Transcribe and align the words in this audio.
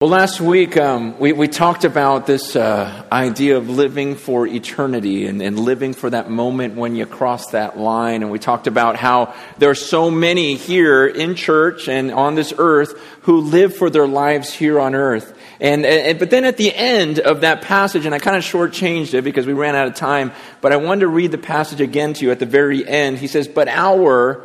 Well, 0.00 0.10
last 0.10 0.40
week 0.40 0.76
um, 0.76 1.18
we, 1.18 1.32
we 1.32 1.48
talked 1.48 1.84
about 1.84 2.24
this 2.24 2.54
uh, 2.54 3.04
idea 3.10 3.56
of 3.56 3.68
living 3.68 4.14
for 4.14 4.46
eternity 4.46 5.26
and, 5.26 5.42
and 5.42 5.58
living 5.58 5.92
for 5.92 6.08
that 6.08 6.30
moment 6.30 6.76
when 6.76 6.94
you 6.94 7.04
cross 7.04 7.50
that 7.50 7.76
line. 7.76 8.22
And 8.22 8.30
we 8.30 8.38
talked 8.38 8.68
about 8.68 8.94
how 8.94 9.34
there 9.58 9.70
are 9.70 9.74
so 9.74 10.08
many 10.08 10.54
here 10.54 11.04
in 11.04 11.34
church 11.34 11.88
and 11.88 12.12
on 12.12 12.36
this 12.36 12.54
earth 12.58 12.96
who 13.22 13.40
live 13.40 13.74
for 13.76 13.90
their 13.90 14.06
lives 14.06 14.54
here 14.54 14.78
on 14.78 14.94
earth. 14.94 15.36
And, 15.58 15.84
and, 15.84 16.16
but 16.20 16.30
then 16.30 16.44
at 16.44 16.58
the 16.58 16.72
end 16.72 17.18
of 17.18 17.40
that 17.40 17.62
passage, 17.62 18.06
and 18.06 18.14
I 18.14 18.20
kind 18.20 18.36
of 18.36 18.44
shortchanged 18.44 19.14
it 19.14 19.22
because 19.22 19.46
we 19.46 19.52
ran 19.52 19.74
out 19.74 19.88
of 19.88 19.96
time, 19.96 20.30
but 20.60 20.70
I 20.70 20.76
wanted 20.76 21.00
to 21.00 21.08
read 21.08 21.32
the 21.32 21.38
passage 21.38 21.80
again 21.80 22.12
to 22.12 22.24
you 22.24 22.30
at 22.30 22.38
the 22.38 22.46
very 22.46 22.86
end. 22.86 23.18
He 23.18 23.26
says, 23.26 23.48
"But 23.48 23.66
our 23.66 24.44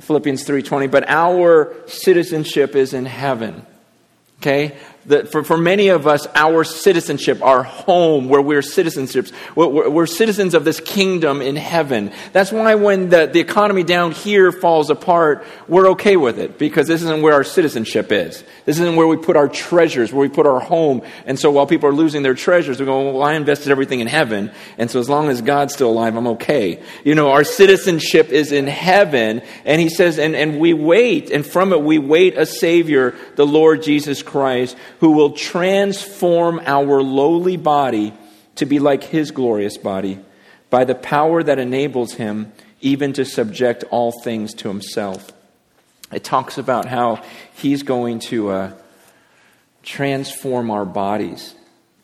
Philippians 0.00 0.42
three 0.42 0.64
twenty, 0.64 0.88
but 0.88 1.08
our 1.08 1.72
citizenship 1.86 2.74
is 2.74 2.94
in 2.94 3.06
heaven." 3.06 3.64
Okay? 4.38 4.76
That 5.06 5.30
for, 5.30 5.44
for 5.44 5.56
many 5.56 5.88
of 5.88 6.06
us, 6.06 6.26
our 6.34 6.64
citizenship, 6.64 7.42
our 7.42 7.62
home, 7.62 8.28
where 8.28 8.42
we're 8.42 8.60
citizenships, 8.60 9.32
we're, 9.54 9.88
we're, 9.88 10.06
citizens 10.06 10.54
of 10.54 10.64
this 10.64 10.80
kingdom 10.80 11.42
in 11.42 11.56
heaven. 11.56 12.12
That's 12.32 12.50
why 12.50 12.74
when 12.74 13.10
the, 13.10 13.26
the 13.26 13.40
economy 13.40 13.84
down 13.84 14.12
here 14.12 14.50
falls 14.50 14.90
apart, 14.90 15.46
we're 15.68 15.90
okay 15.90 16.16
with 16.16 16.38
it, 16.38 16.58
because 16.58 16.86
this 16.88 17.02
isn't 17.02 17.22
where 17.22 17.34
our 17.34 17.44
citizenship 17.44 18.10
is. 18.10 18.42
This 18.64 18.78
isn't 18.78 18.96
where 18.96 19.06
we 19.06 19.16
put 19.16 19.36
our 19.36 19.48
treasures, 19.48 20.12
where 20.12 20.22
we 20.22 20.28
put 20.28 20.46
our 20.46 20.60
home. 20.60 21.02
And 21.24 21.38
so 21.38 21.50
while 21.50 21.66
people 21.66 21.88
are 21.88 21.94
losing 21.94 22.22
their 22.22 22.34
treasures, 22.34 22.78
they're 22.78 22.86
going, 22.86 23.14
well, 23.14 23.22
I 23.22 23.34
invested 23.34 23.70
everything 23.70 24.00
in 24.00 24.08
heaven, 24.08 24.50
and 24.76 24.90
so 24.90 24.98
as 24.98 25.08
long 25.08 25.28
as 25.28 25.40
God's 25.40 25.74
still 25.74 25.90
alive, 25.90 26.16
I'm 26.16 26.26
okay. 26.28 26.82
You 27.04 27.14
know, 27.14 27.30
our 27.30 27.44
citizenship 27.44 28.30
is 28.30 28.50
in 28.50 28.66
heaven, 28.66 29.42
and 29.64 29.80
he 29.80 29.88
says, 29.88 30.18
and, 30.18 30.34
and 30.34 30.58
we 30.58 30.72
wait, 30.72 31.30
and 31.30 31.46
from 31.46 31.72
it 31.72 31.82
we 31.82 31.98
wait 31.98 32.36
a 32.36 32.46
Savior, 32.46 33.14
the 33.36 33.46
Lord 33.46 33.82
Jesus 33.82 34.22
Christ, 34.22 34.76
who 35.00 35.12
will 35.12 35.32
transform 35.32 36.60
our 36.64 37.02
lowly 37.02 37.56
body 37.56 38.14
to 38.56 38.66
be 38.66 38.78
like 38.78 39.04
his 39.04 39.30
glorious 39.30 39.76
body 39.76 40.18
by 40.70 40.84
the 40.84 40.94
power 40.94 41.42
that 41.42 41.58
enables 41.58 42.14
him 42.14 42.52
even 42.80 43.12
to 43.12 43.24
subject 43.24 43.84
all 43.90 44.12
things 44.22 44.54
to 44.54 44.68
himself. 44.68 45.32
It 46.12 46.24
talks 46.24 46.58
about 46.58 46.86
how 46.86 47.22
he's 47.54 47.82
going 47.82 48.20
to 48.20 48.50
uh, 48.50 48.72
transform 49.82 50.70
our 50.70 50.84
bodies 50.84 51.54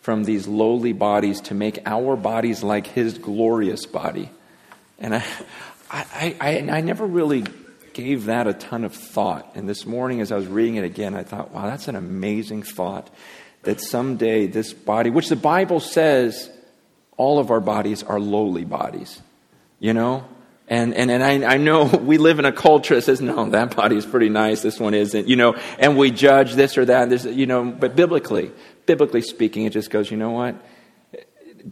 from 0.01 0.25
these 0.25 0.49
lowly 0.49 0.93
bodies 0.93 1.41
to 1.43 1.55
make 1.55 1.79
our 1.87 2.17
bodies 2.17 2.63
like 2.63 2.89
his 2.89 3.19
glorious 3.19 3.87
body. 3.87 4.31
And 4.99 5.15
I, 5.15 5.25
I, 5.91 6.37
I, 6.41 6.59
I 6.71 6.81
never 6.81 7.07
really 7.07 7.45
gave 7.95 8.27
that 8.27 8.47
a 8.47 8.55
ton 8.55 8.85
of 8.85 8.95
thought. 8.95 9.53
And 9.55 9.69
this 9.69 9.87
morning, 9.87 10.21
as 10.21 10.33
I 10.33 10.37
was 10.37 10.47
reading 10.47 10.77
it 10.77 10.85
again, 10.85 11.15
I 11.15 11.23
thought, 11.23 11.53
wow, 11.53 11.67
that's 11.67 11.89
an 11.89 11.97
amazing 11.97 12.63
thought 12.63 13.11
that 13.63 13.81
someday 13.81 14.47
this 14.47 14.73
body, 14.73 15.11
which 15.11 15.29
the 15.29 15.37
Bible 15.37 15.81
says 15.81 16.51
all 17.17 17.39
of 17.39 17.51
our 17.51 17.61
bodies 17.61 18.03
are 18.03 18.19
lowly 18.19 18.65
bodies, 18.65 19.21
you 19.79 19.95
know? 19.95 20.27
And, 20.69 20.95
and, 20.95 21.11
and 21.11 21.23
I, 21.23 21.55
I 21.55 21.57
know 21.59 21.85
we 22.03 22.19
live 22.19 22.39
in 22.39 22.45
a 22.45 22.53
culture 22.53 22.95
that 22.95 23.03
says, 23.03 23.21
no, 23.21 23.51
that 23.51 23.77
body 23.77 23.97
is 23.97 24.07
pretty 24.07 24.29
nice, 24.29 24.63
this 24.63 24.81
one 24.81 24.95
isn't, 24.95 25.29
you 25.29 25.37
know, 25.37 25.57
and 25.79 25.97
we 25.97 26.11
judge 26.11 26.55
this 26.55 26.79
or 26.79 26.85
that, 26.87 27.11
this, 27.11 27.25
you 27.25 27.47
know, 27.47 27.71
but 27.71 27.95
biblically, 27.95 28.51
biblically 28.87 29.23
speaking, 29.23 29.65
it 29.65 29.73
just 29.73 29.91
goes, 29.91 30.11
you 30.11 30.17
know 30.17 30.31
what? 30.31 30.57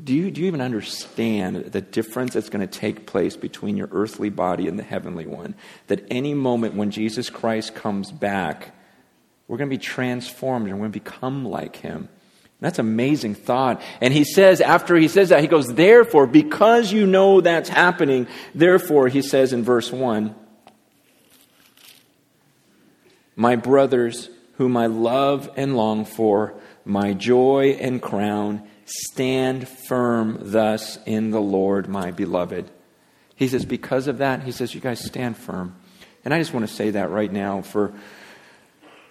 Do 0.05 0.14
you, 0.14 0.30
do 0.30 0.41
you 0.41 0.46
even 0.46 0.60
understand 0.60 1.56
the 1.56 1.80
difference 1.80 2.34
that's 2.34 2.48
going 2.48 2.66
to 2.66 2.78
take 2.78 3.06
place 3.06 3.36
between 3.36 3.77
your 3.77 3.88
earthly 3.92 4.30
body 4.30 4.69
and 4.69 4.78
the 4.78 4.82
heavenly 4.82 5.27
one? 5.27 5.55
That 5.88 6.06
any 6.10 6.34
moment 6.34 6.74
when 6.74 6.91
Jesus 6.91 7.30
Christ 7.30 7.74
comes 7.74 8.12
back, 8.12 8.74
we're 9.48 9.56
going 9.56 9.69
to 9.69 9.77
be 9.77 9.82
transformed 9.82 10.66
and 10.66 10.77
we're 10.77 10.88
going 10.88 10.92
to 10.92 11.00
become 11.00 11.44
like 11.44 11.77
him. 11.77 12.08
That's 12.60 12.78
amazing 12.78 13.34
thought. 13.36 13.80
And 14.00 14.12
he 14.12 14.24
says, 14.24 14.60
after 14.60 14.94
he 14.94 15.08
says 15.08 15.30
that, 15.30 15.41
he 15.41 15.47
goes, 15.47 15.72
therefore, 15.74 16.27
because 16.27 16.92
you 16.92 17.06
know 17.06 17.41
that's 17.41 17.70
happening, 17.70 18.26
therefore, 18.54 19.09
he 19.09 19.22
says 19.22 19.53
in 19.53 19.65
verse 19.65 19.91
1, 19.91 20.34
my 23.34 23.56
brothers, 23.56 24.28
whom 24.54 24.76
I 24.76 24.86
love 24.86 25.48
and 25.56 25.75
long 25.75 26.04
for, 26.04 26.54
my 26.84 27.15
joy 27.15 27.78
and 27.81 28.03
crown, 28.03 28.69
Stand 28.93 29.69
firm 29.69 30.37
thus 30.41 30.99
in 31.06 31.31
the 31.31 31.41
Lord, 31.41 31.89
my 31.89 32.11
beloved. 32.11 32.69
He 33.37 33.47
says, 33.47 33.65
because 33.65 34.09
of 34.09 34.19
that, 34.19 34.43
he 34.43 34.51
says, 34.51 34.75
you 34.75 34.81
guys 34.81 35.05
stand 35.05 35.37
firm. 35.37 35.77
And 36.25 36.34
I 36.34 36.39
just 36.41 36.53
want 36.53 36.69
to 36.69 36.75
say 36.75 36.91
that 36.91 37.09
right 37.11 37.33
now 37.33 37.62
for, 37.62 37.93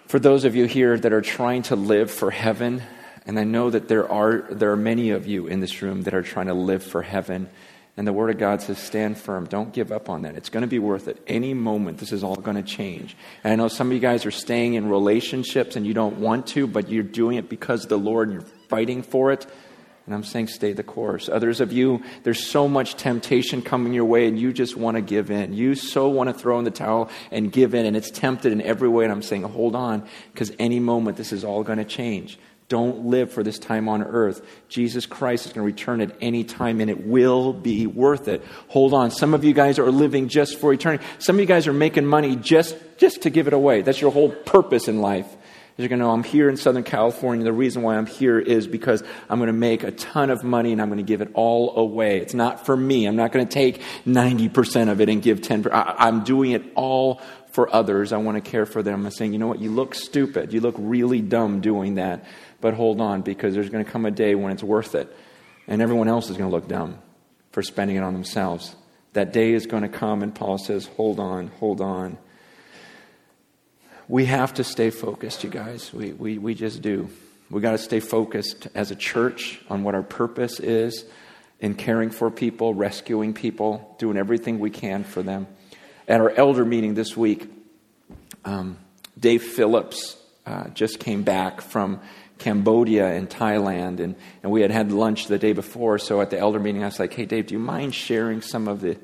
for 0.06 0.18
those 0.18 0.44
of 0.44 0.54
you 0.54 0.66
here 0.66 0.98
that 0.98 1.14
are 1.14 1.22
trying 1.22 1.62
to 1.62 1.76
live 1.76 2.10
for 2.10 2.30
heaven. 2.30 2.82
And 3.24 3.38
I 3.38 3.44
know 3.44 3.70
that 3.70 3.88
there 3.88 4.06
are, 4.06 4.42
there 4.50 4.70
are 4.70 4.76
many 4.76 5.10
of 5.10 5.26
you 5.26 5.46
in 5.46 5.60
this 5.60 5.80
room 5.80 6.02
that 6.02 6.12
are 6.12 6.22
trying 6.22 6.48
to 6.48 6.54
live 6.54 6.82
for 6.82 7.00
heaven. 7.00 7.48
And 7.96 8.06
the 8.06 8.12
Word 8.12 8.28
of 8.28 8.38
God 8.38 8.60
says, 8.60 8.78
stand 8.78 9.16
firm. 9.16 9.46
Don't 9.46 9.72
give 9.72 9.92
up 9.92 10.10
on 10.10 10.22
that. 10.22 10.36
It's 10.36 10.50
going 10.50 10.60
to 10.60 10.68
be 10.68 10.78
worth 10.78 11.08
it. 11.08 11.22
Any 11.26 11.54
moment, 11.54 11.98
this 11.98 12.12
is 12.12 12.22
all 12.22 12.36
going 12.36 12.56
to 12.56 12.62
change. 12.62 13.16
And 13.42 13.52
I 13.54 13.56
know 13.56 13.68
some 13.68 13.88
of 13.88 13.94
you 13.94 13.98
guys 13.98 14.26
are 14.26 14.30
staying 14.30 14.74
in 14.74 14.90
relationships 14.90 15.74
and 15.74 15.86
you 15.86 15.94
don't 15.94 16.18
want 16.18 16.48
to, 16.48 16.66
but 16.66 16.90
you're 16.90 17.02
doing 17.02 17.38
it 17.38 17.48
because 17.48 17.84
of 17.84 17.88
the 17.88 17.98
Lord 17.98 18.28
and 18.28 18.40
you're 18.40 18.50
fighting 18.68 19.02
for 19.02 19.32
it. 19.32 19.46
And 20.10 20.16
I'm 20.16 20.24
saying 20.24 20.48
stay 20.48 20.72
the 20.72 20.82
course. 20.82 21.28
Others 21.28 21.60
of 21.60 21.72
you, 21.72 22.02
there's 22.24 22.44
so 22.44 22.66
much 22.66 22.96
temptation 22.96 23.62
coming 23.62 23.92
your 23.92 24.06
way 24.06 24.26
and 24.26 24.36
you 24.36 24.52
just 24.52 24.76
want 24.76 24.96
to 24.96 25.00
give 25.00 25.30
in. 25.30 25.52
You 25.52 25.76
so 25.76 26.08
want 26.08 26.28
to 26.28 26.34
throw 26.34 26.58
in 26.58 26.64
the 26.64 26.72
towel 26.72 27.10
and 27.30 27.52
give 27.52 27.76
in 27.76 27.86
and 27.86 27.96
it's 27.96 28.10
tempted 28.10 28.50
in 28.50 28.60
every 28.60 28.88
way. 28.88 29.04
And 29.04 29.12
I'm 29.12 29.22
saying 29.22 29.44
hold 29.44 29.76
on 29.76 30.04
because 30.32 30.50
any 30.58 30.80
moment 30.80 31.16
this 31.16 31.32
is 31.32 31.44
all 31.44 31.62
going 31.62 31.78
to 31.78 31.84
change. 31.84 32.40
Don't 32.68 33.06
live 33.06 33.30
for 33.30 33.44
this 33.44 33.56
time 33.56 33.88
on 33.88 34.02
earth. 34.02 34.44
Jesus 34.68 35.06
Christ 35.06 35.46
is 35.46 35.52
going 35.52 35.64
to 35.64 35.72
return 35.72 36.00
at 36.00 36.16
any 36.20 36.42
time 36.42 36.80
and 36.80 36.90
it 36.90 37.06
will 37.06 37.52
be 37.52 37.86
worth 37.86 38.26
it. 38.26 38.44
Hold 38.66 38.92
on. 38.92 39.12
Some 39.12 39.32
of 39.32 39.44
you 39.44 39.52
guys 39.52 39.78
are 39.78 39.92
living 39.92 40.26
just 40.26 40.58
for 40.58 40.72
eternity. 40.72 41.04
Some 41.20 41.36
of 41.36 41.40
you 41.40 41.46
guys 41.46 41.68
are 41.68 41.72
making 41.72 42.04
money 42.04 42.34
just, 42.34 42.76
just 42.96 43.22
to 43.22 43.30
give 43.30 43.46
it 43.46 43.52
away. 43.52 43.82
That's 43.82 44.00
your 44.00 44.10
whole 44.10 44.30
purpose 44.30 44.88
in 44.88 45.00
life. 45.00 45.36
You're 45.80 45.88
going 45.88 45.98
to 46.00 46.04
know 46.04 46.12
I'm 46.12 46.24
here 46.24 46.48
in 46.48 46.56
Southern 46.56 46.84
California. 46.84 47.44
The 47.44 47.52
reason 47.52 47.82
why 47.82 47.96
I'm 47.96 48.06
here 48.06 48.38
is 48.38 48.66
because 48.66 49.02
I'm 49.28 49.38
going 49.38 49.48
to 49.48 49.52
make 49.52 49.82
a 49.82 49.90
ton 49.90 50.30
of 50.30 50.44
money 50.44 50.72
and 50.72 50.80
I'm 50.80 50.88
going 50.88 50.98
to 50.98 51.04
give 51.04 51.20
it 51.20 51.30
all 51.34 51.76
away. 51.76 52.18
It's 52.18 52.34
not 52.34 52.66
for 52.66 52.76
me. 52.76 53.06
I'm 53.06 53.16
not 53.16 53.32
going 53.32 53.46
to 53.46 53.52
take 53.52 53.82
90% 54.06 54.90
of 54.90 55.00
it 55.00 55.08
and 55.08 55.22
give 55.22 55.40
10%. 55.40 55.70
I'm 55.72 56.24
doing 56.24 56.52
it 56.52 56.62
all 56.74 57.20
for 57.52 57.74
others. 57.74 58.12
I 58.12 58.18
want 58.18 58.42
to 58.42 58.50
care 58.50 58.66
for 58.66 58.82
them. 58.82 59.06
I'm 59.06 59.10
saying, 59.10 59.32
you 59.32 59.38
know 59.38 59.48
what? 59.48 59.60
You 59.60 59.70
look 59.70 59.94
stupid. 59.94 60.52
You 60.52 60.60
look 60.60 60.76
really 60.78 61.20
dumb 61.20 61.60
doing 61.60 61.94
that. 61.94 62.24
But 62.60 62.74
hold 62.74 63.00
on 63.00 63.22
because 63.22 63.54
there's 63.54 63.70
going 63.70 63.84
to 63.84 63.90
come 63.90 64.06
a 64.06 64.10
day 64.10 64.34
when 64.34 64.52
it's 64.52 64.62
worth 64.62 64.94
it. 64.94 65.14
And 65.66 65.80
everyone 65.82 66.08
else 66.08 66.30
is 66.30 66.36
going 66.36 66.50
to 66.50 66.54
look 66.54 66.68
dumb 66.68 66.98
for 67.52 67.62
spending 67.62 67.96
it 67.96 68.02
on 68.02 68.12
themselves. 68.12 68.76
That 69.12 69.32
day 69.32 69.52
is 69.52 69.66
going 69.66 69.82
to 69.82 69.88
come, 69.88 70.22
and 70.22 70.32
Paul 70.32 70.58
says, 70.58 70.86
hold 70.86 71.18
on, 71.18 71.48
hold 71.48 71.80
on 71.80 72.16
we 74.10 74.24
have 74.24 74.54
to 74.54 74.64
stay 74.64 74.90
focused, 74.90 75.44
you 75.44 75.50
guys. 75.50 75.92
We, 75.94 76.12
we, 76.12 76.36
we 76.36 76.54
just 76.56 76.82
do. 76.82 77.08
We 77.48 77.60
got 77.60 77.72
to 77.72 77.78
stay 77.78 78.00
focused 78.00 78.66
as 78.74 78.90
a 78.90 78.96
church 78.96 79.60
on 79.70 79.84
what 79.84 79.94
our 79.94 80.02
purpose 80.02 80.58
is 80.58 81.04
in 81.60 81.74
caring 81.74 82.10
for 82.10 82.28
people, 82.28 82.74
rescuing 82.74 83.34
people, 83.34 83.94
doing 84.00 84.16
everything 84.16 84.58
we 84.58 84.70
can 84.70 85.04
for 85.04 85.22
them. 85.22 85.46
At 86.08 86.20
our 86.20 86.30
elder 86.30 86.64
meeting 86.64 86.94
this 86.94 87.16
week, 87.16 87.48
um, 88.44 88.78
Dave 89.16 89.44
Phillips 89.44 90.16
uh, 90.44 90.70
just 90.70 90.98
came 90.98 91.22
back 91.22 91.60
from 91.60 92.00
Cambodia 92.38 93.14
and 93.14 93.30
Thailand, 93.30 94.00
and, 94.00 94.16
and 94.42 94.50
we 94.50 94.62
had 94.62 94.72
had 94.72 94.90
lunch 94.90 95.28
the 95.28 95.38
day 95.38 95.52
before. 95.52 95.98
So 95.98 96.20
at 96.20 96.30
the 96.30 96.38
elder 96.38 96.58
meeting, 96.58 96.82
I 96.82 96.86
was 96.86 96.98
like, 96.98 97.14
hey, 97.14 97.26
Dave, 97.26 97.46
do 97.46 97.54
you 97.54 97.60
mind 97.60 97.94
sharing 97.94 98.42
some 98.42 98.66
of 98.66 98.80
the 98.80 98.98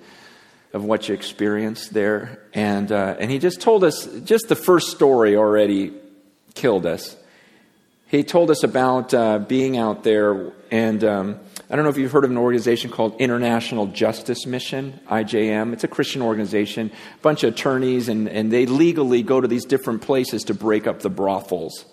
of 0.72 0.84
what 0.84 1.09
you 1.09 1.15
experienced 1.15 1.94
there. 1.94 2.41
And, 2.54 2.91
uh, 2.91 3.16
and 3.19 3.31
he 3.31 3.38
just 3.38 3.60
told 3.60 3.84
us, 3.84 4.06
just 4.25 4.49
the 4.49 4.56
first 4.56 4.91
story 4.91 5.37
already 5.37 5.93
killed 6.54 6.87
us. 6.87 7.16
He 8.09 8.22
told 8.22 8.51
us 8.51 8.63
about 8.63 9.13
uh, 9.13 9.39
being 9.39 9.77
out 9.77 10.04
there, 10.04 10.53
and 10.71 11.03
um, 11.03 11.41
I 11.68 11.74
don't 11.74 11.84
know 11.84 11.91
if 11.91 11.98
you've 11.98 12.13
heard 12.13 12.24
of 12.24 12.30
an 12.30 12.36
organization 12.36 12.91
called 12.91 13.21
International 13.21 13.89
Justice 13.89 14.47
Mission, 14.47 15.01
IJM. 15.09 15.72
It's 15.72 15.83
a 15.83 15.89
Christian 15.89 16.22
organization, 16.22 16.92
a 16.92 17.22
bunch 17.22 17.42
of 17.42 17.54
attorneys, 17.54 18.09
and, 18.09 18.28
and 18.28 18.53
they 18.53 18.66
legally 18.66 19.24
go 19.24 19.41
to 19.41 19.48
these 19.48 19.65
different 19.65 20.03
places 20.03 20.45
to 20.45 20.54
break 20.54 20.86
up 20.86 21.01
the 21.01 21.10
brothels 21.10 21.84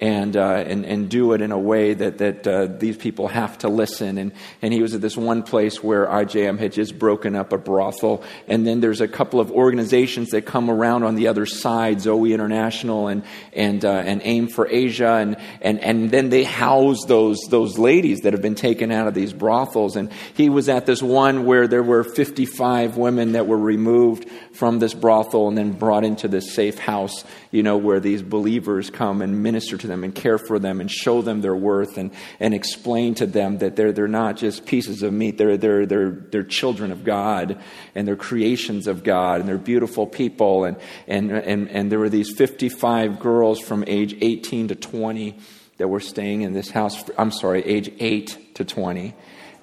and, 0.00 0.36
uh, 0.36 0.64
and, 0.66 0.84
and 0.84 1.08
do 1.08 1.32
it 1.32 1.40
in 1.40 1.52
a 1.52 1.58
way 1.58 1.94
that, 1.94 2.18
that 2.18 2.46
uh, 2.46 2.66
these 2.66 2.96
people 2.96 3.28
have 3.28 3.56
to 3.58 3.68
listen. 3.68 4.18
And, 4.18 4.32
and 4.60 4.72
he 4.74 4.82
was 4.82 4.94
at 4.94 5.00
this 5.00 5.16
one 5.16 5.42
place 5.42 5.82
where 5.82 6.06
IJM 6.06 6.58
had 6.58 6.72
just 6.72 6.98
broken 6.98 7.36
up 7.36 7.52
a 7.52 7.58
brothel. 7.58 8.24
And 8.48 8.66
then 8.66 8.80
there's 8.80 9.00
a 9.00 9.08
couple 9.08 9.38
of 9.38 9.52
organizations 9.52 10.30
that 10.30 10.46
come 10.46 10.68
around 10.68 11.04
on 11.04 11.14
the 11.14 11.28
other 11.28 11.46
side, 11.46 12.00
Zoe 12.00 12.32
International 12.32 13.06
and, 13.06 13.22
and, 13.52 13.84
uh, 13.84 13.90
and 13.90 14.20
AIM 14.24 14.48
for 14.48 14.66
Asia. 14.68 15.12
And, 15.14 15.36
and, 15.60 15.78
and 15.80 16.10
then 16.10 16.28
they 16.28 16.42
house 16.42 17.04
those, 17.06 17.38
those 17.48 17.78
ladies 17.78 18.22
that 18.22 18.32
have 18.32 18.42
been 18.42 18.56
taken 18.56 18.90
out 18.90 19.06
of 19.06 19.14
these 19.14 19.32
brothels. 19.32 19.94
And 19.94 20.10
he 20.34 20.48
was 20.48 20.68
at 20.68 20.86
this 20.86 21.02
one 21.02 21.44
where 21.44 21.68
there 21.68 21.82
were 21.84 22.02
55 22.02 22.96
women 22.96 23.32
that 23.32 23.46
were 23.46 23.58
removed 23.58 24.28
from 24.52 24.80
this 24.80 24.94
brothel 24.94 25.48
and 25.48 25.56
then 25.56 25.72
brought 25.72 26.04
into 26.04 26.26
this 26.26 26.52
safe 26.52 26.78
house, 26.78 27.24
you 27.54 27.62
know, 27.62 27.76
where 27.76 28.00
these 28.00 28.20
believers 28.20 28.90
come 28.90 29.22
and 29.22 29.40
minister 29.40 29.78
to 29.78 29.86
them 29.86 30.02
and 30.02 30.12
care 30.12 30.38
for 30.38 30.58
them 30.58 30.80
and 30.80 30.90
show 30.90 31.22
them 31.22 31.40
their 31.40 31.54
worth 31.54 31.96
and, 31.98 32.10
and 32.40 32.52
explain 32.52 33.14
to 33.14 33.26
them 33.26 33.58
that 33.58 33.76
they're, 33.76 33.92
they're 33.92 34.08
not 34.08 34.36
just 34.36 34.66
pieces 34.66 35.04
of 35.04 35.12
meat. 35.12 35.38
They're, 35.38 35.56
they're, 35.56 35.86
they're, 35.86 36.10
they're 36.10 36.42
children 36.42 36.90
of 36.90 37.04
God 37.04 37.62
and 37.94 38.08
they're 38.08 38.16
creations 38.16 38.88
of 38.88 39.04
God 39.04 39.38
and 39.38 39.48
they're 39.48 39.56
beautiful 39.56 40.04
people. 40.04 40.64
And, 40.64 40.76
and, 41.06 41.30
and, 41.30 41.68
and 41.70 41.92
there 41.92 42.00
were 42.00 42.08
these 42.08 42.34
55 42.36 43.20
girls 43.20 43.60
from 43.60 43.84
age 43.86 44.16
18 44.20 44.66
to 44.68 44.74
20 44.74 45.38
that 45.76 45.86
were 45.86 46.00
staying 46.00 46.42
in 46.42 46.54
this 46.54 46.70
house. 46.70 47.08
I'm 47.16 47.30
sorry, 47.30 47.64
age 47.64 47.88
8 48.00 48.56
to 48.56 48.64
20. 48.64 49.14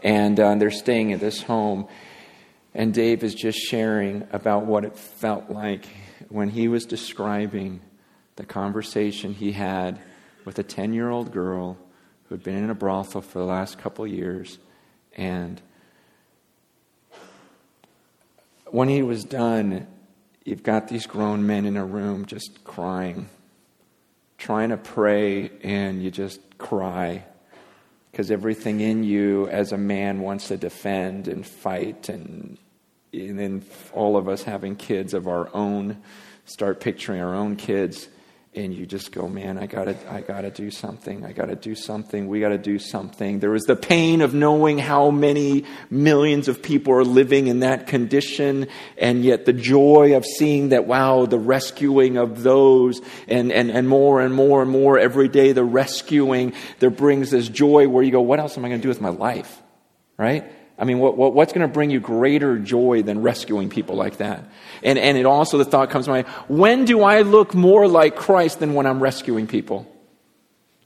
And 0.02 0.40
uh, 0.40 0.56
they're 0.56 0.72
staying 0.72 1.10
in 1.10 1.20
this 1.20 1.42
home. 1.42 1.90
And 2.74 2.94
Dave 2.94 3.22
is 3.22 3.36
just 3.36 3.60
sharing 3.60 4.30
about 4.32 4.66
what 4.66 4.86
it 4.86 4.98
felt 4.98 5.50
like 5.50 5.90
when 6.32 6.50
he 6.50 6.68
was 6.70 6.86
describing 6.86 7.82
the 8.38 8.46
conversation 8.46 9.34
he 9.34 9.52
had 9.52 10.00
with 10.46 10.58
a 10.58 10.64
10 10.64 10.94
year 10.94 11.10
old 11.10 11.32
girl 11.32 11.78
who 12.24 12.36
had 12.36 12.44
been 12.44 12.64
in 12.64 12.70
a 12.70 12.76
brothel 12.76 13.22
for 13.22 13.40
the 13.40 13.46
last 13.46 13.78
couple 13.78 14.08
years. 14.08 14.58
And 15.18 15.62
when 18.68 18.88
he 18.88 19.02
was 19.02 19.26
done, 19.26 19.88
you've 20.46 20.64
got 20.64 20.88
these 20.88 21.06
grown 21.06 21.46
men 21.46 21.66
in 21.66 21.76
a 21.76 21.86
room 21.86 22.26
just 22.26 22.64
crying, 22.64 23.28
trying 24.38 24.70
to 24.70 24.78
pray, 24.78 25.52
and 25.62 26.02
you 26.02 26.10
just 26.10 26.40
cry 26.58 27.26
because 28.10 28.32
everything 28.32 28.80
in 28.80 29.04
you 29.04 29.48
as 29.50 29.74
a 29.74 29.78
man 29.78 30.22
wants 30.22 30.48
to 30.48 30.58
defend 30.58 31.28
and 31.28 31.46
fight 31.46 32.08
and 32.08 32.58
and 33.14 33.38
then 33.38 33.64
all 33.94 34.18
of 34.18 34.30
us 34.30 34.44
having 34.44 34.76
kids 34.76 35.14
of 35.14 35.28
our 35.28 35.50
own 35.54 36.02
start 36.46 36.80
picturing 36.80 37.22
our 37.22 37.36
own 37.36 37.56
kids 37.56 38.08
and 38.54 38.74
you 38.74 38.86
just 38.86 39.14
go 39.14 39.30
man 39.30 39.58
i 39.58 39.66
gotta 39.66 39.96
i 40.12 40.20
gotta 40.20 40.50
do 40.50 40.70
something. 40.70 41.26
I 41.26 41.32
gotta 41.32 41.56
do 41.56 41.74
something. 41.74 42.28
We 42.28 42.42
gotta 42.42 42.58
do 42.58 42.80
something. 42.80 43.40
There 43.40 43.52
was 43.52 43.64
the 43.64 43.78
pain 43.78 44.22
of 44.22 44.34
knowing 44.34 44.78
how 44.78 45.10
many 45.10 45.64
millions 45.90 46.50
of 46.50 46.62
people 46.62 46.94
are 46.94 47.06
living 47.06 47.48
in 47.48 47.62
that 47.62 47.88
condition 47.88 48.68
and 48.98 49.24
yet 49.24 49.46
the 49.46 49.54
joy 49.54 50.18
of 50.18 50.26
seeing 50.26 50.70
that 50.70 50.86
wow 50.86 51.26
the 51.26 51.40
rescuing 51.40 52.18
of 52.18 52.44
those 52.44 53.02
and 53.28 53.54
and, 53.54 53.72
and 53.72 53.88
more 53.88 54.20
and 54.20 54.34
more 54.34 54.62
and 54.62 54.72
more 54.72 55.00
every 55.00 55.30
day 55.30 55.54
the 55.54 55.64
rescuing 55.64 56.54
there 56.80 56.90
brings 56.90 57.32
this 57.32 57.48
joy 57.48 57.88
where 57.88 58.04
you 58.04 58.12
go 58.12 58.22
what 58.22 58.40
else 58.40 58.58
am 58.58 58.66
i 58.66 58.70
to 58.70 58.78
do 58.78 58.90
with 58.90 59.02
my 59.02 59.10
life? 59.10 59.62
Right 60.18 60.61
I 60.82 60.84
mean, 60.84 60.98
what, 60.98 61.16
what, 61.16 61.36
what's 61.36 61.54
going 61.54 61.68
to 61.68 61.72
bring 61.72 61.92
you 61.92 62.00
greater 62.00 62.58
joy 62.58 63.04
than 63.04 63.22
rescuing 63.22 63.70
people 63.70 63.96
like 63.96 64.18
that? 64.18 64.44
And, 64.82 64.98
and 64.98 65.16
it 65.16 65.28
also, 65.28 65.60
the 65.60 65.66
thought 65.66 65.92
comes 65.92 66.06
to 66.06 66.12
mind, 66.12 66.28
when 66.48 66.86
do 66.86 67.04
I 67.04 67.22
look 67.22 67.54
more 67.54 67.88
like 67.88 68.16
Christ 68.16 68.60
than 68.60 68.74
when 68.74 68.88
I'm 68.88 69.00
rescuing 69.00 69.46
people? 69.46 69.86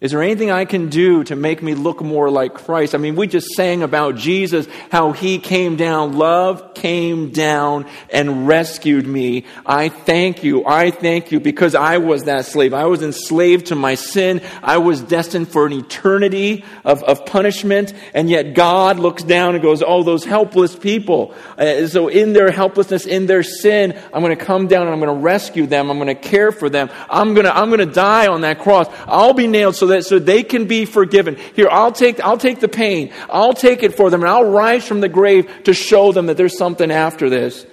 Is 0.02 0.12
there 0.12 0.22
anything 0.22 0.52
I 0.52 0.66
can 0.66 0.90
do 0.90 1.24
to 1.24 1.38
make 1.38 1.64
me 1.64 1.74
look 1.74 2.02
more 2.02 2.30
like 2.30 2.54
Christ? 2.54 2.94
I 2.94 2.98
mean, 2.98 3.16
we 3.16 3.28
just 3.28 3.56
sang 3.56 3.82
about 3.82 4.18
Jesus, 4.18 4.68
how 4.92 5.14
he 5.14 5.40
came 5.40 5.78
down. 5.78 6.18
Love 6.18 6.74
came 6.74 7.32
down 7.32 7.86
and 8.10 8.46
rescued 8.46 9.08
me. 9.08 9.46
I 9.66 9.88
thank 9.88 10.44
you. 10.44 10.66
I 10.66 10.92
thank 10.92 11.32
you 11.32 11.40
because 11.40 11.76
I 11.76 12.00
was 12.00 12.26
that 12.26 12.46
slave. 12.46 12.74
I 12.74 12.88
was 12.88 13.02
enslaved 13.02 13.68
to 13.68 13.76
my 13.76 13.96
sin. 13.96 14.42
I 14.62 14.80
was 14.80 15.02
destined 15.02 15.48
for 15.48 15.66
an 15.66 15.72
eternity 15.72 16.66
of, 16.84 17.02
of 17.04 17.26
punishment. 17.26 17.94
And 18.14 18.30
yet 18.30 18.54
God 18.54 19.00
looks 19.00 19.24
down 19.24 19.56
and 19.56 19.64
goes, 19.64 19.82
Oh, 19.82 20.04
those 20.04 20.26
helpless 20.26 20.76
people. 20.76 21.34
Uh, 21.58 21.88
so 21.88 22.10
in 22.10 22.34
their 22.34 22.52
helplessness, 22.52 23.06
in 23.06 23.28
their 23.28 23.44
sin, 23.44 23.98
I'm 24.14 24.22
going 24.22 24.38
to 24.38 24.46
come 24.46 24.68
down 24.68 24.88
and 24.88 24.92
I'm 24.92 25.00
going 25.00 25.18
to 25.18 25.24
rescue 25.24 25.68
them. 25.68 25.90
I'm 25.90 26.00
going 26.00 26.14
to 26.14 26.16
care 26.16 26.52
for 26.52 26.70
them. 26.70 26.90
I'm 27.10 27.34
going 27.34 27.46
to, 27.46 27.58
I'm 27.58 27.70
going 27.70 27.80
to 27.80 27.86
die 27.86 28.28
on 28.28 28.42
that 28.42 28.60
cross. 28.60 28.88
I'll 29.08 29.34
be 29.34 29.48
nailed 29.48 29.78
so 29.86 29.90
that 29.92 30.06
so 30.06 30.20
they 30.20 30.42
can 30.42 30.66
be 30.66 30.86
forgiven. 30.86 31.38
Here, 31.56 31.68
I'll 31.70 31.92
take, 31.92 32.20
I'll 32.20 32.38
take 32.38 32.60
the 32.60 32.68
pain. 32.68 33.14
I'll 33.30 33.54
take 33.54 33.84
it 33.84 33.96
for 33.96 34.10
them 34.10 34.22
and 34.22 34.30
I'll 34.30 34.46
rise 34.46 34.88
from 34.88 35.02
the 35.02 35.10
grave 35.10 35.64
to 35.66 35.74
show 35.74 36.12
them 36.12 36.26
that 36.26 36.38
there's 36.38 36.58
something 36.58 36.90
after 36.90 37.30
this. 37.30 37.66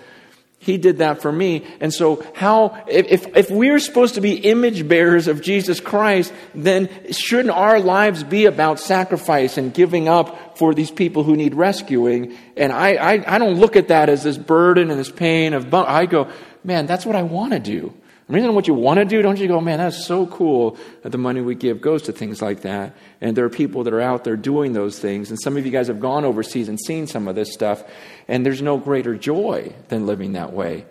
He 0.59 0.79
did 0.79 0.99
that 0.99 1.23
for 1.23 1.33
me. 1.33 1.67
And 1.81 1.93
so 1.93 2.25
how, 2.35 2.85
if, 2.87 3.27
if 3.37 3.51
we're 3.51 3.81
supposed 3.81 4.15
to 4.15 4.21
be 4.21 4.35
image 4.35 4.87
bearers 4.87 5.27
of 5.27 5.41
Jesus 5.41 5.81
Christ, 5.81 6.33
then 6.55 6.89
shouldn't 7.11 7.51
our 7.51 7.81
lives 7.81 8.23
be 8.23 8.45
about 8.45 8.79
sacrifice 8.79 9.57
and 9.57 9.75
giving 9.75 10.07
up 10.07 10.59
for 10.59 10.73
these 10.73 10.91
people 10.91 11.25
who 11.25 11.35
need 11.35 11.55
rescuing? 11.55 12.37
And 12.57 12.73
I, 12.73 12.95
I, 12.95 13.35
I 13.35 13.39
don't 13.39 13.55
look 13.55 13.75
at 13.75 13.89
that 13.89 14.09
as 14.09 14.23
this 14.23 14.39
burden 14.39 14.91
and 14.91 15.01
this 15.01 15.11
pain 15.11 15.55
of, 15.55 15.73
I 15.75 16.07
go, 16.07 16.31
man, 16.63 16.87
that's 16.87 17.07
what 17.07 17.17
I 17.17 17.23
want 17.23 17.55
to 17.55 17.59
do. 17.59 17.93
I 18.29 18.33
mean, 18.33 18.55
what 18.55 18.69
you 18.69 18.75
want 18.75 18.99
to 18.99 19.05
do, 19.05 19.21
don't 19.21 19.39
you 19.39 19.49
go, 19.49 19.61
man, 19.61 19.79
that's 19.79 20.07
so 20.07 20.27
cool 20.27 20.79
that 21.03 21.11
the 21.11 21.19
money 21.19 21.41
we 21.41 21.55
give 21.55 21.81
goes 21.81 22.03
to 22.03 22.13
things 22.13 22.41
like 22.41 22.63
that. 22.63 22.95
And 23.21 23.37
there 23.37 23.45
are 23.45 23.51
people 23.51 23.85
that 23.85 23.93
are 23.93 24.01
out 24.01 24.25
there 24.25 24.37
doing 24.37 24.73
those 24.73 24.99
things. 24.99 25.31
And 25.31 25.41
some 25.41 25.57
of 25.57 25.67
you 25.67 25.73
guys 25.73 25.89
have 25.89 26.01
gone 26.01 26.25
overseas 26.25 26.69
and 26.69 26.79
seen 26.81 27.07
some 27.07 27.27
of 27.27 27.35
this 27.35 27.53
stuff. 27.53 27.83
And 28.29 28.47
there's 28.47 28.63
no 28.63 28.79
greater 28.79 29.17
joy 29.17 29.75
than 29.89 30.07
living 30.07 30.33
that 30.33 30.53
way. 30.53 30.87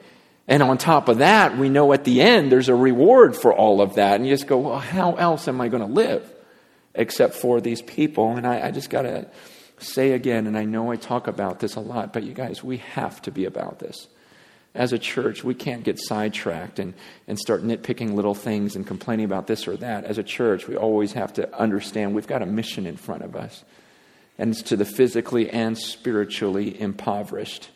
And 0.47 0.61
on 0.61 0.77
top 0.77 1.07
of 1.07 1.19
that, 1.19 1.57
we 1.57 1.69
know 1.69 1.93
at 1.93 2.03
the 2.03 2.21
end 2.21 2.51
there's 2.51 2.69
a 2.69 2.75
reward 2.75 3.35
for 3.35 3.53
all 3.53 3.81
of 3.81 3.95
that. 3.95 4.15
And 4.15 4.27
you 4.27 4.33
just 4.33 4.47
go, 4.47 4.57
well, 4.57 4.79
how 4.79 5.15
else 5.15 5.47
am 5.47 5.61
I 5.61 5.69
going 5.69 5.87
to 5.87 5.93
live 5.93 6.29
except 6.93 7.35
for 7.35 7.61
these 7.61 7.81
people? 7.81 8.35
And 8.35 8.45
I, 8.45 8.67
I 8.67 8.71
just 8.71 8.89
got 8.89 9.03
to 9.03 9.27
say 9.79 10.11
again, 10.11 10.47
and 10.47 10.57
I 10.57 10.65
know 10.65 10.91
I 10.91 10.97
talk 10.97 11.27
about 11.27 11.59
this 11.59 11.75
a 11.75 11.79
lot, 11.79 12.11
but 12.11 12.23
you 12.23 12.33
guys, 12.33 12.63
we 12.63 12.77
have 12.77 13.21
to 13.23 13.31
be 13.31 13.45
about 13.45 13.79
this 13.79 14.07
as 14.73 14.93
a 14.93 14.99
church, 14.99 15.43
we 15.43 15.53
can't 15.53 15.83
get 15.83 15.99
sidetracked 15.99 16.79
and, 16.79 16.93
and 17.27 17.37
start 17.37 17.63
nitpicking 17.63 18.13
little 18.13 18.33
things 18.33 18.75
and 18.75 18.87
complaining 18.87 19.25
about 19.25 19.47
this 19.47 19.67
or 19.67 19.75
that. 19.77 20.05
As 20.05 20.17
a 20.17 20.23
church, 20.23 20.67
we 20.67 20.77
always 20.77 21.13
have 21.13 21.33
to 21.33 21.53
understand 21.57 22.15
we've 22.15 22.27
got 22.27 22.41
a 22.41 22.45
mission 22.45 22.85
in 22.85 22.95
front 22.95 23.23
of 23.23 23.35
us. 23.35 23.65
And 24.37 24.51
it's 24.51 24.61
to 24.63 24.77
the 24.77 24.85
physically 24.85 25.49
and 25.49 25.77
spiritually 25.77 26.79
impoverished 26.79 27.69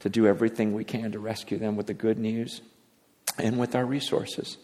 to 0.00 0.08
do 0.08 0.26
everything 0.26 0.74
we 0.74 0.84
can 0.84 1.10
to 1.12 1.18
rescue 1.18 1.58
them 1.58 1.76
with 1.76 1.88
the 1.88 1.94
good 1.94 2.18
news 2.18 2.60
and 3.36 3.58
with 3.58 3.74
our 3.74 3.84
resources. 3.84 4.58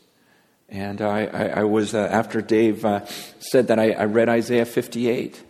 And 0.68 1.02
I, 1.02 1.26
I, 1.26 1.44
I 1.46 1.62
was, 1.64 1.92
uh, 1.92 1.98
after 1.98 2.40
Dave 2.40 2.84
uh, 2.84 3.04
said 3.40 3.66
that, 3.68 3.78
I, 3.78 3.90
I, 3.90 4.04
read 4.04 4.28
Isaiah 4.28 4.64
58. 4.64 5.42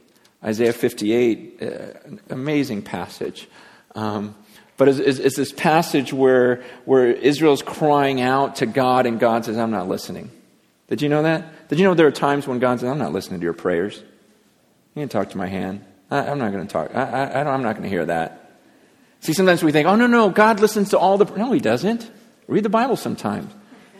Isaiah 0.42 0.72
58, 0.72 1.62
uh, 1.62 1.66
amazing 2.30 2.82
passage. 2.82 3.48
Um, 3.94 4.34
but 4.76 4.88
it's, 4.88 4.98
it's, 4.98 5.18
it's, 5.18 5.36
this 5.36 5.52
passage 5.52 6.12
where, 6.12 6.64
where 6.84 7.06
Israel's 7.06 7.62
crying 7.62 8.20
out 8.20 8.56
to 8.56 8.66
God, 8.66 9.06
and 9.06 9.20
God 9.20 9.44
says, 9.44 9.56
I'm 9.56 9.70
not 9.70 9.88
listening. 9.88 10.30
Did 10.88 11.00
you 11.00 11.08
know 11.08 11.22
that? 11.22 11.68
Did 11.68 11.78
you 11.78 11.84
know 11.84 11.94
there 11.94 12.06
are 12.06 12.12
times 12.12 12.46
when 12.46 12.58
God 12.58 12.80
says, 12.80 12.88
I'm 12.88 12.98
not 12.98 13.12
listening 13.12 13.40
to 13.40 13.44
your 13.44 13.52
prayers? 13.52 14.02
You 14.94 15.02
can 15.02 15.08
talk 15.08 15.30
to 15.30 15.38
my 15.38 15.46
hand. 15.46 15.84
I, 16.10 16.26
am 16.26 16.38
not 16.38 16.52
going 16.52 16.66
to 16.66 16.72
talk. 16.72 16.94
I, 16.94 17.02
I, 17.02 17.24
I 17.42 17.54
am 17.54 17.62
not 17.62 17.72
going 17.72 17.84
to 17.84 17.88
hear 17.88 18.06
that. 18.06 18.60
See, 19.20 19.32
sometimes 19.32 19.62
we 19.62 19.72
think, 19.72 19.88
oh, 19.88 19.96
no, 19.96 20.06
no, 20.06 20.28
God 20.28 20.60
listens 20.60 20.90
to 20.90 20.98
all 20.98 21.18
the. 21.18 21.24
No, 21.36 21.52
He 21.52 21.60
doesn't. 21.60 22.10
Read 22.46 22.62
the 22.62 22.68
Bible 22.68 22.96
sometimes. 22.96 23.52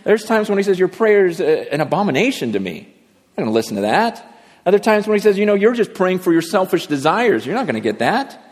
There's 0.03 0.25
times 0.25 0.49
when 0.49 0.59
He 0.59 0.65
says, 0.65 0.79
Your 0.79 0.89
prayer 0.89 1.27
is 1.27 1.41
uh, 1.41 1.65
an 1.73 1.81
abomination 1.81 2.53
to 2.53 2.61
me. 2.61 2.81
I'm 2.81 2.85
not 2.85 3.45
going 3.45 3.49
to 3.49 3.53
listen 3.53 3.77
to 3.77 3.83
that. 3.83 4.25
Other 4.67 4.79
times 4.79 5.07
when 5.07 5.17
He 5.17 5.23
says, 5.23 5.39
You 5.39 5.47
know, 5.47 5.55
you're 5.55 5.73
just 5.73 5.95
praying 5.95 6.19
for 6.19 6.33
your 6.33 6.43
selfish 6.43 6.87
desires. 6.87 7.47
You're 7.47 7.55
not 7.55 7.65
going 7.65 7.77
to 7.77 7.81
get 7.81 8.01
that. 8.01 8.44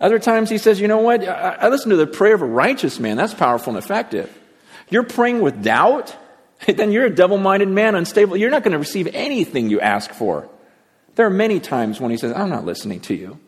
Other 0.00 0.18
times 0.18 0.48
he 0.48 0.58
says, 0.58 0.80
you 0.80 0.88
know 0.88 0.98
what? 0.98 1.26
I, 1.26 1.56
I 1.60 1.68
listen 1.68 1.90
to 1.90 1.96
the 1.96 2.06
prayer 2.06 2.34
of 2.34 2.42
a 2.42 2.46
righteous 2.46 3.00
man. 3.00 3.16
That's 3.16 3.34
powerful 3.34 3.74
and 3.74 3.82
effective. 3.82 4.32
You're 4.90 5.02
praying 5.02 5.40
with 5.40 5.62
doubt, 5.62 6.16
then 6.66 6.92
you're 6.92 7.06
a 7.06 7.14
double 7.14 7.38
minded 7.38 7.68
man, 7.68 7.94
unstable. 7.94 8.36
You're 8.36 8.50
not 8.50 8.62
going 8.62 8.72
to 8.72 8.78
receive 8.78 9.08
anything 9.12 9.70
you 9.70 9.80
ask 9.80 10.12
for. 10.12 10.48
There 11.16 11.26
are 11.26 11.30
many 11.30 11.58
times 11.58 12.00
when 12.00 12.10
he 12.10 12.16
says, 12.16 12.32
I'm 12.32 12.48
not 12.48 12.64
listening 12.64 13.00
to 13.00 13.14
you. 13.14 13.40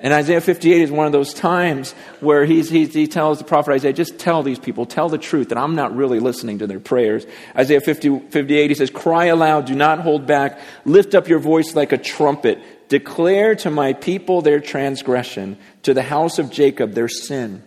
And 0.00 0.14
Isaiah 0.14 0.40
58 0.40 0.82
is 0.82 0.90
one 0.92 1.06
of 1.06 1.12
those 1.12 1.34
times 1.34 1.92
where 2.20 2.44
he's, 2.44 2.70
he's, 2.70 2.94
he 2.94 3.08
tells 3.08 3.38
the 3.38 3.44
prophet 3.44 3.72
Isaiah, 3.72 3.92
just 3.92 4.18
tell 4.18 4.44
these 4.44 4.58
people, 4.58 4.86
tell 4.86 5.08
the 5.08 5.18
truth 5.18 5.48
that 5.48 5.58
I'm 5.58 5.74
not 5.74 5.96
really 5.96 6.20
listening 6.20 6.60
to 6.60 6.68
their 6.68 6.78
prayers. 6.78 7.26
Isaiah 7.56 7.80
50, 7.80 8.20
58, 8.30 8.70
he 8.70 8.74
says, 8.76 8.90
Cry 8.90 9.26
aloud, 9.26 9.64
do 9.64 9.74
not 9.74 9.98
hold 9.98 10.24
back, 10.24 10.60
lift 10.84 11.16
up 11.16 11.26
your 11.26 11.40
voice 11.40 11.74
like 11.74 11.90
a 11.90 11.98
trumpet, 11.98 12.60
declare 12.88 13.54
to 13.56 13.70
my 13.70 13.92
people 13.92 14.42
their 14.42 14.60
transgression, 14.60 15.58
to 15.82 15.94
the 15.94 16.02
house 16.02 16.38
of 16.38 16.50
Jacob 16.50 16.92
their 16.92 17.08
sin. 17.08 17.62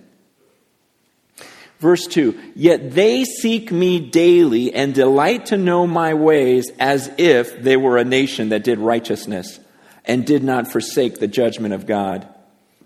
Verse 1.80 2.06
2 2.08 2.40
Yet 2.56 2.92
they 2.92 3.26
seek 3.26 3.72
me 3.72 4.00
daily 4.00 4.74
and 4.74 4.94
delight 4.94 5.48
to 5.48 5.58
know 5.58 5.88
my 5.88 6.14
ways 6.14 6.72
as 6.80 7.12
if 7.18 7.62
they 7.62 7.76
were 7.76 7.98
a 7.98 8.06
nation 8.06 8.50
that 8.50 8.64
did 8.64 8.80
righteousness 8.80 9.60
and 10.06 10.26
did 10.26 10.44
not 10.44 10.72
forsake 10.72 11.20
the 11.20 11.28
judgment 11.28 11.74
of 11.74 11.86
God. 11.86 12.28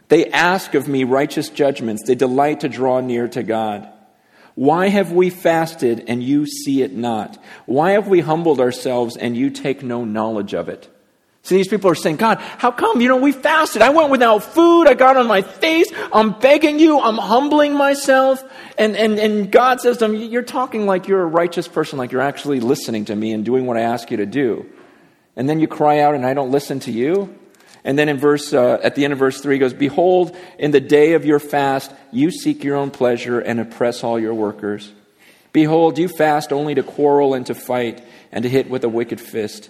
They 0.07 0.27
ask 0.27 0.75
of 0.75 0.87
me 0.87 1.03
righteous 1.03 1.49
judgments. 1.49 2.03
They 2.05 2.15
delight 2.15 2.61
to 2.61 2.69
draw 2.69 3.01
near 3.01 3.27
to 3.29 3.43
God. 3.43 3.89
Why 4.53 4.87
have 4.87 5.11
we 5.11 5.29
fasted 5.29 6.05
and 6.07 6.23
you 6.23 6.45
see 6.45 6.81
it 6.81 6.93
not? 6.93 7.37
Why 7.65 7.91
have 7.91 8.07
we 8.07 8.21
humbled 8.21 8.61
ourselves 8.61 9.17
and 9.17 9.35
you 9.35 9.49
take 9.49 9.83
no 9.83 10.05
knowledge 10.05 10.53
of 10.53 10.69
it? 10.69 10.89
See, 11.45 11.57
these 11.57 11.67
people 11.67 11.91
are 11.91 11.95
saying, 11.95 12.15
God, 12.15 12.39
how 12.39 12.71
come? 12.71 13.01
You 13.01 13.07
know, 13.07 13.17
we 13.17 13.31
fasted. 13.31 13.83
I 13.83 13.91
went 13.91 14.09
without 14.09 14.39
food. 14.39 14.87
I 14.87 14.95
got 14.95 15.15
on 15.15 15.27
my 15.27 15.43
face. 15.43 15.85
I'm 16.11 16.39
begging 16.39 16.79
you. 16.79 16.99
I'm 16.99 17.19
humbling 17.19 17.75
myself. 17.75 18.43
And, 18.79 18.97
and, 18.97 19.19
and 19.19 19.51
God 19.51 19.79
says 19.79 19.97
to 19.97 20.07
them, 20.07 20.15
You're 20.15 20.41
talking 20.41 20.87
like 20.87 21.07
you're 21.07 21.21
a 21.21 21.27
righteous 21.27 21.67
person, 21.67 21.99
like 21.99 22.11
you're 22.11 22.19
actually 22.19 22.61
listening 22.61 23.05
to 23.05 23.15
me 23.15 23.31
and 23.31 23.45
doing 23.45 23.67
what 23.67 23.77
I 23.77 23.81
ask 23.81 24.09
you 24.09 24.17
to 24.17 24.25
do. 24.25 24.65
And 25.35 25.47
then 25.47 25.59
you 25.59 25.67
cry 25.67 25.99
out, 25.99 26.15
and 26.15 26.25
I 26.25 26.33
don't 26.33 26.49
listen 26.49 26.79
to 26.81 26.91
you. 26.91 27.37
And 27.83 27.99
then 27.99 28.09
in 28.09 28.17
verse, 28.17 28.51
uh, 28.51 28.79
at 28.81 28.95
the 28.95 29.03
end 29.03 29.13
of 29.13 29.19
verse 29.19 29.39
3 29.39 29.59
goes, 29.59 29.75
Behold, 29.75 30.35
in 30.57 30.71
the 30.71 30.81
day 30.81 31.13
of 31.13 31.25
your 31.25 31.37
fast, 31.37 31.93
you 32.11 32.31
seek 32.31 32.63
your 32.63 32.75
own 32.75 32.89
pleasure 32.89 33.39
and 33.39 33.59
oppress 33.59 34.03
all 34.03 34.19
your 34.19 34.33
workers. 34.33 34.91
Behold, 35.53 35.99
you 35.99 36.07
fast 36.07 36.51
only 36.51 36.73
to 36.73 36.81
quarrel 36.81 37.35
and 37.35 37.45
to 37.45 37.53
fight 37.53 38.03
and 38.31 38.41
to 38.41 38.49
hit 38.49 38.67
with 38.67 38.83
a 38.83 38.89
wicked 38.89 39.21
fist. 39.21 39.69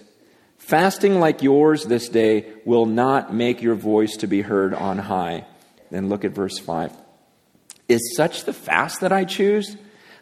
Fasting 0.66 1.20
like 1.20 1.44
yours 1.44 1.84
this 1.84 2.08
day 2.08 2.44
will 2.64 2.86
not 2.86 3.32
make 3.32 3.62
your 3.62 3.76
voice 3.76 4.16
to 4.16 4.26
be 4.26 4.42
heard 4.42 4.74
on 4.74 4.98
high. 4.98 5.44
Then 5.92 6.08
look 6.08 6.24
at 6.24 6.32
verse 6.32 6.58
5. 6.58 6.92
Is 7.88 8.16
such 8.16 8.42
the 8.42 8.52
fast 8.52 9.02
that 9.02 9.12
I 9.12 9.26
choose? 9.26 9.76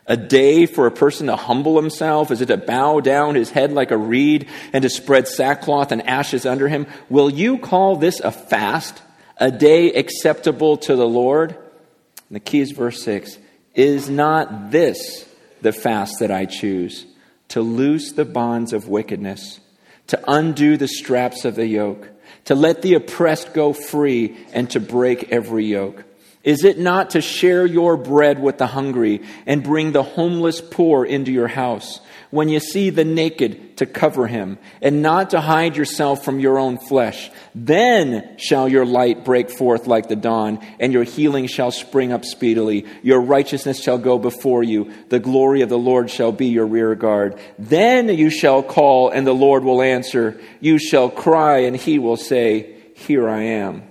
A 0.06 0.18
day 0.18 0.66
for 0.66 0.86
a 0.86 0.90
person 0.90 1.28
to 1.28 1.36
humble 1.36 1.80
himself? 1.80 2.30
Is 2.30 2.42
it 2.42 2.48
to 2.48 2.58
bow 2.58 3.00
down 3.00 3.36
his 3.36 3.48
head 3.48 3.72
like 3.72 3.90
a 3.90 3.96
reed 3.96 4.46
and 4.74 4.82
to 4.82 4.90
spread 4.90 5.28
sackcloth 5.28 5.92
and 5.92 6.06
ashes 6.06 6.44
under 6.44 6.68
him? 6.68 6.86
Will 7.08 7.30
you 7.30 7.56
call 7.56 7.96
this 7.96 8.20
a 8.20 8.30
fast, 8.30 9.00
a 9.38 9.50
day 9.50 9.94
acceptable 9.94 10.76
to 10.76 10.94
the 10.94 11.08
Lord? 11.08 11.52
And 11.52 12.36
the 12.36 12.40
key 12.40 12.60
is 12.60 12.72
verse 12.72 13.02
6 13.02 13.38
Is 13.74 14.10
not 14.10 14.70
this 14.72 15.26
the 15.62 15.72
fast 15.72 16.18
that 16.18 16.30
I 16.30 16.44
choose? 16.44 17.06
To 17.48 17.62
loose 17.62 18.12
the 18.12 18.26
bonds 18.26 18.74
of 18.74 18.88
wickedness 18.88 19.60
to 20.08 20.20
undo 20.28 20.76
the 20.76 20.88
straps 20.88 21.44
of 21.44 21.54
the 21.54 21.66
yoke, 21.66 22.08
to 22.46 22.54
let 22.54 22.82
the 22.82 22.94
oppressed 22.94 23.54
go 23.54 23.72
free, 23.72 24.36
and 24.52 24.70
to 24.70 24.80
break 24.80 25.30
every 25.32 25.66
yoke? 25.66 26.04
Is 26.42 26.62
it 26.62 26.78
not 26.78 27.10
to 27.10 27.22
share 27.22 27.64
your 27.64 27.96
bread 27.96 28.38
with 28.38 28.58
the 28.58 28.66
hungry 28.66 29.22
and 29.46 29.62
bring 29.62 29.92
the 29.92 30.02
homeless 30.02 30.60
poor 30.60 31.04
into 31.04 31.32
your 31.32 31.48
house? 31.48 32.00
When 32.34 32.48
you 32.48 32.58
see 32.58 32.90
the 32.90 33.04
naked, 33.04 33.76
to 33.76 33.86
cover 33.86 34.26
him, 34.26 34.58
and 34.82 35.02
not 35.02 35.30
to 35.30 35.40
hide 35.40 35.76
yourself 35.76 36.24
from 36.24 36.40
your 36.40 36.58
own 36.58 36.78
flesh. 36.78 37.30
Then 37.54 38.36
shall 38.38 38.68
your 38.68 38.84
light 38.84 39.24
break 39.24 39.50
forth 39.50 39.86
like 39.86 40.08
the 40.08 40.16
dawn, 40.16 40.58
and 40.80 40.92
your 40.92 41.04
healing 41.04 41.46
shall 41.46 41.70
spring 41.70 42.12
up 42.12 42.24
speedily. 42.24 42.86
Your 43.04 43.20
righteousness 43.20 43.80
shall 43.80 43.98
go 43.98 44.18
before 44.18 44.64
you. 44.64 44.92
The 45.10 45.20
glory 45.20 45.60
of 45.60 45.68
the 45.68 45.78
Lord 45.78 46.10
shall 46.10 46.32
be 46.32 46.46
your 46.48 46.66
rear 46.66 46.96
guard. 46.96 47.38
Then 47.56 48.08
you 48.08 48.30
shall 48.30 48.64
call, 48.64 49.10
and 49.10 49.24
the 49.24 49.32
Lord 49.32 49.62
will 49.62 49.80
answer. 49.80 50.40
You 50.58 50.78
shall 50.78 51.10
cry, 51.10 51.58
and 51.58 51.76
he 51.76 52.00
will 52.00 52.16
say, 52.16 52.74
Here 52.96 53.28
I 53.28 53.42
am. 53.42 53.84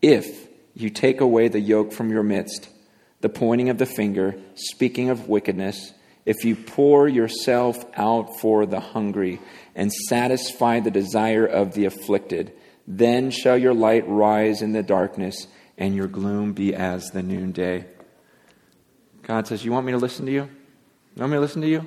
If 0.00 0.46
you 0.74 0.90
take 0.90 1.20
away 1.20 1.48
the 1.48 1.60
yoke 1.60 1.92
from 1.92 2.10
your 2.10 2.22
midst, 2.22 2.68
the 3.20 3.28
pointing 3.28 3.68
of 3.68 3.78
the 3.78 3.86
finger, 3.86 4.36
speaking 4.54 5.10
of 5.10 5.28
wickedness, 5.28 5.92
if 6.26 6.44
you 6.44 6.56
pour 6.56 7.06
yourself 7.06 7.84
out 7.94 8.40
for 8.40 8.66
the 8.66 8.80
hungry 8.80 9.40
and 9.74 9.92
satisfy 9.92 10.80
the 10.80 10.90
desire 10.90 11.46
of 11.46 11.74
the 11.74 11.84
afflicted, 11.84 12.52
then 12.86 13.30
shall 13.30 13.58
your 13.58 13.74
light 13.74 14.08
rise 14.08 14.62
in 14.62 14.72
the 14.72 14.82
darkness 14.82 15.46
and 15.76 15.94
your 15.94 16.06
gloom 16.06 16.52
be 16.52 16.74
as 16.74 17.10
the 17.10 17.22
noonday. 17.22 17.86
God 19.22 19.46
says, 19.46 19.64
You 19.64 19.72
want 19.72 19.86
me 19.86 19.92
to 19.92 19.98
listen 19.98 20.26
to 20.26 20.32
you? 20.32 20.48
You 21.14 21.20
want 21.20 21.32
me 21.32 21.36
to 21.36 21.40
listen 21.40 21.62
to 21.62 21.68
you? 21.68 21.86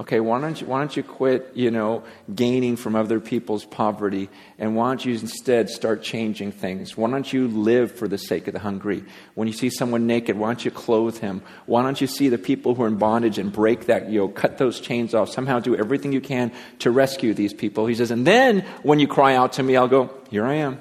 Okay, 0.00 0.20
why 0.20 0.40
don't 0.40 0.60
you, 0.60 0.66
why 0.66 0.78
don't 0.78 0.96
you 0.96 1.02
quit, 1.02 1.50
you 1.54 1.70
know, 1.70 2.04
gaining 2.32 2.76
from 2.76 2.94
other 2.94 3.18
people's 3.18 3.64
poverty, 3.64 4.28
and 4.58 4.76
why 4.76 4.88
don't 4.88 5.04
you 5.04 5.12
instead 5.14 5.68
start 5.68 6.02
changing 6.02 6.52
things? 6.52 6.96
Why 6.96 7.10
don't 7.10 7.32
you 7.32 7.48
live 7.48 7.90
for 7.90 8.06
the 8.06 8.18
sake 8.18 8.46
of 8.46 8.54
the 8.54 8.60
hungry? 8.60 9.04
When 9.34 9.48
you 9.48 9.54
see 9.54 9.70
someone 9.70 10.06
naked, 10.06 10.38
why 10.38 10.48
don't 10.48 10.64
you 10.64 10.70
clothe 10.70 11.18
him? 11.18 11.42
Why 11.66 11.82
don't 11.82 12.00
you 12.00 12.06
see 12.06 12.28
the 12.28 12.38
people 12.38 12.74
who 12.74 12.84
are 12.84 12.88
in 12.88 12.96
bondage 12.96 13.38
and 13.38 13.52
break 13.52 13.86
that 13.86 14.10
yoke, 14.10 14.36
cut 14.36 14.58
those 14.58 14.80
chains 14.80 15.14
off, 15.14 15.30
somehow 15.30 15.58
do 15.58 15.76
everything 15.76 16.12
you 16.12 16.20
can 16.20 16.52
to 16.80 16.90
rescue 16.90 17.34
these 17.34 17.52
people? 17.52 17.86
He 17.86 17.94
says, 17.96 18.12
and 18.12 18.26
then 18.26 18.60
when 18.82 19.00
you 19.00 19.08
cry 19.08 19.34
out 19.34 19.54
to 19.54 19.62
me, 19.62 19.76
I'll 19.76 19.88
go, 19.88 20.14
here 20.30 20.46
I 20.46 20.54
am. 20.54 20.80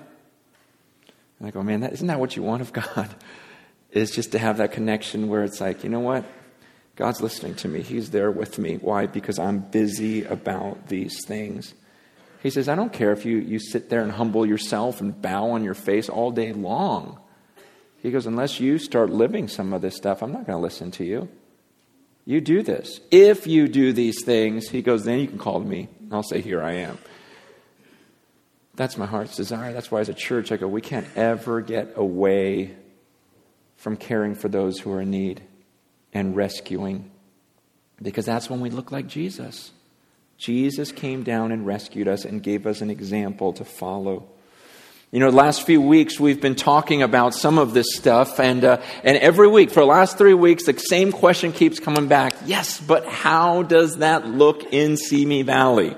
And 1.39 1.47
I 1.47 1.51
go, 1.51 1.63
man, 1.63 1.81
that, 1.81 1.93
isn't 1.93 2.07
that 2.07 2.19
what 2.19 2.35
you 2.35 2.43
want 2.43 2.61
of 2.61 2.71
God? 2.73 3.09
Is 3.91 4.11
just 4.11 4.33
to 4.33 4.39
have 4.39 4.57
that 4.57 4.73
connection 4.73 5.27
where 5.29 5.43
it's 5.43 5.61
like, 5.61 5.83
you 5.83 5.89
know 5.89 6.01
what? 6.01 6.25
God's 6.97 7.21
listening 7.21 7.53
to 7.55 7.67
me. 7.67 7.83
He's 7.83 8.09
there 8.09 8.31
with 8.31 8.57
me. 8.57 8.77
Why? 8.77 9.05
Because 9.05 9.37
I'm 9.37 9.59
busy 9.59 10.25
about 10.25 10.87
these 10.87 11.23
things. 11.25 11.75
He 12.41 12.49
says, 12.49 12.67
I 12.67 12.75
don't 12.75 12.91
care 12.91 13.11
if 13.11 13.23
you, 13.23 13.37
you 13.37 13.59
sit 13.59 13.89
there 13.89 14.01
and 14.01 14.11
humble 14.11 14.45
yourself 14.45 14.99
and 14.99 15.19
bow 15.21 15.51
on 15.51 15.63
your 15.63 15.75
face 15.75 16.09
all 16.09 16.31
day 16.31 16.53
long. 16.53 17.19
He 18.01 18.09
goes, 18.09 18.25
unless 18.25 18.59
you 18.59 18.79
start 18.79 19.11
living 19.11 19.47
some 19.47 19.73
of 19.73 19.81
this 19.81 19.95
stuff, 19.95 20.23
I'm 20.23 20.31
not 20.31 20.47
going 20.47 20.57
to 20.57 20.61
listen 20.61 20.89
to 20.91 21.05
you. 21.05 21.29
You 22.25 22.41
do 22.41 22.63
this. 22.63 22.99
If 23.11 23.45
you 23.45 23.67
do 23.67 23.93
these 23.93 24.23
things, 24.23 24.69
he 24.69 24.81
goes, 24.81 25.05
then 25.05 25.19
you 25.19 25.27
can 25.27 25.37
call 25.37 25.61
to 25.61 25.67
me. 25.67 25.89
I'll 26.11 26.23
say, 26.23 26.41
Here 26.41 26.61
I 26.61 26.73
am. 26.73 26.97
That's 28.75 28.97
my 28.97 29.05
heart's 29.05 29.35
desire. 29.35 29.71
That's 29.71 29.89
why, 29.89 30.01
as 30.01 30.09
a 30.09 30.13
church, 30.13 30.51
I 30.51 30.57
go, 30.57 30.67
we 30.67 30.81
can't 30.81 31.07
ever 31.15 31.61
get 31.61 31.93
away 31.95 32.75
from 33.77 33.97
caring 33.97 34.35
for 34.35 34.49
those 34.49 34.79
who 34.79 34.91
are 34.91 35.01
in 35.01 35.09
need 35.09 35.41
and 36.13 36.35
rescuing. 36.35 37.11
Because 38.01 38.25
that's 38.25 38.49
when 38.49 38.59
we 38.59 38.69
look 38.69 38.91
like 38.91 39.07
Jesus. 39.07 39.71
Jesus 40.37 40.91
came 40.91 41.23
down 41.23 41.51
and 41.51 41.65
rescued 41.65 42.07
us 42.07 42.25
and 42.25 42.43
gave 42.43 42.67
us 42.67 42.81
an 42.81 42.89
example 42.89 43.53
to 43.53 43.65
follow. 43.65 44.27
You 45.11 45.21
know, 45.21 45.31
the 45.31 45.37
last 45.37 45.65
few 45.65 45.81
weeks 45.81 46.19
we've 46.19 46.41
been 46.41 46.55
talking 46.55 47.01
about 47.01 47.33
some 47.33 47.57
of 47.57 47.73
this 47.73 47.87
stuff, 47.95 48.39
and, 48.39 48.63
uh, 48.63 48.81
and 49.03 49.17
every 49.17 49.47
week, 49.47 49.71
for 49.71 49.79
the 49.79 49.85
last 49.85 50.17
three 50.17 50.33
weeks, 50.33 50.65
the 50.65 50.77
same 50.77 51.13
question 51.13 51.53
keeps 51.53 51.79
coming 51.79 52.07
back. 52.07 52.35
Yes, 52.45 52.79
but 52.79 53.07
how 53.07 53.63
does 53.63 53.97
that 53.97 54.27
look 54.27 54.73
in 54.73 54.97
Simi 54.97 55.43
Valley? 55.43 55.95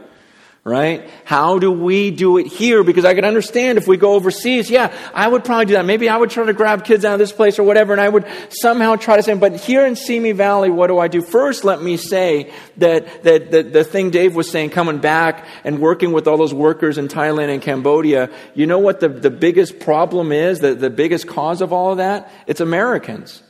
Right? 0.64 1.10
How 1.24 1.58
do 1.58 1.72
we 1.72 2.12
do 2.12 2.38
it 2.38 2.48
here? 2.48 2.84
Because 2.84 3.06
I 3.06 3.14
can 3.14 3.26
understand 3.26 3.78
if 3.78 3.88
we 3.88 3.98
go 3.98 4.14
overseas, 4.14 4.70
yeah, 4.70 4.94
I 5.14 5.28
would 5.28 5.46
probably 5.46 5.66
do 5.66 5.74
that. 5.74 5.86
Maybe 5.86 6.10
I 6.10 6.18
would 6.18 6.30
try 6.30 6.46
to 6.46 6.54
grab 6.54 6.84
kids 6.84 7.06
out 7.06 7.14
of 7.14 7.20
this 7.20 7.32
place 7.32 7.60
or 7.60 7.64
whatever, 7.64 7.94
and 7.94 8.02
I 8.02 8.10
would 8.10 8.26
somehow 8.50 8.96
try 8.96 9.16
to 9.16 9.24
say, 9.24 9.34
but 9.36 9.56
here 9.56 9.86
in 9.86 9.96
Simi 9.96 10.34
Valley, 10.34 10.70
what 10.70 10.88
do 10.88 11.00
I 11.00 11.08
do? 11.08 11.22
First, 11.22 11.64
let 11.64 11.82
me 11.82 11.98
say 11.98 12.52
that, 12.78 13.24
that, 13.24 13.52
that 13.52 13.74
the 13.74 13.84
thing 13.84 14.10
Dave 14.10 14.36
was 14.36 14.50
saying, 14.50 14.72
coming 14.72 15.00
back 15.00 15.46
and 15.64 15.80
working 15.80 16.12
with 16.12 16.28
all 16.28 16.38
those 16.38 16.54
workers 16.54 16.98
in 16.98 17.08
Thailand 17.08 17.50
and 17.50 17.62
Cambodia, 17.62 18.30
you 18.54 18.66
know 18.66 18.80
what 18.80 19.00
the, 19.00 19.10
the 19.10 19.32
biggest 19.32 19.80
problem 19.80 20.32
is, 20.32 20.60
the, 20.60 20.76
the 20.76 20.90
biggest 20.90 21.28
cause 21.28 21.62
of 21.62 21.72
all 21.72 21.92
of 21.92 21.98
that? 21.98 22.32
It's 22.48 22.62
Americans. 22.62 23.42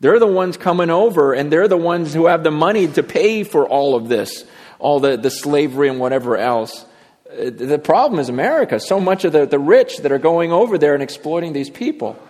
They're 0.00 0.18
the 0.18 0.26
ones 0.26 0.56
coming 0.56 0.88
over, 0.88 1.34
and 1.34 1.52
they're 1.52 1.68
the 1.68 1.76
ones 1.76 2.14
who 2.14 2.26
have 2.26 2.42
the 2.42 2.50
money 2.50 2.86
to 2.88 3.02
pay 3.02 3.44
for 3.44 3.66
all 3.66 3.94
of 3.94 4.08
this 4.08 4.44
all 4.80 5.00
the, 5.00 5.16
the 5.16 5.30
slavery 5.30 5.88
and 5.88 6.00
whatever 6.00 6.36
else. 6.36 6.84
Uh, 7.30 7.50
the 7.50 7.78
problem 7.78 8.18
is 8.18 8.28
America. 8.28 8.80
So 8.80 8.98
much 9.00 9.24
of 9.24 9.32
the, 9.32 9.46
the 9.46 9.58
rich 9.58 9.98
that 9.98 10.10
are 10.10 10.18
going 10.18 10.52
over 10.52 10.78
there 10.78 10.94
and 10.94 11.02
exploiting 11.02 11.52
these 11.52 11.70
people 11.70 12.20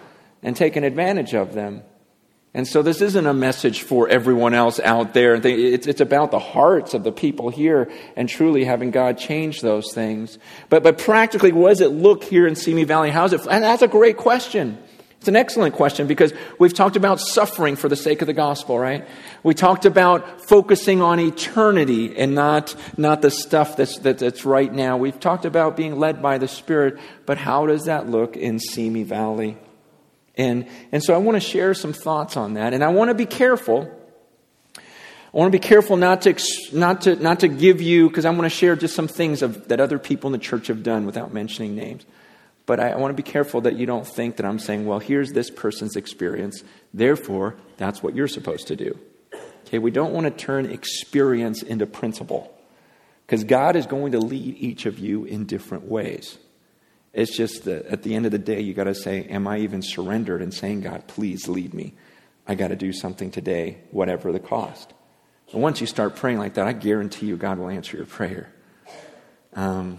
and 0.42 0.56
taking 0.56 0.84
advantage 0.84 1.34
of 1.34 1.54
them. 1.54 1.82
And 2.52 2.66
so 2.66 2.82
this 2.82 3.00
isn't 3.00 3.26
a 3.26 3.32
message 3.32 3.82
for 3.82 4.08
everyone 4.08 4.54
else 4.54 4.80
out 4.80 5.14
there. 5.14 5.36
It's, 5.36 5.86
it's 5.86 6.00
about 6.00 6.32
the 6.32 6.40
hearts 6.40 6.94
of 6.94 7.04
the 7.04 7.12
people 7.12 7.48
here 7.48 7.90
and 8.16 8.28
truly 8.28 8.64
having 8.64 8.90
God 8.90 9.18
change 9.18 9.60
those 9.60 9.92
things. 9.94 10.36
But, 10.68 10.82
but 10.82 10.98
practically, 10.98 11.52
what 11.52 11.68
does 11.68 11.80
it 11.80 11.92
look 11.92 12.24
here 12.24 12.48
in 12.48 12.56
Simi 12.56 12.82
Valley? 12.82 13.10
How's 13.10 13.32
it? 13.32 13.46
And 13.48 13.62
that's 13.62 13.82
a 13.82 13.88
great 13.88 14.16
question. 14.16 14.78
It's 15.20 15.28
an 15.28 15.36
excellent 15.36 15.74
question 15.74 16.06
because 16.06 16.32
we've 16.58 16.72
talked 16.72 16.96
about 16.96 17.20
suffering 17.20 17.76
for 17.76 17.90
the 17.90 17.96
sake 17.96 18.22
of 18.22 18.26
the 18.26 18.32
gospel, 18.32 18.78
right? 18.78 19.06
We 19.42 19.52
talked 19.52 19.84
about 19.84 20.40
focusing 20.48 21.02
on 21.02 21.20
eternity 21.20 22.16
and 22.16 22.34
not, 22.34 22.74
not 22.96 23.20
the 23.20 23.30
stuff 23.30 23.76
that's, 23.76 23.98
that, 23.98 24.16
that's 24.16 24.46
right 24.46 24.72
now. 24.72 24.96
We've 24.96 25.20
talked 25.20 25.44
about 25.44 25.76
being 25.76 25.98
led 25.98 26.22
by 26.22 26.38
the 26.38 26.48
Spirit, 26.48 26.98
but 27.26 27.36
how 27.36 27.66
does 27.66 27.84
that 27.84 28.08
look 28.08 28.34
in 28.34 28.58
Simi 28.58 29.02
Valley? 29.02 29.58
And, 30.38 30.66
and 30.90 31.04
so 31.04 31.12
I 31.12 31.18
want 31.18 31.36
to 31.36 31.40
share 31.40 31.74
some 31.74 31.92
thoughts 31.92 32.38
on 32.38 32.54
that. 32.54 32.72
And 32.72 32.82
I 32.82 32.88
want 32.88 33.10
to 33.10 33.14
be 33.14 33.26
careful. 33.26 33.94
I 34.74 35.36
want 35.36 35.52
to 35.52 35.58
be 35.58 35.62
careful 35.62 35.98
not 35.98 36.22
to, 36.22 36.34
not 36.72 37.02
to, 37.02 37.16
not 37.16 37.40
to 37.40 37.48
give 37.48 37.82
you, 37.82 38.08
because 38.08 38.24
I 38.24 38.30
want 38.30 38.44
to 38.44 38.48
share 38.48 38.74
just 38.74 38.94
some 38.94 39.06
things 39.06 39.42
of, 39.42 39.68
that 39.68 39.80
other 39.80 39.98
people 39.98 40.28
in 40.28 40.32
the 40.32 40.38
church 40.38 40.68
have 40.68 40.82
done 40.82 41.04
without 41.04 41.34
mentioning 41.34 41.76
names. 41.76 42.06
But 42.70 42.78
I, 42.78 42.90
I 42.90 42.96
want 42.98 43.10
to 43.10 43.20
be 43.20 43.28
careful 43.28 43.62
that 43.62 43.74
you 43.74 43.84
don't 43.84 44.06
think 44.06 44.36
that 44.36 44.46
I'm 44.46 44.60
saying, 44.60 44.86
well, 44.86 45.00
here's 45.00 45.32
this 45.32 45.50
person's 45.50 45.96
experience, 45.96 46.62
therefore, 46.94 47.56
that's 47.78 48.00
what 48.00 48.14
you're 48.14 48.28
supposed 48.28 48.68
to 48.68 48.76
do. 48.76 48.96
Okay, 49.66 49.80
we 49.80 49.90
don't 49.90 50.12
want 50.12 50.26
to 50.26 50.30
turn 50.30 50.66
experience 50.66 51.64
into 51.64 51.84
principle 51.84 52.56
because 53.26 53.42
God 53.42 53.74
is 53.74 53.86
going 53.86 54.12
to 54.12 54.20
lead 54.20 54.56
each 54.56 54.86
of 54.86 55.00
you 55.00 55.24
in 55.24 55.46
different 55.46 55.88
ways. 55.88 56.38
It's 57.12 57.36
just 57.36 57.64
that 57.64 57.86
at 57.86 58.04
the 58.04 58.14
end 58.14 58.26
of 58.26 58.30
the 58.30 58.38
day, 58.38 58.60
you 58.60 58.72
got 58.72 58.84
to 58.84 58.94
say, 58.94 59.24
Am 59.24 59.48
I 59.48 59.58
even 59.58 59.82
surrendered 59.82 60.40
and 60.40 60.54
saying, 60.54 60.82
God, 60.82 61.08
please 61.08 61.48
lead 61.48 61.74
me? 61.74 61.94
I 62.46 62.54
got 62.54 62.68
to 62.68 62.76
do 62.76 62.92
something 62.92 63.32
today, 63.32 63.78
whatever 63.90 64.30
the 64.30 64.38
cost. 64.38 64.94
And 65.52 65.60
once 65.60 65.80
you 65.80 65.88
start 65.88 66.14
praying 66.14 66.38
like 66.38 66.54
that, 66.54 66.68
I 66.68 66.72
guarantee 66.72 67.26
you 67.26 67.36
God 67.36 67.58
will 67.58 67.68
answer 67.68 67.96
your 67.96 68.06
prayer. 68.06 68.52
Um, 69.54 69.98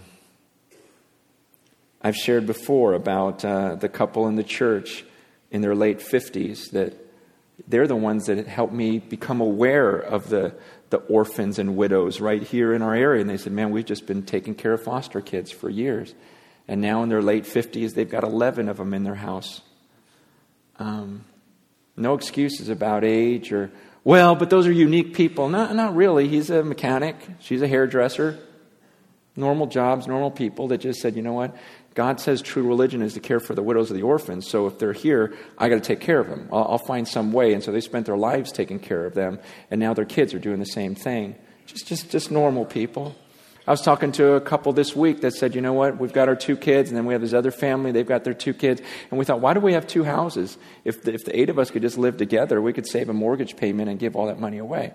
I've 2.02 2.16
shared 2.16 2.46
before 2.46 2.94
about 2.94 3.44
uh, 3.44 3.76
the 3.76 3.88
couple 3.88 4.26
in 4.26 4.34
the 4.34 4.42
church 4.42 5.04
in 5.50 5.60
their 5.60 5.74
late 5.74 6.00
50s 6.00 6.70
that 6.72 6.94
they're 7.68 7.86
the 7.86 7.96
ones 7.96 8.26
that 8.26 8.46
helped 8.46 8.72
me 8.72 8.98
become 8.98 9.40
aware 9.40 9.96
of 9.96 10.28
the, 10.28 10.54
the 10.90 10.96
orphans 10.96 11.58
and 11.58 11.76
widows 11.76 12.20
right 12.20 12.42
here 12.42 12.74
in 12.74 12.82
our 12.82 12.94
area. 12.94 13.20
And 13.20 13.30
they 13.30 13.36
said, 13.36 13.52
Man, 13.52 13.70
we've 13.70 13.84
just 13.84 14.06
been 14.06 14.24
taking 14.24 14.54
care 14.54 14.72
of 14.72 14.82
foster 14.82 15.20
kids 15.20 15.52
for 15.52 15.70
years. 15.70 16.14
And 16.66 16.80
now 16.80 17.02
in 17.02 17.08
their 17.08 17.22
late 17.22 17.44
50s, 17.44 17.94
they've 17.94 18.08
got 18.08 18.24
11 18.24 18.68
of 18.68 18.78
them 18.78 18.94
in 18.94 19.04
their 19.04 19.14
house. 19.14 19.60
Um, 20.78 21.24
no 21.96 22.14
excuses 22.14 22.68
about 22.68 23.04
age 23.04 23.52
or, 23.52 23.70
well, 24.04 24.34
but 24.34 24.50
those 24.50 24.66
are 24.66 24.72
unique 24.72 25.14
people. 25.14 25.48
Not, 25.48 25.74
not 25.76 25.94
really. 25.94 26.28
He's 26.28 26.50
a 26.50 26.64
mechanic, 26.64 27.16
she's 27.40 27.62
a 27.62 27.68
hairdresser. 27.68 28.38
Normal 29.34 29.66
jobs, 29.66 30.06
normal 30.06 30.30
people 30.30 30.68
that 30.68 30.78
just 30.78 31.00
said, 31.00 31.16
you 31.16 31.22
know 31.22 31.32
what? 31.32 31.56
God 31.94 32.20
says 32.20 32.40
true 32.40 32.66
religion 32.66 33.02
is 33.02 33.14
to 33.14 33.20
care 33.20 33.40
for 33.40 33.54
the 33.54 33.62
widows 33.62 33.90
of 33.90 33.96
the 33.96 34.02
orphans. 34.02 34.48
So 34.48 34.66
if 34.66 34.78
they're 34.78 34.92
here, 34.92 35.34
I 35.58 35.68
got 35.68 35.76
to 35.76 35.80
take 35.80 36.00
care 36.00 36.20
of 36.20 36.28
them. 36.28 36.48
I'll, 36.52 36.64
I'll, 36.72 36.78
find 36.78 37.06
some 37.06 37.32
way. 37.32 37.52
And 37.52 37.62
so 37.62 37.70
they 37.70 37.80
spent 37.80 38.06
their 38.06 38.16
lives 38.16 38.50
taking 38.50 38.78
care 38.78 39.04
of 39.04 39.14
them, 39.14 39.38
and 39.70 39.80
now 39.80 39.94
their 39.94 40.04
kids 40.04 40.34
are 40.34 40.38
doing 40.38 40.58
the 40.58 40.64
same 40.64 40.94
thing. 40.94 41.36
Just, 41.66 41.86
just, 41.86 42.10
just 42.10 42.30
normal 42.30 42.64
people. 42.64 43.14
I 43.66 43.70
was 43.70 43.80
talking 43.80 44.10
to 44.12 44.32
a 44.32 44.40
couple 44.40 44.72
this 44.72 44.96
week 44.96 45.20
that 45.20 45.34
said, 45.34 45.54
you 45.54 45.60
know 45.60 45.72
what, 45.72 45.98
we've 45.98 46.12
got 46.12 46.28
our 46.28 46.34
two 46.34 46.56
kids, 46.56 46.90
and 46.90 46.96
then 46.96 47.06
we 47.06 47.14
have 47.14 47.20
this 47.20 47.32
other 47.32 47.52
family, 47.52 47.92
they've 47.92 48.06
got 48.06 48.24
their 48.24 48.34
two 48.34 48.54
kids. 48.54 48.82
And 49.10 49.18
we 49.18 49.24
thought, 49.24 49.40
why 49.40 49.54
do 49.54 49.60
we 49.60 49.74
have 49.74 49.86
two 49.86 50.02
houses? 50.02 50.58
If 50.84 51.02
the, 51.02 51.14
if 51.14 51.24
the 51.24 51.38
eight 51.38 51.48
of 51.48 51.60
us 51.60 51.70
could 51.70 51.82
just 51.82 51.96
live 51.96 52.16
together, 52.16 52.60
we 52.60 52.72
could 52.72 52.88
save 52.88 53.08
a 53.08 53.12
mortgage 53.12 53.56
payment 53.56 53.88
and 53.88 54.00
give 54.00 54.16
all 54.16 54.26
that 54.26 54.40
money 54.40 54.58
away. 54.58 54.92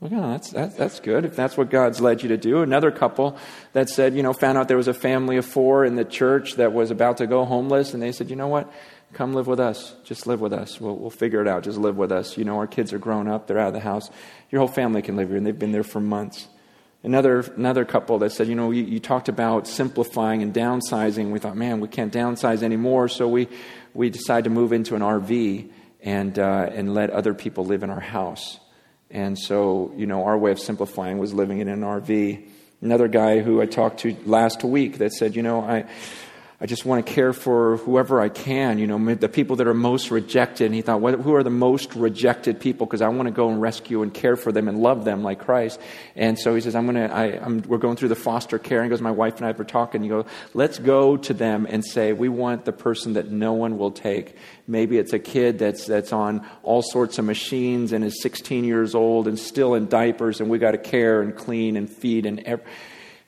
Well, 0.00 0.12
yeah, 0.12 0.28
that's, 0.32 0.50
that's, 0.50 0.74
that's 0.74 1.00
good 1.00 1.24
if 1.24 1.36
that's 1.36 1.56
what 1.56 1.70
God's 1.70 2.00
led 2.00 2.22
you 2.22 2.28
to 2.28 2.36
do. 2.36 2.60
Another 2.60 2.90
couple 2.90 3.38
that 3.72 3.88
said, 3.88 4.14
you 4.14 4.22
know, 4.22 4.34
found 4.34 4.58
out 4.58 4.68
there 4.68 4.76
was 4.76 4.88
a 4.88 4.94
family 4.94 5.38
of 5.38 5.46
four 5.46 5.86
in 5.86 5.96
the 5.96 6.04
church 6.04 6.56
that 6.56 6.74
was 6.74 6.90
about 6.90 7.16
to 7.18 7.26
go 7.26 7.46
homeless, 7.46 7.94
and 7.94 8.02
they 8.02 8.12
said, 8.12 8.28
you 8.28 8.36
know 8.36 8.48
what? 8.48 8.70
Come 9.14 9.32
live 9.32 9.46
with 9.46 9.60
us. 9.60 9.94
Just 10.04 10.26
live 10.26 10.42
with 10.42 10.52
us. 10.52 10.78
We'll, 10.78 10.96
we'll 10.96 11.08
figure 11.08 11.40
it 11.40 11.48
out. 11.48 11.62
Just 11.62 11.78
live 11.78 11.96
with 11.96 12.12
us. 12.12 12.36
You 12.36 12.44
know, 12.44 12.58
our 12.58 12.66
kids 12.66 12.92
are 12.92 12.98
grown 12.98 13.26
up. 13.26 13.46
They're 13.46 13.58
out 13.58 13.68
of 13.68 13.72
the 13.72 13.80
house. 13.80 14.10
Your 14.50 14.58
whole 14.58 14.68
family 14.68 15.00
can 15.00 15.16
live 15.16 15.28
here, 15.28 15.38
and 15.38 15.46
they've 15.46 15.58
been 15.58 15.72
there 15.72 15.82
for 15.82 16.00
months. 16.00 16.46
Another, 17.02 17.40
another 17.56 17.86
couple 17.86 18.18
that 18.18 18.32
said, 18.32 18.48
you 18.48 18.54
know, 18.54 18.72
you, 18.72 18.82
you 18.82 19.00
talked 19.00 19.30
about 19.30 19.66
simplifying 19.66 20.42
and 20.42 20.52
downsizing. 20.52 21.30
We 21.30 21.38
thought, 21.38 21.56
man, 21.56 21.80
we 21.80 21.88
can't 21.88 22.12
downsize 22.12 22.62
anymore. 22.62 23.08
So 23.08 23.28
we, 23.28 23.48
we 23.94 24.10
decided 24.10 24.44
to 24.44 24.50
move 24.50 24.72
into 24.72 24.94
an 24.96 25.02
RV 25.02 25.70
and, 26.02 26.38
uh, 26.38 26.68
and 26.72 26.92
let 26.92 27.10
other 27.10 27.32
people 27.32 27.64
live 27.64 27.82
in 27.82 27.90
our 27.90 28.00
house. 28.00 28.58
And 29.10 29.38
so, 29.38 29.92
you 29.96 30.06
know, 30.06 30.24
our 30.24 30.36
way 30.36 30.50
of 30.50 30.58
simplifying 30.58 31.18
was 31.18 31.32
living 31.32 31.60
in 31.60 31.68
an 31.68 31.80
RV. 31.80 32.48
Another 32.82 33.08
guy 33.08 33.40
who 33.40 33.60
I 33.60 33.66
talked 33.66 34.00
to 34.00 34.16
last 34.24 34.64
week 34.64 34.98
that 34.98 35.12
said, 35.12 35.36
you 35.36 35.42
know, 35.42 35.60
I, 35.60 35.84
I 36.58 36.64
just 36.64 36.86
want 36.86 37.06
to 37.06 37.12
care 37.12 37.34
for 37.34 37.76
whoever 37.76 38.18
I 38.18 38.30
can, 38.30 38.78
you 38.78 38.86
know, 38.86 39.14
the 39.14 39.28
people 39.28 39.56
that 39.56 39.66
are 39.66 39.74
most 39.74 40.10
rejected. 40.10 40.64
And 40.64 40.74
he 40.74 40.80
thought, 40.80 41.02
who 41.02 41.34
are 41.34 41.42
the 41.42 41.50
most 41.50 41.94
rejected 41.94 42.60
people? 42.60 42.86
Because 42.86 43.02
I 43.02 43.08
want 43.08 43.26
to 43.26 43.30
go 43.30 43.50
and 43.50 43.60
rescue 43.60 44.00
and 44.00 44.12
care 44.12 44.36
for 44.36 44.52
them 44.52 44.66
and 44.66 44.78
love 44.78 45.04
them 45.04 45.22
like 45.22 45.38
Christ. 45.38 45.78
And 46.14 46.38
so 46.38 46.54
he 46.54 46.62
says, 46.62 46.74
I'm 46.74 46.86
going 46.86 47.08
to, 47.08 47.14
I, 47.14 47.24
I'm, 47.44 47.60
we're 47.62 47.76
going 47.76 47.96
through 47.96 48.08
the 48.08 48.16
foster 48.16 48.58
care. 48.58 48.78
And 48.78 48.86
he 48.86 48.88
goes, 48.88 49.02
my 49.02 49.10
wife 49.10 49.36
and 49.36 49.44
I 49.44 49.52
were 49.52 49.64
talking. 49.64 50.02
You 50.02 50.08
go, 50.08 50.26
let's 50.54 50.78
go 50.78 51.18
to 51.18 51.34
them 51.34 51.66
and 51.68 51.84
say, 51.84 52.14
we 52.14 52.30
want 52.30 52.64
the 52.64 52.72
person 52.72 53.12
that 53.14 53.30
no 53.30 53.52
one 53.52 53.76
will 53.76 53.90
take. 53.90 54.34
Maybe 54.66 54.96
it's 54.96 55.12
a 55.12 55.18
kid 55.18 55.58
that's, 55.58 55.84
that's 55.84 56.14
on 56.14 56.46
all 56.62 56.80
sorts 56.80 57.18
of 57.18 57.26
machines 57.26 57.92
and 57.92 58.02
is 58.02 58.22
16 58.22 58.64
years 58.64 58.94
old 58.94 59.28
and 59.28 59.38
still 59.38 59.74
in 59.74 59.88
diapers 59.88 60.40
and 60.40 60.48
we 60.48 60.58
got 60.58 60.70
to 60.70 60.78
care 60.78 61.20
and 61.20 61.36
clean 61.36 61.76
and 61.76 61.90
feed 61.90 62.24
and 62.24 62.40
everything 62.40 62.72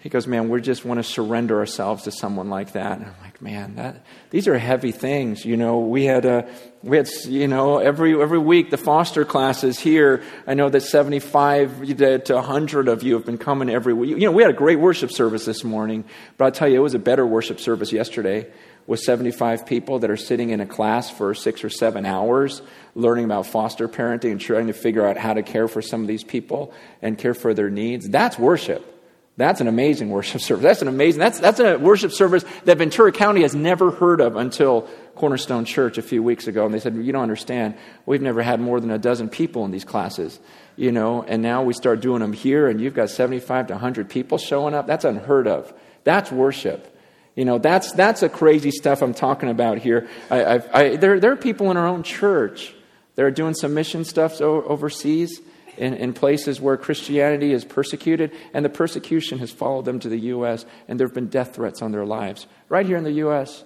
he 0.01 0.09
goes, 0.09 0.29
Man, 0.29 0.49
we 0.49 0.61
just 0.61 0.85
want 0.85 0.99
to 0.99 1.03
surrender 1.03 1.59
ourselves 1.59 2.05
to 2.05 2.13
someone 2.13 2.49
like 2.49 2.73
that. 2.73 2.99
And 2.99 3.07
I'm 3.07 3.21
like, 3.21 3.43
Man, 3.43 3.75
that, 3.77 4.05
these 4.31 4.47
are 4.47 4.57
heavy 4.57 4.93
things. 4.93 5.45
You 5.45 5.57
know, 5.57 5.81
we 5.81 6.05
had, 6.05 6.25
a, 6.25 6.49
we 6.85 6.97
had, 6.97 7.09
you 7.27 7.49
know, 7.49 7.79
every, 7.79 8.21
every 8.21 8.39
week 8.39 8.71
the 8.71 8.77
foster 8.77 9.25
classes 9.25 9.77
here. 9.77 10.23
I 10.47 10.55
know 10.55 10.69
that 10.69 10.83
75 10.83 11.97
to 11.97 12.35
100 12.35 12.89
of 12.89 13.03
you 13.03 13.15
have 13.15 13.25
been 13.25 13.39
coming 13.39 13.69
every 13.69 13.93
week. 13.93 14.11
You 14.11 14.19
know, 14.19 14.33
we 14.33 14.43
had 14.43 14.53
a 14.53 14.57
great 14.57 14.79
worship 14.79 15.11
service 15.11 15.45
this 15.45 15.65
morning, 15.65 16.05
but 16.37 16.45
I'll 16.45 16.53
tell 16.53 16.69
you, 16.69 16.77
it 16.77 16.83
was 16.83 16.95
a 16.95 17.01
better 17.01 17.27
worship 17.27 17.59
service 17.59 17.91
yesterday 17.91 18.47
with 18.87 19.01
75 19.01 19.67
people 19.67 19.99
that 19.99 20.11
are 20.11 20.17
sitting 20.17 20.51
in 20.51 20.61
a 20.61 20.67
class 20.67 21.11
for 21.11 21.35
six 21.35 21.65
or 21.65 21.71
seven 21.71 22.07
hours 22.07 22.63
learning 22.95 23.25
about 23.25 23.47
foster 23.47 23.89
parenting 23.89 24.31
and 24.31 24.41
trying 24.41 24.69
to 24.69 24.73
figure 24.73 25.05
out 25.05 25.17
how 25.17 25.35
to 25.35 25.43
care 25.43 25.67
for 25.67 25.83
some 25.83 26.03
of 26.03 26.07
these 26.07 26.23
people 26.23 26.73
and 27.03 27.19
care 27.19 27.35
for 27.35 27.53
their 27.53 27.69
needs. 27.69 28.09
That's 28.09 28.39
worship. 28.39 28.95
That's 29.39 29.61
an 29.61 29.69
amazing 29.69 30.11
worship 30.11 30.41
service. 30.41 30.65
That's 30.65 30.83
an 30.83 30.89
amazing, 30.89 31.21
that's, 31.21 31.39
that's 31.39 31.61
a 31.61 31.77
worship 31.77 32.11
service 32.11 32.45
that 32.65 32.77
Ventura 32.77 33.13
County 33.13 33.43
has 33.43 33.55
never 33.55 33.93
heard 33.93 34.21
of 34.21 34.35
until 34.35 34.89
Cornerstone 35.15 35.65
Church 35.65 35.97
a 35.97 36.03
few 36.03 36.25
weeks 36.25 36.49
ago. 36.49 36.65
And 36.65 36.75
they 36.75 36.81
said, 36.81 36.97
You 36.97 37.13
don't 37.13 37.23
understand. 37.23 37.77
We've 38.05 38.21
never 38.21 38.43
had 38.43 38.59
more 38.59 38.81
than 38.81 38.91
a 38.91 38.99
dozen 38.99 39.29
people 39.29 39.65
in 39.65 39.71
these 39.71 39.85
classes, 39.85 40.41
you 40.75 40.91
know, 40.91 41.23
and 41.23 41.41
now 41.41 41.63
we 41.63 41.73
start 41.73 42.01
doing 42.01 42.21
them 42.21 42.33
here, 42.33 42.67
and 42.67 42.81
you've 42.81 42.95
got 42.95 43.11
75 43.11 43.69
to 43.69 43.75
100 43.75 44.11
people 44.11 44.39
showing 44.39 44.75
up. 44.75 44.89
That's 44.89 45.05
unheard 45.05 45.47
of. 45.47 45.73
That's 46.03 46.33
worship. 46.33 46.93
You 47.37 47.45
know, 47.45 47.59
that's, 47.59 47.93
that's 47.93 48.25
a 48.25 48.29
crazy 48.29 48.73
stuff 48.73 49.03
I'm 49.03 49.15
talking 49.15 49.51
about 49.51 49.79
here. 49.79 50.09
I, 50.33 50.61
I, 50.75 50.97
there, 50.97 51.21
there 51.21 51.31
are 51.31 51.37
people 51.37 51.71
in 51.71 51.77
our 51.77 51.87
own 51.87 52.03
church 52.03 52.75
that 53.15 53.25
are 53.25 53.31
doing 53.31 53.55
some 53.55 53.73
mission 53.73 54.05
stuff 54.05 54.41
overseas 54.41 55.41
in, 55.79 55.95
in 55.95 56.13
places 56.13 56.61
where 56.61 56.77
Christianity 56.77 57.53
is 57.53 57.65
persecuted, 57.65 58.33
and 58.53 58.65
the 58.65 58.71
persecution 58.71 59.39
has 59.39 59.51
followed 59.51 59.85
them 59.85 60.01
to 60.01 60.09
the 60.09 60.19
U.S., 60.19 60.67
and 60.87 60.99
there 60.99 61.07
have 61.07 61.15
been 61.15 61.29
death 61.29 61.55
threats 61.55 61.81
on 61.81 61.93
their 61.93 62.05
lives. 62.05 62.47
Right 62.69 62.87
here 62.87 62.97
in 62.97 63.05
the 63.05 63.13
U.S. 63.13 63.65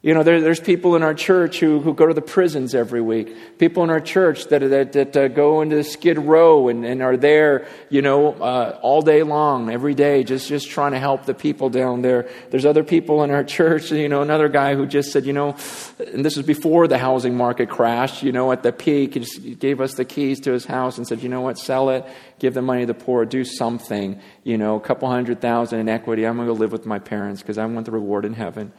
You 0.00 0.14
know, 0.14 0.22
there, 0.22 0.40
there's 0.40 0.60
people 0.60 0.94
in 0.94 1.02
our 1.02 1.12
church 1.12 1.58
who, 1.58 1.80
who 1.80 1.92
go 1.92 2.06
to 2.06 2.14
the 2.14 2.22
prisons 2.22 2.72
every 2.72 3.00
week. 3.00 3.58
People 3.58 3.82
in 3.82 3.90
our 3.90 4.00
church 4.00 4.44
that, 4.44 4.60
that, 4.60 4.92
that 4.92 5.16
uh, 5.16 5.26
go 5.26 5.60
into 5.60 5.82
Skid 5.82 6.18
Row 6.18 6.68
and, 6.68 6.84
and 6.84 7.02
are 7.02 7.16
there, 7.16 7.66
you 7.90 8.00
know, 8.00 8.32
uh, 8.34 8.78
all 8.80 9.02
day 9.02 9.24
long, 9.24 9.70
every 9.70 9.94
day, 9.94 10.22
just, 10.22 10.46
just 10.46 10.70
trying 10.70 10.92
to 10.92 11.00
help 11.00 11.24
the 11.24 11.34
people 11.34 11.68
down 11.68 12.02
there. 12.02 12.28
There's 12.50 12.64
other 12.64 12.84
people 12.84 13.24
in 13.24 13.32
our 13.32 13.42
church, 13.58 13.90
you 13.90 14.08
know, 14.08 14.22
another 14.22 14.48
guy 14.48 14.76
who 14.76 14.86
just 14.86 15.10
said, 15.10 15.26
you 15.26 15.32
know, 15.32 15.56
and 15.98 16.24
this 16.24 16.36
was 16.36 16.46
before 16.46 16.86
the 16.86 16.98
housing 16.98 17.36
market 17.36 17.68
crashed, 17.68 18.22
you 18.22 18.30
know, 18.30 18.52
at 18.52 18.62
the 18.62 18.70
peak, 18.70 19.14
he 19.14 19.20
just 19.20 19.58
gave 19.58 19.80
us 19.80 19.94
the 19.94 20.04
keys 20.04 20.38
to 20.42 20.52
his 20.52 20.64
house 20.64 20.98
and 20.98 21.08
said, 21.08 21.24
you 21.24 21.28
know 21.28 21.40
what, 21.40 21.58
sell 21.58 21.90
it, 21.90 22.06
give 22.38 22.54
the 22.54 22.62
money 22.62 22.82
to 22.82 22.86
the 22.86 22.94
poor, 22.94 23.24
do 23.24 23.42
something, 23.42 24.20
you 24.44 24.58
know, 24.58 24.76
a 24.76 24.80
couple 24.80 25.10
hundred 25.10 25.40
thousand 25.40 25.80
in 25.80 25.88
equity. 25.88 26.24
I'm 26.24 26.36
going 26.36 26.46
to 26.46 26.54
go 26.54 26.60
live 26.60 26.70
with 26.70 26.86
my 26.86 27.00
parents 27.00 27.42
because 27.42 27.58
I 27.58 27.66
want 27.66 27.84
the 27.84 27.90
reward 27.90 28.24
in 28.24 28.34
heaven. 28.34 28.72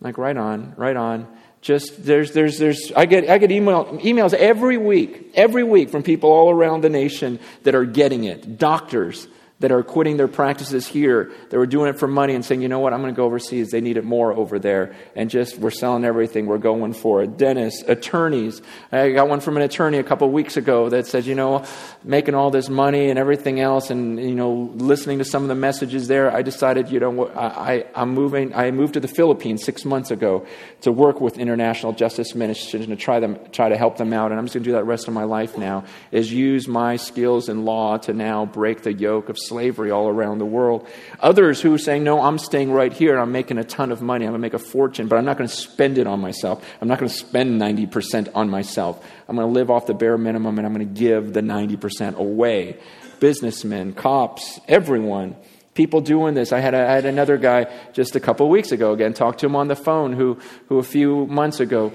Like, 0.00 0.18
right 0.18 0.36
on, 0.36 0.74
right 0.76 0.96
on. 0.96 1.26
Just, 1.62 2.04
there's, 2.04 2.32
there's, 2.32 2.58
there's, 2.58 2.92
I 2.94 3.06
get, 3.06 3.28
I 3.28 3.38
get 3.38 3.50
email, 3.50 3.86
emails 3.98 4.34
every 4.34 4.76
week, 4.76 5.32
every 5.34 5.64
week 5.64 5.90
from 5.90 6.02
people 6.02 6.30
all 6.30 6.50
around 6.50 6.82
the 6.82 6.90
nation 6.90 7.40
that 7.64 7.74
are 7.74 7.84
getting 7.84 8.24
it. 8.24 8.58
Doctors, 8.58 9.26
that 9.58 9.72
are 9.72 9.82
quitting 9.82 10.18
their 10.18 10.28
practices 10.28 10.86
here, 10.86 11.32
that 11.48 11.56
were 11.56 11.66
doing 11.66 11.88
it 11.88 11.98
for 11.98 12.06
money 12.06 12.34
and 12.34 12.44
saying, 12.44 12.60
you 12.60 12.68
know 12.68 12.78
what, 12.78 12.92
I'm 12.92 13.00
going 13.00 13.14
to 13.14 13.16
go 13.16 13.24
overseas. 13.24 13.70
They 13.70 13.80
need 13.80 13.96
it 13.96 14.04
more 14.04 14.34
over 14.34 14.58
there. 14.58 14.94
And 15.14 15.30
just, 15.30 15.56
we're 15.56 15.70
selling 15.70 16.04
everything. 16.04 16.44
We're 16.44 16.58
going 16.58 16.92
for 16.92 17.22
it. 17.22 17.38
Dentists, 17.38 17.82
attorneys. 17.88 18.60
I 18.92 19.12
got 19.12 19.30
one 19.30 19.40
from 19.40 19.56
an 19.56 19.62
attorney 19.62 19.96
a 19.96 20.02
couple 20.02 20.26
of 20.26 20.34
weeks 20.34 20.58
ago 20.58 20.90
that 20.90 21.06
said, 21.06 21.24
you 21.24 21.34
know, 21.34 21.64
making 22.04 22.34
all 22.34 22.50
this 22.50 22.68
money 22.68 23.08
and 23.08 23.18
everything 23.18 23.58
else 23.58 23.88
and, 23.88 24.20
you 24.20 24.34
know, 24.34 24.70
listening 24.74 25.18
to 25.18 25.24
some 25.24 25.40
of 25.40 25.48
the 25.48 25.54
messages 25.54 26.06
there, 26.06 26.30
I 26.30 26.42
decided, 26.42 26.90
you 26.90 27.00
know, 27.00 27.26
I, 27.28 27.86
I'm 27.94 28.10
moving, 28.10 28.54
I 28.54 28.70
moved 28.72 28.92
to 28.94 29.00
the 29.00 29.08
Philippines 29.08 29.64
six 29.64 29.86
months 29.86 30.10
ago 30.10 30.46
to 30.82 30.92
work 30.92 31.22
with 31.22 31.38
International 31.38 31.94
Justice 31.94 32.34
Ministries 32.34 32.86
and 32.86 32.90
to 32.90 33.02
try, 33.02 33.20
them, 33.20 33.38
try 33.52 33.70
to 33.70 33.76
help 33.78 33.96
them 33.96 34.12
out. 34.12 34.32
And 34.32 34.38
I'm 34.38 34.44
just 34.44 34.54
going 34.54 34.64
to 34.64 34.68
do 34.68 34.74
that 34.74 34.84
rest 34.84 35.08
of 35.08 35.14
my 35.14 35.24
life 35.24 35.56
now, 35.56 35.84
is 36.12 36.30
use 36.30 36.68
my 36.68 36.96
skills 36.96 37.48
in 37.48 37.64
law 37.64 37.96
to 37.96 38.12
now 38.12 38.44
break 38.44 38.82
the 38.82 38.92
yoke 38.92 39.30
of 39.30 39.38
slavery 39.46 39.90
all 39.90 40.08
around 40.08 40.38
the 40.38 40.46
world. 40.46 40.86
Others 41.20 41.60
who 41.60 41.74
are 41.74 41.78
saying, 41.78 42.04
No, 42.04 42.20
I'm 42.20 42.38
staying 42.38 42.72
right 42.72 42.92
here 42.92 43.12
and 43.12 43.20
I'm 43.20 43.32
making 43.32 43.58
a 43.58 43.64
ton 43.64 43.92
of 43.92 44.02
money. 44.02 44.24
I'm 44.24 44.32
going 44.32 44.40
to 44.40 44.46
make 44.46 44.54
a 44.54 44.58
fortune, 44.58 45.08
but 45.08 45.16
I'm 45.16 45.24
not 45.24 45.38
going 45.38 45.48
to 45.48 45.54
spend 45.54 45.98
it 45.98 46.06
on 46.06 46.20
myself. 46.20 46.64
I'm 46.80 46.88
not 46.88 46.98
going 46.98 47.08
to 47.08 47.16
spend 47.16 47.60
90% 47.60 48.30
on 48.34 48.48
myself. 48.48 49.04
I'm 49.28 49.36
going 49.36 49.48
to 49.48 49.52
live 49.52 49.70
off 49.70 49.86
the 49.86 49.94
bare 49.94 50.18
minimum 50.18 50.58
and 50.58 50.66
I'm 50.66 50.74
going 50.74 50.86
to 50.86 51.00
give 51.00 51.32
the 51.32 51.40
90% 51.40 52.16
away. 52.16 52.78
Businessmen, 53.20 53.94
cops, 53.94 54.60
everyone 54.68 55.36
people 55.76 56.00
doing 56.00 56.34
this. 56.34 56.52
I 56.52 56.60
had, 56.60 56.74
a, 56.74 56.78
I 56.78 56.92
had 56.92 57.04
another 57.04 57.36
guy 57.36 57.66
just 57.92 58.16
a 58.16 58.20
couple 58.20 58.48
weeks 58.48 58.72
ago, 58.72 58.92
again, 58.94 59.12
talked 59.12 59.40
to 59.40 59.46
him 59.46 59.54
on 59.54 59.68
the 59.68 59.76
phone 59.76 60.14
who, 60.14 60.38
who 60.68 60.78
a 60.78 60.82
few 60.82 61.26
months 61.26 61.60
ago 61.60 61.92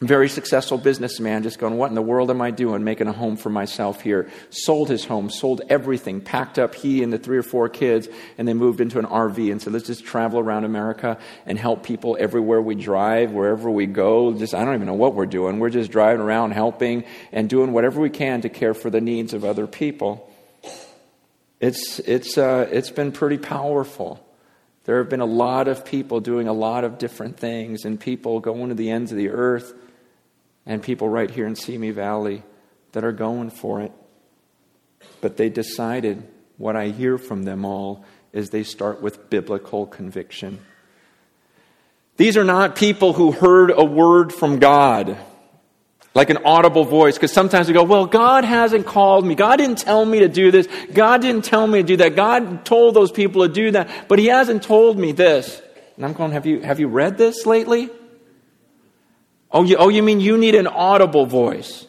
very 0.00 0.28
successful 0.28 0.76
businessman, 0.76 1.42
just 1.42 1.58
going, 1.58 1.78
What 1.78 1.88
in 1.88 1.94
the 1.94 2.02
world 2.02 2.30
am 2.30 2.42
I 2.42 2.50
doing? 2.50 2.84
Making 2.84 3.08
a 3.08 3.12
home 3.12 3.38
for 3.38 3.48
myself 3.48 4.02
here. 4.02 4.30
Sold 4.50 4.90
his 4.90 5.06
home, 5.06 5.30
sold 5.30 5.62
everything, 5.70 6.20
packed 6.20 6.58
up 6.58 6.74
he 6.74 7.02
and 7.02 7.10
the 7.10 7.18
three 7.18 7.38
or 7.38 7.42
four 7.42 7.70
kids, 7.70 8.06
and 8.36 8.46
they 8.46 8.52
moved 8.52 8.82
into 8.82 8.98
an 8.98 9.06
RV 9.06 9.50
and 9.50 9.62
said, 9.62 9.72
Let's 9.72 9.86
just 9.86 10.04
travel 10.04 10.38
around 10.38 10.64
America 10.64 11.18
and 11.46 11.58
help 11.58 11.82
people 11.82 12.16
everywhere 12.20 12.60
we 12.60 12.74
drive, 12.74 13.32
wherever 13.32 13.70
we 13.70 13.86
go. 13.86 14.34
Just, 14.34 14.54
I 14.54 14.66
don't 14.66 14.74
even 14.74 14.86
know 14.86 14.94
what 14.94 15.14
we're 15.14 15.24
doing. 15.24 15.60
We're 15.60 15.70
just 15.70 15.90
driving 15.90 16.20
around 16.20 16.50
helping 16.50 17.04
and 17.32 17.48
doing 17.48 17.72
whatever 17.72 17.98
we 17.98 18.10
can 18.10 18.42
to 18.42 18.50
care 18.50 18.74
for 18.74 18.90
the 18.90 19.00
needs 19.00 19.32
of 19.32 19.46
other 19.46 19.66
people. 19.66 20.30
It's, 21.58 22.00
it's, 22.00 22.36
uh, 22.36 22.68
it's 22.70 22.90
been 22.90 23.12
pretty 23.12 23.38
powerful 23.38 24.22
There 24.84 24.98
have 24.98 25.08
been 25.08 25.20
a 25.20 25.24
lot 25.24 25.68
of 25.68 25.84
people 25.86 26.20
doing 26.20 26.48
a 26.48 26.52
lot 26.52 26.84
of 26.84 26.98
different 26.98 27.38
things, 27.38 27.84
and 27.84 27.98
people 27.98 28.40
going 28.40 28.68
to 28.68 28.74
the 28.74 28.90
ends 28.90 29.10
of 29.10 29.16
the 29.16 29.30
earth, 29.30 29.72
and 30.66 30.82
people 30.82 31.08
right 31.08 31.30
here 31.30 31.46
in 31.46 31.54
Simi 31.54 31.90
Valley 31.90 32.42
that 32.92 33.04
are 33.04 33.12
going 33.12 33.50
for 33.50 33.80
it. 33.80 33.92
But 35.20 35.36
they 35.36 35.48
decided, 35.48 36.26
what 36.58 36.76
I 36.76 36.88
hear 36.88 37.18
from 37.18 37.44
them 37.44 37.64
all 37.64 38.04
is 38.32 38.50
they 38.50 38.64
start 38.64 39.00
with 39.00 39.30
biblical 39.30 39.86
conviction. 39.86 40.58
These 42.16 42.36
are 42.36 42.44
not 42.44 42.76
people 42.76 43.12
who 43.12 43.30
heard 43.30 43.70
a 43.70 43.84
word 43.84 44.32
from 44.32 44.58
God, 44.58 45.16
like 46.14 46.30
an 46.30 46.38
audible 46.44 46.84
voice, 46.84 47.14
because 47.14 47.32
sometimes 47.32 47.68
we 47.68 47.74
go, 47.74 47.82
Well, 47.84 48.06
God 48.06 48.44
hasn't 48.44 48.86
called 48.86 49.26
me. 49.26 49.34
God 49.34 49.56
didn't 49.56 49.78
tell 49.78 50.04
me 50.04 50.20
to 50.20 50.28
do 50.28 50.50
this. 50.50 50.66
God 50.92 51.20
didn't 51.20 51.44
tell 51.44 51.66
me 51.66 51.82
to 51.82 51.86
do 51.86 51.96
that. 51.98 52.16
God 52.16 52.64
told 52.64 52.94
those 52.94 53.12
people 53.12 53.46
to 53.46 53.52
do 53.52 53.70
that, 53.72 54.08
but 54.08 54.18
He 54.18 54.26
hasn't 54.26 54.62
told 54.62 54.98
me 54.98 55.12
this. 55.12 55.60
And 55.96 56.04
I'm 56.04 56.14
going, 56.14 56.32
Have 56.32 56.46
you, 56.46 56.60
have 56.60 56.80
you 56.80 56.88
read 56.88 57.18
this 57.18 57.44
lately? 57.44 57.90
Oh 59.56 59.62
you, 59.62 59.76
oh, 59.78 59.88
you 59.88 60.02
mean 60.02 60.20
you 60.20 60.36
need 60.36 60.54
an 60.54 60.66
audible 60.66 61.24
voice? 61.24 61.86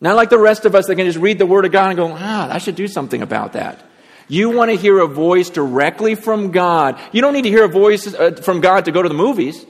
Not 0.00 0.16
like 0.16 0.30
the 0.30 0.38
rest 0.38 0.64
of 0.64 0.74
us 0.74 0.86
that 0.86 0.96
can 0.96 1.04
just 1.04 1.18
read 1.18 1.38
the 1.38 1.44
Word 1.44 1.66
of 1.66 1.72
God 1.72 1.88
and 1.88 1.96
go, 1.98 2.10
Ah, 2.10 2.50
I 2.50 2.56
should 2.56 2.74
do 2.74 2.88
something 2.88 3.20
about 3.20 3.52
that. 3.52 3.84
You 4.28 4.48
want 4.48 4.70
to 4.70 4.78
hear 4.78 5.00
a 5.00 5.06
voice 5.06 5.50
directly 5.50 6.14
from 6.14 6.52
God. 6.52 6.98
You 7.12 7.20
don't 7.20 7.34
need 7.34 7.42
to 7.42 7.50
hear 7.50 7.66
a 7.66 7.68
voice 7.68 8.06
uh, 8.06 8.40
from 8.42 8.62
God 8.62 8.86
to 8.86 8.92
go 8.92 9.02
to 9.02 9.10
the 9.10 9.14
movies. 9.14 9.66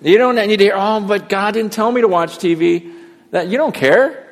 You 0.00 0.16
don't 0.16 0.36
need 0.36 0.58
to 0.58 0.64
hear, 0.64 0.74
oh, 0.76 1.00
but 1.00 1.28
God 1.28 1.54
didn't 1.54 1.72
tell 1.72 1.90
me 1.90 2.02
to 2.02 2.08
watch 2.08 2.38
TV. 2.38 2.94
That 3.32 3.48
you 3.48 3.58
don't 3.58 3.74
care. 3.74 4.22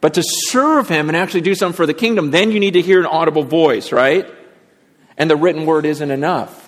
But 0.00 0.14
to 0.14 0.22
serve 0.24 0.88
Him 0.88 1.08
and 1.08 1.16
actually 1.16 1.40
do 1.40 1.56
something 1.56 1.76
for 1.76 1.86
the 1.86 1.94
kingdom, 1.94 2.30
then 2.30 2.52
you 2.52 2.60
need 2.60 2.74
to 2.74 2.82
hear 2.82 3.00
an 3.00 3.06
audible 3.06 3.42
voice, 3.42 3.90
right? 3.90 4.32
And 5.18 5.28
the 5.28 5.34
written 5.34 5.66
word 5.66 5.86
isn't 5.86 6.10
enough. 6.12 6.63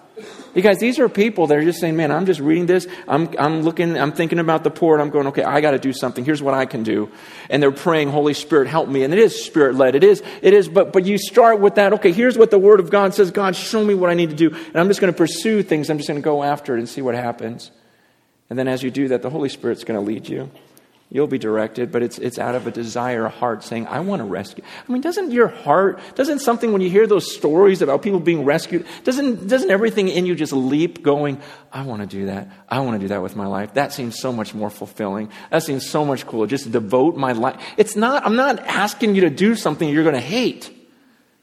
Because 0.57 0.79
these 0.79 0.99
are 0.99 1.07
people 1.11 1.49
that 1.49 1.59
are 1.59 1.63
just 1.63 1.81
saying, 1.81 1.97
man, 1.97 2.11
I'm 2.11 2.25
just 2.25 2.41
reading 2.41 2.65
this. 2.65 2.87
I'm, 3.07 3.29
I'm 3.39 3.61
looking, 3.61 3.99
I'm 3.99 4.13
thinking 4.13 4.39
about 4.39 4.65
the 4.65 4.71
poor, 4.71 4.95
and 4.95 5.03
I'm 5.03 5.11
going, 5.11 5.27
okay, 5.27 5.43
I 5.43 5.61
got 5.61 5.73
to 5.73 5.79
do 5.79 5.93
something. 5.93 6.25
Here's 6.25 6.43
what 6.43 6.55
I 6.55 6.65
can 6.65 6.83
do. 6.83 7.11
And 7.51 7.63
they're 7.63 7.71
praying, 7.71 8.09
Holy 8.09 8.33
Spirit, 8.33 8.67
help 8.67 8.89
me. 8.89 9.03
And 9.05 9.13
it 9.13 9.19
is 9.19 9.45
spirit 9.45 9.75
led. 9.75 9.95
It 9.95 10.03
is, 10.03 10.23
it 10.41 10.55
is, 10.55 10.67
but, 10.67 10.95
but 10.95 11.05
you 11.05 11.19
start 11.19 11.61
with 11.61 11.75
that, 11.75 11.93
okay, 11.93 12.11
here's 12.11 12.39
what 12.39 12.51
the 12.51 12.59
Word 12.59 12.81
of 12.81 12.89
God 12.89 13.13
says. 13.13 13.31
God, 13.31 13.55
show 13.55 13.85
me 13.85 13.93
what 13.93 14.09
I 14.09 14.15
need 14.15 14.31
to 14.31 14.35
do. 14.35 14.49
And 14.49 14.77
I'm 14.77 14.89
just 14.89 14.99
going 14.99 15.13
to 15.13 15.17
pursue 15.17 15.63
things. 15.63 15.91
I'm 15.91 15.99
just 15.99 16.09
going 16.09 16.23
to 16.23 16.25
go 16.25 16.43
after 16.43 16.75
it 16.75 16.79
and 16.79 16.89
see 16.89 17.03
what 17.03 17.15
happens. 17.15 17.71
And 18.49 18.59
then 18.59 18.67
as 18.67 18.83
you 18.83 18.91
do 18.91 19.09
that, 19.09 19.21
the 19.21 19.29
Holy 19.29 19.51
Spirit's 19.51 19.85
going 19.85 20.01
to 20.01 20.07
lead 20.07 20.27
you. 20.27 20.51
You'll 21.09 21.29
be 21.29 21.39
directed, 21.39 21.93
but 21.93 22.03
it's, 22.03 22.19
it's 22.19 22.37
out 22.37 22.57
of 22.57 22.67
a 22.67 22.73
desire, 22.73 23.27
a 23.27 23.31
heart 23.31 23.63
saying, 23.63 23.87
I 23.87 24.01
want 24.01 24.21
to 24.21 24.25
rescue. 24.25 24.65
I 24.89 24.93
mean, 24.93 25.03
doesn't 25.03 25.31
your 25.31 25.47
heart, 25.47 26.01
doesn't 26.17 26.41
something, 26.41 26.73
when 26.73 26.83
you 26.83 26.91
hear 26.91 27.07
those 27.07 27.33
stories 27.33 27.81
about 27.81 28.03
people 28.03 28.19
being 28.19 28.45
rescued, 28.45 28.85
doesn't, 29.05 29.47
doesn't 29.47 29.71
everything 29.71 30.09
in 30.09 30.27
you 30.27 30.35
just 30.35 30.53
leap 30.53 31.05
going, 31.05 31.41
I 31.73 31.83
want 31.83 32.03
to 32.03 32.09
do 32.09 32.27
that. 32.27 32.51
I 32.69 32.81
want 32.81 32.97
to 32.97 32.99
do 32.99 33.09
that 33.09 33.23
with 33.23 33.37
my 33.37 33.47
life. 33.47 33.75
That 33.75 33.93
seems 33.93 34.19
so 34.19 34.33
much 34.33 34.53
more 34.53 34.69
fulfilling. 34.69 35.31
That 35.51 35.63
seems 35.63 35.89
so 35.89 36.05
much 36.05 36.27
cooler. 36.27 36.49
Just 36.49 36.73
devote 36.73 37.17
my 37.17 37.33
life. 37.33 37.63
It's 37.77 37.95
not, 37.95 38.27
I'm 38.27 38.35
not 38.35 38.59
asking 38.59 39.15
you 39.15 39.21
to 39.23 39.31
do 39.31 39.55
something 39.55 39.89
you're 39.89 40.03
going 40.03 40.17
to 40.17 40.21
hate. 40.21 40.76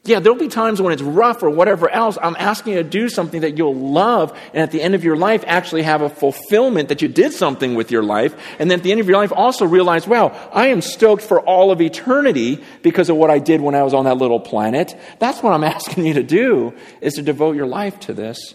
Yeah, 0.06 0.20
there'll 0.20 0.38
be 0.38 0.48
times 0.48 0.82
when 0.82 0.92
it's 0.92 1.00
rough 1.00 1.42
or 1.42 1.48
whatever 1.48 1.88
else. 1.88 2.18
I'm 2.20 2.36
asking 2.38 2.74
you 2.74 2.82
to 2.82 2.88
do 2.88 3.08
something 3.08 3.40
that 3.40 3.56
you'll 3.56 3.74
love, 3.74 4.38
and 4.52 4.62
at 4.62 4.70
the 4.70 4.82
end 4.82 4.94
of 4.94 5.02
your 5.02 5.16
life, 5.16 5.42
actually 5.46 5.82
have 5.82 6.02
a 6.02 6.10
fulfillment 6.10 6.90
that 6.90 7.00
you 7.00 7.08
did 7.08 7.32
something 7.32 7.74
with 7.74 7.90
your 7.90 8.02
life. 8.02 8.34
And 8.58 8.70
then 8.70 8.80
at 8.80 8.82
the 8.82 8.92
end 8.92 9.00
of 9.00 9.08
your 9.08 9.16
life, 9.16 9.32
also 9.34 9.64
realize, 9.64 10.06
wow, 10.06 10.28
I 10.52 10.66
am 10.66 10.82
stoked 10.82 11.22
for 11.22 11.40
all 11.40 11.70
of 11.70 11.80
eternity 11.80 12.62
because 12.82 13.08
of 13.08 13.16
what 13.16 13.30
I 13.30 13.38
did 13.38 13.62
when 13.62 13.74
I 13.74 13.82
was 13.82 13.94
on 13.94 14.04
that 14.04 14.18
little 14.18 14.40
planet. 14.40 14.94
That's 15.20 15.42
what 15.42 15.54
I'm 15.54 15.64
asking 15.76 16.04
you 16.04 16.14
to 16.14 16.22
do, 16.22 16.74
is 17.00 17.14
to 17.14 17.22
devote 17.22 17.56
your 17.56 17.66
life 17.66 17.98
to 18.00 18.12
this. 18.12 18.54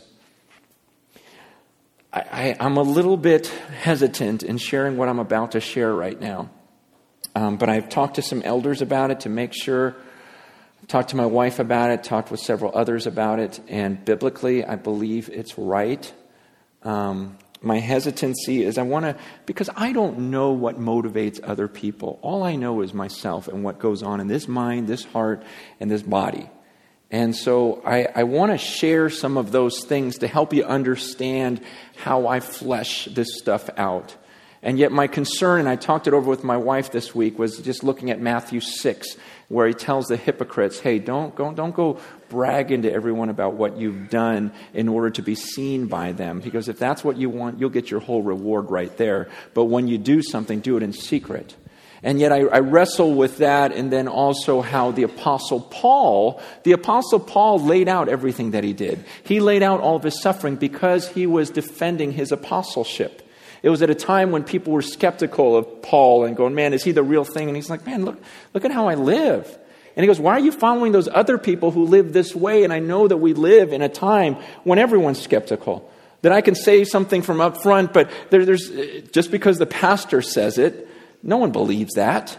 I, 2.14 2.56
am 2.60 2.78
a 2.78 2.84
little 2.84 3.18
bit 3.18 3.48
hesitant 3.48 4.44
in 4.44 4.58
sharing 4.58 4.98
what 4.98 5.10
I'm 5.10 5.20
about 5.20 5.52
to 5.52 5.60
share 5.60 5.94
right 5.94 6.20
now. 6.20 6.50
Um, 7.36 7.58
but 7.58 7.70
I've 7.70 7.90
talked 7.90 8.16
to 8.16 8.22
some 8.22 8.42
elders 8.44 8.82
about 8.82 9.12
it 9.12 9.22
to 9.22 9.30
make 9.30 9.54
sure 9.54 9.96
talked 10.90 11.10
to 11.12 11.16
my 11.16 11.26
wife 11.28 11.60
about 11.60 11.92
it, 11.92 12.04
talked 12.04 12.32
with 12.32 12.40
several 12.40 12.72
others 12.76 13.06
about 13.06 13.40
it, 13.40 13.60
and 13.68 14.04
biblically, 14.04 14.66
I 14.66 14.76
believe 14.76 15.30
it's 15.30 15.58
right. 15.58 16.12
Um, 16.82 17.38
my 17.62 17.78
hesitancy 17.78 18.64
is 18.64 18.78
I 18.78 18.82
want 18.82 19.06
to, 19.06 19.16
because 19.46 19.70
I 19.76 19.92
don't 19.94 20.32
know 20.32 20.52
what 20.52 20.80
motivates 20.80 21.40
other 21.44 21.68
people. 21.68 22.20
All 22.24 22.42
I 22.42 22.56
know 22.56 22.82
is 22.82 22.94
myself 22.94 23.48
and 23.48 23.64
what 23.64 23.78
goes 23.78 24.02
on 24.02 24.20
in 24.20 24.28
this 24.28 24.48
mind, 24.48 24.88
this 24.88 25.04
heart, 25.04 25.44
and 25.80 25.92
this 25.92 26.02
body. 26.02 26.50
And 27.12 27.36
so 27.36 27.84
I, 27.86 28.08
I 28.16 28.24
want 28.24 28.52
to 28.52 28.58
share 28.58 29.12
some 29.12 29.38
of 29.38 29.52
those 29.52 29.84
things 29.84 30.20
to 30.20 30.28
help 30.28 30.54
you 30.54 30.64
understand 30.64 31.62
how 31.98 32.28
I 32.28 32.40
flesh 32.40 33.06
this 33.06 33.38
stuff 33.38 33.70
out. 33.78 34.16
And 34.62 34.78
yet, 34.78 34.92
my 34.92 35.08
concern, 35.08 35.62
and 35.62 35.70
I 35.70 35.76
talked 35.76 36.08
it 36.08 36.14
over 36.14 36.30
with 36.30 36.44
my 36.44 36.58
wife 36.58 36.92
this 36.92 37.16
week, 37.16 37.40
was 37.40 37.60
just 37.60 37.84
looking 37.84 38.12
at 38.12 38.20
Matthew 38.20 38.60
6 38.60 39.16
where 39.50 39.68
he 39.68 39.74
tells 39.74 40.08
the 40.08 40.16
hypocrites, 40.16 40.80
hey, 40.80 41.00
don't 41.00 41.36
go, 41.36 41.52
don't 41.52 41.76
go 41.76 42.00
bragging 42.30 42.84
to 42.84 42.92
everyone 42.92 43.30
about 43.30 43.56
what 43.56 43.78
you've 43.78 44.10
done 44.10 44.52
in 44.74 44.88
order 44.88 45.10
to 45.10 45.22
be 45.24 45.36
seen 45.36 45.88
by 45.88 46.12
them. 46.12 46.40
Because 46.40 46.70
if 46.70 46.78
that's 46.78 47.04
what 47.04 47.18
you 47.18 47.30
want, 47.30 47.60
you'll 47.60 47.72
get 47.72 47.90
your 47.90 48.00
whole 48.00 48.22
reward 48.22 48.70
right 48.70 48.96
there. 48.98 49.28
But 49.56 49.66
when 49.66 49.88
you 49.88 49.98
do 49.98 50.22
something, 50.22 50.60
do 50.60 50.78
it 50.78 50.84
in 50.84 50.94
secret. 50.94 51.56
And 52.02 52.20
yet 52.20 52.32
I, 52.32 52.42
I, 52.46 52.60
wrestle 52.60 53.14
with 53.14 53.40
that, 53.40 53.74
and 53.74 53.92
then 53.92 54.08
also 54.08 54.62
how 54.62 54.92
the 54.92 55.04
Apostle 55.04 55.60
Paul, 55.60 56.42
the 56.64 56.72
Apostle 56.72 57.20
Paul 57.20 57.60
laid 57.60 57.90
out 57.90 58.08
everything 58.08 58.52
that 58.52 58.64
he 58.64 58.72
did. 58.72 59.04
He 59.24 59.42
laid 59.42 59.64
out 59.64 59.82
all 59.82 59.98
of 59.98 60.04
his 60.04 60.22
suffering 60.22 60.56
because 60.56 61.10
he 61.10 61.28
was 61.28 61.50
defending 61.50 62.14
his 62.14 62.32
apostleship. 62.32 63.29
It 63.62 63.70
was 63.70 63.82
at 63.82 63.90
a 63.90 63.96
time 63.96 64.32
when 64.32 64.44
people 64.44 64.74
were 64.74 64.82
skeptical 64.82 65.56
of 65.58 65.82
Paul 65.82 66.26
and 66.26 66.36
going, 66.36 66.56
man, 66.56 66.74
is 66.74 66.84
he 66.84 66.92
the 66.92 67.04
real 67.04 67.26
thing? 67.26 67.48
And 67.48 67.56
he's 67.56 67.70
like, 67.70 67.86
man, 67.86 68.06
look, 68.06 68.22
look 68.54 68.66
at 68.66 68.72
how 68.72 68.88
I 68.88 68.96
live. 68.96 69.46
And 69.96 70.04
he 70.04 70.08
goes, 70.08 70.20
why 70.20 70.34
are 70.34 70.40
you 70.40 70.52
following 70.52 70.92
those 70.94 71.10
other 71.10 71.38
people 71.38 71.72
who 71.72 71.84
live 71.84 72.14
this 72.14 72.34
way? 72.34 72.64
And 72.64 72.72
I 72.72 72.80
know 72.80 73.08
that 73.08 73.18
we 73.18 73.34
live 73.34 73.74
in 73.74 73.82
a 73.82 73.90
time 73.90 74.36
when 74.64 74.80
everyone's 74.80 75.22
skeptical. 75.22 75.92
That 76.22 76.32
I 76.32 76.42
can 76.42 76.56
say 76.56 76.86
something 76.86 77.22
from 77.22 77.42
up 77.42 77.62
front, 77.62 77.94
but 77.94 78.10
there, 78.30 78.46
there's, 78.46 78.70
uh, 78.70 79.02
just 79.12 79.32
because 79.32 79.58
the 79.58 79.66
pastor 79.66 80.22
says 80.22 80.58
it, 80.58 80.88
no 81.24 81.38
one 81.38 81.52
believes 81.52 81.96
that. 81.96 82.38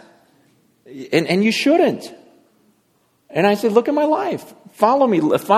And, 0.87 1.27
and 1.27 1.45
you 1.45 1.53
shouldn't. 1.53 2.15
And 3.33 3.47
I 3.47 3.55
said, 3.55 3.73
look 3.73 3.87
at 3.87 3.95
my 3.95 4.05
life. 4.05 4.55
Follow 4.73 5.07
me. 5.07 5.21
That's 5.21 5.49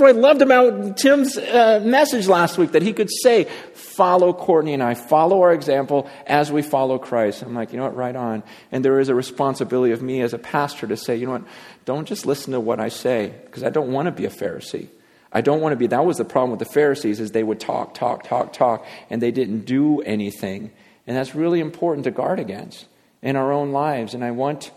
what 0.00 0.08
I 0.08 0.12
loved 0.12 0.42
about 0.42 0.96
Tim's 0.96 1.36
uh, 1.36 1.80
message 1.84 2.26
last 2.26 2.58
week, 2.58 2.72
that 2.72 2.82
he 2.82 2.92
could 2.92 3.10
say, 3.22 3.44
follow 3.74 4.32
Courtney 4.32 4.74
and 4.74 4.82
I, 4.82 4.94
follow 4.94 5.42
our 5.42 5.52
example 5.52 6.10
as 6.26 6.50
we 6.50 6.62
follow 6.62 6.98
Christ. 6.98 7.42
I'm 7.42 7.54
like, 7.54 7.72
you 7.72 7.78
know 7.78 7.84
what, 7.84 7.94
right 7.94 8.16
on. 8.16 8.42
And 8.72 8.84
there 8.84 8.98
is 8.98 9.08
a 9.08 9.14
responsibility 9.14 9.92
of 9.92 10.02
me 10.02 10.20
as 10.22 10.32
a 10.32 10.38
pastor 10.38 10.86
to 10.88 10.96
say, 10.96 11.16
you 11.16 11.26
know 11.26 11.32
what, 11.32 11.44
don't 11.84 12.08
just 12.08 12.26
listen 12.26 12.54
to 12.54 12.60
what 12.60 12.80
I 12.80 12.88
say, 12.88 13.32
because 13.44 13.62
I 13.62 13.70
don't 13.70 13.92
want 13.92 14.06
to 14.06 14.12
be 14.12 14.24
a 14.24 14.30
Pharisee. 14.30 14.88
I 15.32 15.42
don't 15.42 15.60
want 15.60 15.72
to 15.72 15.76
be, 15.76 15.86
that 15.88 16.04
was 16.04 16.16
the 16.16 16.24
problem 16.24 16.50
with 16.50 16.58
the 16.58 16.72
Pharisees, 16.72 17.20
is 17.20 17.30
they 17.30 17.42
would 17.42 17.60
talk, 17.60 17.94
talk, 17.94 18.24
talk, 18.24 18.52
talk, 18.52 18.84
and 19.10 19.22
they 19.22 19.30
didn't 19.30 19.64
do 19.64 20.00
anything. 20.00 20.72
And 21.06 21.16
that's 21.16 21.34
really 21.34 21.60
important 21.60 22.04
to 22.04 22.10
guard 22.10 22.40
against 22.40 22.86
in 23.22 23.36
our 23.36 23.52
own 23.52 23.72
lives. 23.72 24.14
And 24.14 24.24
I 24.24 24.32
want 24.32 24.72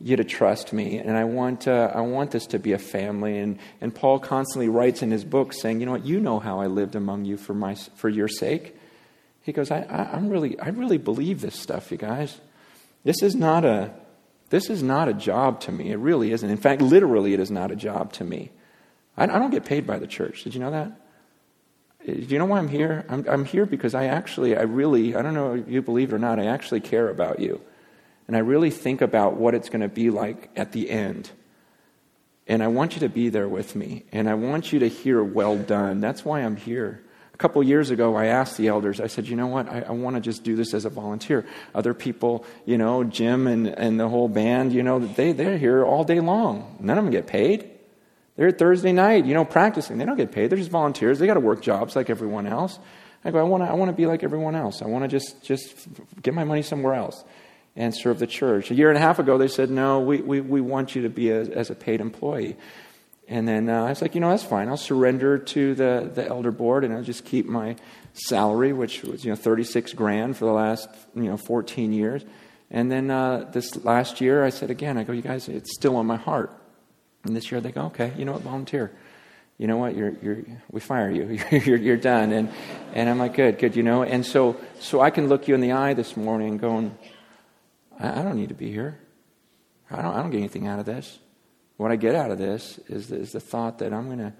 you 0.00 0.16
to 0.16 0.24
trust 0.24 0.72
me, 0.72 0.98
and 0.98 1.16
I 1.16 1.24
want, 1.24 1.66
uh, 1.66 1.90
I 1.92 2.02
want 2.02 2.30
this 2.30 2.46
to 2.48 2.58
be 2.58 2.72
a 2.72 2.78
family. 2.78 3.38
And, 3.38 3.58
and 3.80 3.92
Paul 3.92 4.20
constantly 4.20 4.68
writes 4.68 5.02
in 5.02 5.10
his 5.10 5.24
book 5.24 5.52
saying, 5.52 5.80
you 5.80 5.86
know 5.86 5.92
what, 5.92 6.06
you 6.06 6.20
know 6.20 6.38
how 6.38 6.60
I 6.60 6.66
lived 6.66 6.94
among 6.94 7.24
you 7.24 7.36
for, 7.36 7.52
my, 7.52 7.74
for 7.74 8.08
your 8.08 8.28
sake. 8.28 8.76
He 9.42 9.52
goes, 9.52 9.70
I, 9.70 9.80
I, 9.80 10.12
I'm 10.12 10.28
really, 10.28 10.58
I 10.60 10.68
really 10.68 10.98
believe 10.98 11.40
this 11.40 11.58
stuff, 11.58 11.90
you 11.90 11.96
guys. 11.96 12.40
This 13.02 13.22
is 13.22 13.34
not 13.34 13.64
a, 13.64 13.92
this 14.50 14.70
is 14.70 14.82
not 14.82 15.08
a 15.08 15.14
job 15.14 15.60
to 15.62 15.72
me. 15.72 15.90
It 15.90 15.96
really 15.96 16.30
isn't. 16.30 16.48
In 16.48 16.58
fact, 16.58 16.80
literally, 16.80 17.34
it 17.34 17.40
is 17.40 17.50
not 17.50 17.72
a 17.72 17.76
job 17.76 18.12
to 18.14 18.24
me. 18.24 18.52
I, 19.16 19.24
I 19.24 19.38
don't 19.38 19.50
get 19.50 19.64
paid 19.64 19.84
by 19.84 19.98
the 19.98 20.06
church. 20.06 20.44
Did 20.44 20.54
you 20.54 20.60
know 20.60 20.70
that? 20.70 20.92
Do 22.06 22.12
you 22.12 22.38
know 22.38 22.46
why 22.46 22.58
I'm 22.58 22.68
here? 22.68 23.04
I'm, 23.08 23.26
I'm 23.28 23.44
here 23.44 23.66
because 23.66 23.94
I 23.94 24.06
actually, 24.06 24.56
I 24.56 24.62
really, 24.62 25.16
I 25.16 25.22
don't 25.22 25.34
know 25.34 25.54
if 25.54 25.68
you 25.68 25.82
believe 25.82 26.12
it 26.12 26.14
or 26.14 26.20
not, 26.20 26.38
I 26.38 26.46
actually 26.46 26.80
care 26.80 27.08
about 27.08 27.40
you 27.40 27.60
and 28.28 28.36
I 28.36 28.40
really 28.40 28.70
think 28.70 29.00
about 29.00 29.36
what 29.36 29.54
it's 29.54 29.70
going 29.70 29.80
to 29.80 29.88
be 29.88 30.10
like 30.10 30.50
at 30.54 30.72
the 30.72 30.90
end. 30.90 31.30
And 32.46 32.62
I 32.62 32.68
want 32.68 32.94
you 32.94 33.00
to 33.00 33.08
be 33.08 33.30
there 33.30 33.48
with 33.48 33.74
me, 33.74 34.04
and 34.12 34.28
I 34.28 34.34
want 34.34 34.72
you 34.72 34.78
to 34.80 34.88
hear, 34.88 35.22
well 35.24 35.56
done. 35.56 36.00
That's 36.00 36.24
why 36.24 36.40
I'm 36.40 36.56
here. 36.56 37.02
A 37.32 37.36
couple 37.36 37.62
years 37.62 37.90
ago, 37.90 38.16
I 38.16 38.26
asked 38.26 38.56
the 38.56 38.68
elders, 38.68 39.00
I 39.00 39.06
said, 39.06 39.28
you 39.28 39.36
know 39.36 39.46
what, 39.46 39.68
I, 39.68 39.80
I 39.80 39.92
want 39.92 40.16
to 40.16 40.20
just 40.20 40.44
do 40.44 40.56
this 40.56 40.74
as 40.74 40.84
a 40.84 40.90
volunteer. 40.90 41.46
Other 41.74 41.94
people, 41.94 42.44
you 42.66 42.76
know, 42.76 43.04
Jim 43.04 43.46
and, 43.46 43.66
and 43.66 43.98
the 43.98 44.08
whole 44.08 44.28
band, 44.28 44.72
you 44.72 44.82
know, 44.82 44.98
they, 44.98 45.32
they're 45.32 45.58
here 45.58 45.84
all 45.84 46.04
day 46.04 46.20
long. 46.20 46.76
None 46.80 46.98
of 46.98 47.04
them 47.04 47.12
get 47.12 47.26
paid. 47.26 47.70
They're 48.36 48.50
Thursday 48.50 48.92
night, 48.92 49.24
you 49.24 49.34
know, 49.34 49.44
practicing. 49.44 49.98
They 49.98 50.04
don't 50.04 50.16
get 50.16 50.32
paid. 50.32 50.50
They're 50.50 50.58
just 50.58 50.70
volunteers. 50.70 51.18
They 51.18 51.26
got 51.26 51.34
to 51.34 51.40
work 51.40 51.62
jobs 51.62 51.96
like 51.96 52.10
everyone 52.10 52.46
else. 52.46 52.78
I 53.24 53.30
go, 53.30 53.38
I 53.38 53.42
want 53.42 53.64
to 53.64 53.70
I 53.70 53.74
wanna 53.74 53.92
be 53.92 54.06
like 54.06 54.22
everyone 54.22 54.54
else. 54.54 54.80
I 54.80 54.86
want 54.86 55.04
to 55.04 55.08
just, 55.08 55.42
just 55.42 55.88
get 56.22 56.34
my 56.34 56.44
money 56.44 56.62
somewhere 56.62 56.94
else 56.94 57.24
and 57.78 57.94
serve 57.94 58.18
the 58.18 58.26
church. 58.26 58.72
A 58.72 58.74
year 58.74 58.88
and 58.88 58.98
a 58.98 59.00
half 59.00 59.20
ago, 59.20 59.38
they 59.38 59.46
said, 59.46 59.70
no, 59.70 60.00
we, 60.00 60.20
we, 60.20 60.40
we 60.40 60.60
want 60.60 60.96
you 60.96 61.02
to 61.02 61.08
be 61.08 61.30
a, 61.30 61.42
as 61.42 61.70
a 61.70 61.76
paid 61.76 62.00
employee. 62.00 62.56
And 63.28 63.46
then 63.46 63.68
uh, 63.68 63.84
I 63.84 63.90
was 63.90 64.02
like, 64.02 64.16
you 64.16 64.20
know, 64.20 64.30
that's 64.30 64.42
fine. 64.42 64.68
I'll 64.68 64.76
surrender 64.76 65.38
to 65.38 65.74
the, 65.76 66.10
the 66.12 66.26
elder 66.26 66.50
board 66.50 66.82
and 66.82 66.92
I'll 66.92 67.04
just 67.04 67.24
keep 67.24 67.46
my 67.46 67.76
salary, 68.14 68.72
which 68.72 69.04
was, 69.04 69.24
you 69.24 69.30
know, 69.30 69.36
36 69.36 69.92
grand 69.92 70.36
for 70.36 70.46
the 70.46 70.52
last, 70.52 70.88
you 71.14 71.22
know, 71.22 71.36
14 71.36 71.92
years. 71.92 72.24
And 72.68 72.90
then 72.90 73.12
uh, 73.12 73.48
this 73.52 73.84
last 73.84 74.20
year, 74.20 74.44
I 74.44 74.50
said 74.50 74.70
again, 74.70 74.98
I 74.98 75.04
go, 75.04 75.12
you 75.12 75.22
guys, 75.22 75.48
it's 75.48 75.72
still 75.72 75.94
on 75.96 76.06
my 76.06 76.16
heart. 76.16 76.52
And 77.22 77.36
this 77.36 77.52
year 77.52 77.60
they 77.60 77.70
go, 77.70 77.82
okay, 77.82 78.12
you 78.18 78.24
know 78.24 78.32
what, 78.32 78.42
volunteer. 78.42 78.90
You 79.56 79.68
know 79.68 79.76
what, 79.76 79.96
you're, 79.96 80.14
you're, 80.20 80.42
we 80.72 80.80
fire 80.80 81.10
you. 81.10 81.38
you're, 81.52 81.76
you're 81.76 81.96
done. 81.96 82.32
And, 82.32 82.50
and 82.92 83.08
I'm 83.08 83.18
like, 83.18 83.34
good, 83.34 83.58
good, 83.58 83.76
you 83.76 83.84
know. 83.84 84.02
And 84.02 84.26
so, 84.26 84.56
so 84.80 85.00
I 85.00 85.10
can 85.10 85.28
look 85.28 85.46
you 85.46 85.54
in 85.54 85.60
the 85.60 85.72
eye 85.72 85.94
this 85.94 86.16
morning 86.16 86.58
going, 86.58 86.96
I, 87.98 88.20
I 88.20 88.22
don't 88.22 88.36
need 88.36 88.48
to 88.50 88.54
be 88.54 88.70
here. 88.70 88.98
I 89.90 90.02
don't, 90.02 90.14
I 90.14 90.22
don't 90.22 90.30
get 90.30 90.38
anything 90.38 90.66
out 90.66 90.78
of 90.78 90.86
this. 90.86 91.18
What 91.76 91.92
I 91.92 91.96
get 91.96 92.14
out 92.14 92.30
of 92.30 92.38
this 92.38 92.78
is, 92.88 93.10
is 93.10 93.32
the 93.32 93.40
thought 93.40 93.78
that 93.78 93.92
I'm 93.92 94.06
going 94.06 94.18
to, 94.18 94.32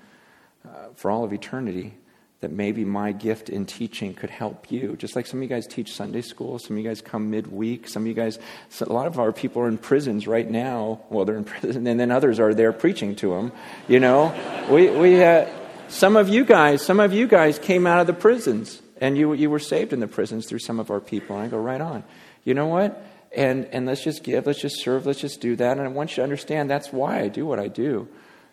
uh, 0.67 0.89
for 0.95 1.11
all 1.11 1.25
of 1.25 1.33
eternity, 1.33 1.95
that 2.41 2.53
maybe 2.53 2.85
my 2.85 3.11
gift 3.11 3.49
in 3.49 3.67
teaching 3.67 4.15
could 4.15 4.31
help 4.31 4.71
you. 4.71 4.95
Just 4.97 5.17
like 5.17 5.27
some 5.27 5.41
of 5.41 5.43
you 5.43 5.49
guys 5.49 5.67
teach 5.67 5.93
Sunday 5.93 6.21
school, 6.21 6.59
some 6.59 6.77
of 6.77 6.83
you 6.83 6.89
guys 6.89 7.01
come 7.01 7.31
midweek, 7.31 7.89
some 7.89 8.03
of 8.03 8.07
you 8.07 8.15
guys, 8.15 8.39
a 8.81 8.93
lot 8.93 9.07
of 9.07 9.19
our 9.19 9.33
people 9.33 9.63
are 9.63 9.69
in 9.69 9.79
prisons 9.79 10.29
right 10.29 10.49
now. 10.49 11.01
Well, 11.11 11.25
they're 11.25 11.37
in 11.37 11.45
prison, 11.61 11.87
and 11.87 11.99
then 11.99 12.11
others 12.11 12.39
are 12.39 12.55
there 12.55 12.73
preaching 12.73 13.17
to 13.17 13.31
them. 13.31 13.53
You 13.89 14.01
know, 14.01 14.67
we, 14.71 14.91
we, 14.91 15.23
uh, 15.23 15.49
some 15.89 16.17
of 16.17 16.29
you 16.29 16.45
guys, 16.45 16.85
some 16.85 17.01
of 17.01 17.13
you 17.13 17.27
guys 17.27 17.59
came 17.59 17.87
out 17.87 18.01
of 18.01 18.07
the 18.07 18.13
prisons, 18.13 18.81
and 19.01 19.17
you, 19.17 19.33
you 19.33 19.51
were 19.51 19.59
saved 19.59 19.93
in 19.93 20.01
the 20.01 20.09
prisons 20.09 20.47
through 20.47 20.61
some 20.61 20.79
of 20.79 20.91
our 20.91 21.01
people. 21.01 21.37
And 21.37 21.47
I 21.47 21.49
go, 21.49 21.59
right 21.59 21.81
on. 21.81 22.05
You 22.45 22.55
know 22.55 22.67
what? 22.67 23.05
And, 23.37 23.67
and 23.67 23.87
let's 23.87 24.03
just 24.03 24.23
give, 24.23 24.47
let's 24.47 24.61
just 24.61 24.81
serve, 24.81 25.07
let's 25.07 25.21
just 25.21 25.41
do 25.41 25.57
that. 25.57 25.77
And 25.79 25.87
I 25.87 25.89
want 25.89 26.13
you 26.13 26.17
to 26.17 26.23
understand 26.23 26.71
that's 26.71 26.93
why 26.93 27.21
I 27.21 27.29
do 27.29 27.45
what 27.45 27.59
I 27.59 27.69
do. 27.69 28.09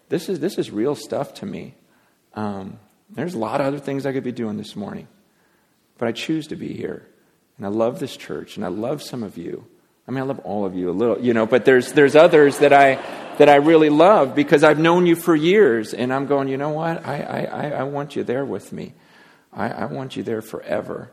This 0.09 0.29
is, 0.29 0.39
this 0.39 0.57
is 0.57 0.69
real 0.69 0.95
stuff 0.95 1.33
to 1.35 1.45
me. 1.45 1.75
Um, 2.33 2.79
there's 3.09 3.33
a 3.33 3.39
lot 3.39 3.61
of 3.61 3.67
other 3.67 3.79
things 3.79 4.05
I 4.05 4.11
could 4.11 4.23
be 4.23 4.31
doing 4.31 4.57
this 4.57 4.75
morning, 4.75 5.07
but 5.97 6.07
I 6.07 6.11
choose 6.11 6.47
to 6.47 6.55
be 6.55 6.73
here. 6.73 7.07
And 7.57 7.65
I 7.65 7.69
love 7.69 7.99
this 7.99 8.17
church, 8.17 8.57
and 8.57 8.65
I 8.65 8.67
love 8.67 9.01
some 9.01 9.23
of 9.23 9.37
you. 9.37 9.65
I 10.07 10.11
mean, 10.11 10.19
I 10.19 10.25
love 10.25 10.39
all 10.39 10.65
of 10.65 10.75
you 10.75 10.89
a 10.89 10.91
little, 10.91 11.19
you 11.19 11.33
know, 11.33 11.45
but 11.45 11.65
there's, 11.65 11.93
there's 11.93 12.15
others 12.15 12.59
that 12.59 12.73
I, 12.73 12.95
that 13.37 13.49
I 13.49 13.55
really 13.55 13.89
love 13.89 14.35
because 14.35 14.63
I've 14.63 14.77
known 14.77 15.07
you 15.07 15.15
for 15.15 15.35
years, 15.35 15.93
and 15.93 16.13
I'm 16.13 16.27
going, 16.27 16.47
you 16.47 16.57
know 16.57 16.69
what? 16.69 17.05
I, 17.05 17.45
I, 17.45 17.69
I 17.69 17.83
want 17.83 18.15
you 18.15 18.23
there 18.23 18.45
with 18.45 18.73
me. 18.73 18.93
I, 19.53 19.69
I 19.69 19.85
want 19.85 20.15
you 20.15 20.23
there 20.23 20.41
forever. 20.41 21.11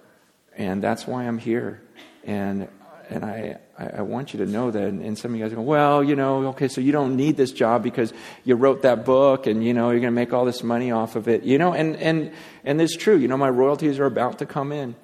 And 0.56 0.82
that's 0.82 1.06
why 1.06 1.24
I'm 1.24 1.38
here. 1.38 1.80
And 2.24 2.68
and 3.10 3.24
I, 3.24 3.58
I 3.78 4.02
want 4.02 4.32
you 4.32 4.44
to 4.44 4.50
know 4.50 4.70
that. 4.70 4.82
And 4.82 5.18
some 5.18 5.32
of 5.32 5.38
you 5.38 5.44
guys 5.44 5.54
go, 5.54 5.60
well, 5.60 6.02
you 6.02 6.16
know, 6.16 6.48
okay, 6.48 6.68
so 6.68 6.80
you 6.80 6.92
don't 6.92 7.16
need 7.16 7.36
this 7.36 7.52
job 7.52 7.82
because 7.82 8.12
you 8.44 8.54
wrote 8.54 8.82
that 8.82 9.04
book 9.04 9.46
and, 9.46 9.64
you 9.64 9.74
know, 9.74 9.90
you're 9.90 10.00
going 10.00 10.12
to 10.12 10.20
make 10.20 10.32
all 10.32 10.44
this 10.44 10.62
money 10.62 10.90
off 10.90 11.16
of 11.16 11.28
it. 11.28 11.42
You 11.42 11.58
know, 11.58 11.72
and, 11.72 11.96
and, 11.96 12.32
and 12.64 12.80
it's 12.80 12.96
true. 12.96 13.16
You 13.16 13.28
know, 13.28 13.36
my 13.36 13.48
royalties 13.48 13.98
are 13.98 14.06
about 14.06 14.38
to 14.38 14.46
come 14.46 14.72
in. 14.72 14.94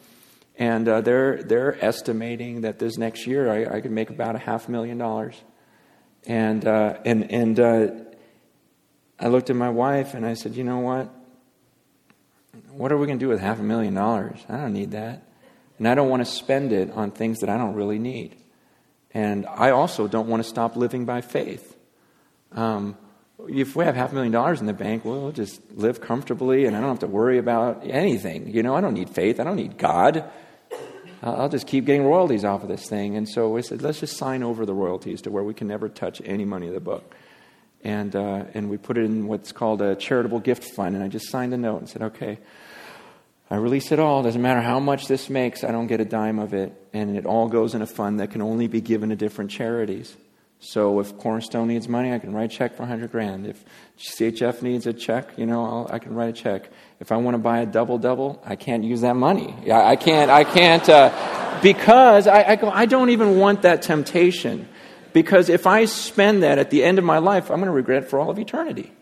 And 0.56 0.88
uh, 0.88 1.00
they're, 1.02 1.42
they're 1.42 1.82
estimating 1.84 2.62
that 2.62 2.78
this 2.78 2.98
next 2.98 3.26
year 3.26 3.50
I, 3.50 3.76
I 3.76 3.80
could 3.80 3.92
make 3.92 4.11
about 4.11 4.34
a 4.34 4.38
half 4.38 4.68
million 4.68 4.98
dollars. 4.98 5.40
And, 6.26 6.66
uh, 6.66 6.98
and, 7.04 7.30
and 7.30 7.61
uh, 7.61 7.88
I 9.20 9.28
looked 9.28 9.50
at 9.50 9.56
my 9.56 9.70
wife 9.70 10.14
and 10.14 10.26
I 10.26 10.34
said, 10.34 10.56
you 10.56 10.64
know 10.64 10.80
what? 10.80 11.14
What 12.70 12.90
are 12.90 12.96
we 12.96 13.06
going 13.06 13.18
to 13.18 13.24
do 13.24 13.28
with 13.28 13.40
half 13.40 13.61
a 13.61 13.62
million 13.62 13.94
dollars? 13.94 14.44
I 14.48 14.56
don't 14.56 14.72
need 14.72 14.90
that. 14.90 15.27
And 15.78 15.86
I 15.86 15.94
don't 15.94 16.08
want 16.08 16.24
to 16.24 16.30
spend 16.30 16.72
it 16.72 16.90
on 16.90 17.10
things 17.10 17.40
that 17.40 17.48
I 17.48 17.56
don't 17.56 17.74
really 17.74 17.98
need. 17.98 18.36
And 19.14 19.46
I 19.46 19.70
also 19.70 20.08
don't 20.08 20.28
want 20.28 20.42
to 20.42 20.48
stop 20.48 20.76
living 20.76 21.04
by 21.04 21.20
faith. 21.20 21.76
Um, 22.52 22.96
if 23.48 23.76
we 23.76 23.84
have 23.84 23.94
half 23.94 24.10
a 24.10 24.14
million 24.14 24.32
dollars 24.32 24.60
in 24.60 24.66
the 24.66 24.72
bank, 24.72 25.04
we'll 25.04 25.32
just 25.32 25.60
live 25.72 26.00
comfortably 26.00 26.66
and 26.66 26.76
I 26.76 26.80
don't 26.80 26.88
have 26.88 26.98
to 27.00 27.06
worry 27.06 27.38
about 27.38 27.82
anything. 27.84 28.48
You 28.48 28.62
know, 28.62 28.74
I 28.74 28.80
don't 28.80 28.94
need 28.94 29.10
faith. 29.10 29.38
I 29.38 29.44
don't 29.44 29.56
need 29.56 29.78
God. 29.78 30.24
I'll 31.22 31.48
just 31.48 31.66
keep 31.66 31.84
getting 31.84 32.04
royalties 32.04 32.44
off 32.44 32.62
of 32.62 32.68
this 32.68 32.88
thing. 32.88 33.16
And 33.16 33.28
so 33.28 33.48
we 33.48 33.62
said, 33.62 33.82
let's 33.82 34.00
just 34.00 34.16
sign 34.16 34.42
over 34.42 34.64
the 34.64 34.74
royalties 34.74 35.22
to 35.22 35.30
where 35.30 35.42
we 35.42 35.54
can 35.54 35.66
never 35.66 35.88
touch 35.88 36.22
any 36.24 36.44
money 36.44 36.68
of 36.68 36.74
the 36.74 36.80
book. 36.80 37.14
And, 37.82 38.14
uh, 38.14 38.44
and 38.54 38.70
we 38.70 38.76
put 38.76 38.98
it 38.98 39.04
in 39.04 39.26
what's 39.26 39.50
called 39.52 39.82
a 39.82 39.96
charitable 39.96 40.40
gift 40.40 40.64
fund. 40.64 40.94
And 40.94 41.02
I 41.02 41.08
just 41.08 41.28
signed 41.30 41.52
a 41.54 41.56
note 41.56 41.78
and 41.78 41.88
said, 41.88 42.02
okay, 42.02 42.38
I 43.50 43.56
release 43.56 43.92
it 43.92 43.98
all. 43.98 44.22
Doesn't 44.22 44.42
matter 44.42 44.61
how 44.61 44.78
much 44.78 45.06
this 45.06 45.30
makes, 45.30 45.64
I 45.64 45.70
don't 45.70 45.87
get 45.87 46.00
a 46.00 46.04
dime 46.04 46.38
of 46.38 46.52
it. 46.52 46.72
And 46.92 47.16
it 47.16 47.24
all 47.24 47.48
goes 47.48 47.74
in 47.74 47.82
a 47.82 47.87
fund 47.87 48.20
that 48.20 48.30
can 48.30 48.42
only 48.42 48.66
be 48.66 48.80
given 48.80 49.08
to 49.08 49.16
different 49.16 49.50
charities. 49.50 50.14
So 50.61 50.98
if 50.98 51.16
Cornerstone 51.18 51.68
needs 51.68 51.88
money, 51.88 52.12
I 52.12 52.18
can 52.18 52.34
write 52.34 52.52
a 52.52 52.56
check 52.56 52.74
for 52.74 52.82
100 52.82 53.12
grand. 53.12 53.46
If 53.46 53.64
CHF 53.98 54.61
needs 54.61 54.87
a 54.87 54.92
check, 54.92 55.38
you 55.38 55.46
know, 55.46 55.64
I'll, 55.64 55.88
i 55.90 55.98
can 56.00 56.14
write 56.14 56.30
a 56.30 56.32
check. 56.32 56.68
If 56.98 57.12
I 57.12 57.16
want 57.16 57.37
to 57.37 57.38
buy 57.38 57.61
a 57.61 57.66
double 57.66 57.96
double, 57.96 58.42
I 58.44 58.56
can't 58.56 58.82
use 58.82 59.02
that 59.02 59.14
money. 59.14 59.54
I 59.70 59.94
can't, 59.94 60.30
I 60.30 60.42
can't, 60.42 60.87
uh, 60.88 61.61
because 61.62 62.26
I, 62.26 62.42
I 62.42 62.56
go, 62.56 62.70
I 62.70 62.87
don't 62.87 63.11
even 63.11 63.38
want 63.38 63.62
that 63.62 63.82
temptation. 63.82 64.68
Because 65.12 65.48
if 65.48 65.66
I 65.66 65.84
spend 65.84 66.42
that 66.42 66.58
at 66.58 66.70
the 66.70 66.84
end 66.84 66.98
of 66.98 67.04
my 67.04 67.18
life, 67.18 67.50
I'm 67.50 67.58
going 67.58 67.66
to 67.66 67.72
regret 67.72 68.02
it 68.02 68.11
for 68.11 68.18
all 68.18 68.30
of 68.30 68.38
eternity. 68.38 68.92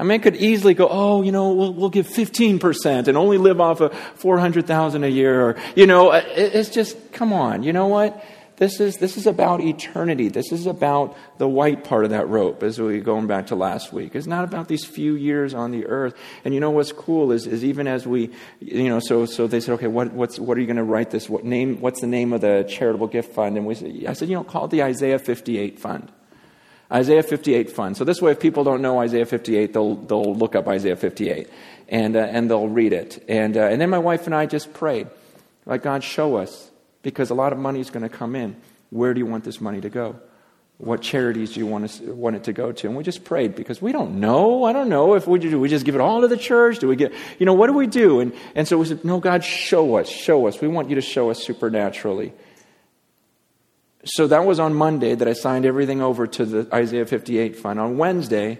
I 0.00 0.02
mean, 0.02 0.12
I 0.12 0.18
could 0.18 0.36
easily 0.36 0.72
go, 0.72 0.88
oh, 0.90 1.20
you 1.20 1.30
know, 1.30 1.52
we'll, 1.52 1.74
we'll 1.74 1.90
give 1.90 2.08
15% 2.08 3.06
and 3.06 3.18
only 3.18 3.36
live 3.36 3.60
off 3.60 3.82
of 3.82 3.92
400,000 4.14 5.04
a 5.04 5.08
year. 5.08 5.48
Or, 5.48 5.56
you 5.76 5.86
know, 5.86 6.08
uh, 6.08 6.22
it's 6.26 6.70
just, 6.70 7.12
come 7.12 7.34
on, 7.34 7.62
you 7.62 7.74
know 7.74 7.86
what? 7.86 8.24
This 8.56 8.80
is, 8.80 8.96
this 8.96 9.18
is 9.18 9.26
about 9.26 9.60
eternity. 9.60 10.28
This 10.28 10.52
is 10.52 10.64
about 10.66 11.18
the 11.36 11.46
white 11.46 11.84
part 11.84 12.04
of 12.04 12.10
that 12.10 12.28
rope, 12.28 12.62
as 12.62 12.80
we 12.80 13.00
going 13.00 13.26
back 13.26 13.48
to 13.48 13.56
last 13.56 13.92
week. 13.92 14.14
It's 14.14 14.26
not 14.26 14.44
about 14.44 14.68
these 14.68 14.86
few 14.86 15.16
years 15.16 15.52
on 15.52 15.70
the 15.70 15.84
earth. 15.86 16.14
And 16.46 16.54
you 16.54 16.60
know 16.60 16.70
what's 16.70 16.92
cool 16.92 17.30
is, 17.30 17.46
is 17.46 17.62
even 17.62 17.86
as 17.86 18.06
we, 18.06 18.30
you 18.60 18.88
know, 18.88 19.00
so, 19.00 19.26
so 19.26 19.46
they 19.46 19.60
said, 19.60 19.74
okay, 19.74 19.86
what, 19.86 20.14
what's, 20.14 20.38
what 20.38 20.56
are 20.56 20.62
you 20.62 20.66
going 20.66 20.76
to 20.76 20.82
write 20.82 21.10
this? 21.10 21.28
What 21.28 21.44
name, 21.44 21.78
what's 21.82 22.00
the 22.00 22.06
name 22.06 22.32
of 22.32 22.40
the 22.40 22.66
charitable 22.66 23.08
gift 23.08 23.34
fund? 23.34 23.58
And 23.58 23.66
we, 23.66 23.74
said, 23.74 23.92
I 24.08 24.14
said, 24.14 24.30
you 24.30 24.34
know, 24.34 24.44
call 24.44 24.64
it 24.64 24.70
the 24.70 24.82
Isaiah 24.82 25.18
58 25.18 25.78
Fund. 25.78 26.10
Isaiah 26.92 27.22
58 27.22 27.70
fund. 27.70 27.96
So 27.96 28.04
this 28.04 28.20
way, 28.20 28.32
if 28.32 28.40
people 28.40 28.64
don't 28.64 28.82
know 28.82 28.98
Isaiah 28.98 29.26
58, 29.26 29.72
they'll, 29.72 29.94
they'll 29.94 30.34
look 30.34 30.56
up 30.56 30.66
Isaiah 30.66 30.96
58 30.96 31.48
and, 31.88 32.16
uh, 32.16 32.20
and 32.20 32.50
they'll 32.50 32.68
read 32.68 32.92
it. 32.92 33.24
And, 33.28 33.56
uh, 33.56 33.62
and 33.62 33.80
then 33.80 33.90
my 33.90 33.98
wife 33.98 34.26
and 34.26 34.34
I 34.34 34.46
just 34.46 34.72
prayed, 34.72 35.08
like, 35.66 35.82
God, 35.82 36.02
show 36.02 36.36
us, 36.36 36.70
because 37.02 37.30
a 37.30 37.34
lot 37.34 37.52
of 37.52 37.58
money 37.58 37.80
is 37.80 37.90
going 37.90 38.02
to 38.02 38.08
come 38.08 38.34
in. 38.34 38.56
Where 38.90 39.14
do 39.14 39.20
you 39.20 39.26
want 39.26 39.44
this 39.44 39.60
money 39.60 39.80
to 39.80 39.88
go? 39.88 40.20
What 40.78 41.02
charities 41.02 41.52
do 41.52 41.60
you 41.60 41.66
want, 41.66 41.84
us, 41.84 42.00
want 42.00 42.36
it 42.36 42.44
to 42.44 42.52
go 42.52 42.72
to? 42.72 42.86
And 42.86 42.96
we 42.96 43.04
just 43.04 43.22
prayed 43.22 43.54
because 43.54 43.82
we 43.82 43.92
don't 43.92 44.18
know. 44.18 44.64
I 44.64 44.72
don't 44.72 44.88
know 44.88 45.14
if 45.14 45.26
we 45.26 45.38
do. 45.38 45.60
We 45.60 45.68
just 45.68 45.84
give 45.84 45.94
it 45.94 46.00
all 46.00 46.22
to 46.22 46.28
the 46.28 46.38
church. 46.38 46.78
Do 46.78 46.88
we 46.88 46.96
get, 46.96 47.12
you 47.38 47.44
know, 47.44 47.52
what 47.52 47.66
do 47.66 47.74
we 47.74 47.86
do? 47.86 48.20
And, 48.20 48.32
and 48.54 48.66
so 48.66 48.78
we 48.78 48.86
said, 48.86 49.04
no, 49.04 49.20
God, 49.20 49.44
show 49.44 49.96
us, 49.96 50.08
show 50.08 50.46
us. 50.46 50.60
We 50.60 50.68
want 50.68 50.88
you 50.88 50.94
to 50.94 51.02
show 51.02 51.30
us 51.30 51.42
supernaturally. 51.42 52.32
So 54.04 54.26
that 54.28 54.46
was 54.46 54.58
on 54.58 54.74
Monday 54.74 55.14
that 55.14 55.28
I 55.28 55.34
signed 55.34 55.66
everything 55.66 56.00
over 56.00 56.26
to 56.26 56.44
the 56.44 56.74
Isaiah 56.74 57.04
58 57.04 57.56
fund. 57.56 57.78
On 57.78 57.98
Wednesday, 57.98 58.58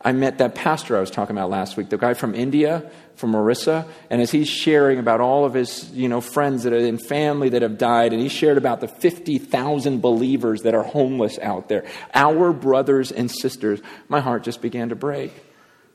I 0.00 0.12
met 0.12 0.38
that 0.38 0.54
pastor 0.54 0.96
I 0.96 1.00
was 1.00 1.10
talking 1.10 1.36
about 1.36 1.50
last 1.50 1.76
week, 1.76 1.90
the 1.90 1.98
guy 1.98 2.14
from 2.14 2.34
India, 2.34 2.90
from 3.14 3.36
Orissa, 3.36 3.86
and 4.08 4.20
as 4.20 4.30
he's 4.30 4.48
sharing 4.48 4.98
about 4.98 5.20
all 5.20 5.44
of 5.44 5.54
his, 5.54 5.90
you 5.92 6.08
know, 6.08 6.20
friends 6.20 6.64
that 6.64 6.72
are 6.72 6.78
in 6.78 6.98
family 6.98 7.50
that 7.50 7.62
have 7.62 7.78
died, 7.78 8.12
and 8.12 8.20
he 8.20 8.28
shared 8.28 8.56
about 8.56 8.80
the 8.80 8.88
50,000 8.88 10.00
believers 10.00 10.62
that 10.62 10.74
are 10.74 10.82
homeless 10.82 11.38
out 11.38 11.68
there, 11.68 11.84
our 12.14 12.52
brothers 12.52 13.12
and 13.12 13.30
sisters, 13.30 13.80
my 14.08 14.20
heart 14.20 14.42
just 14.42 14.62
began 14.62 14.88
to 14.88 14.96
break. 14.96 15.32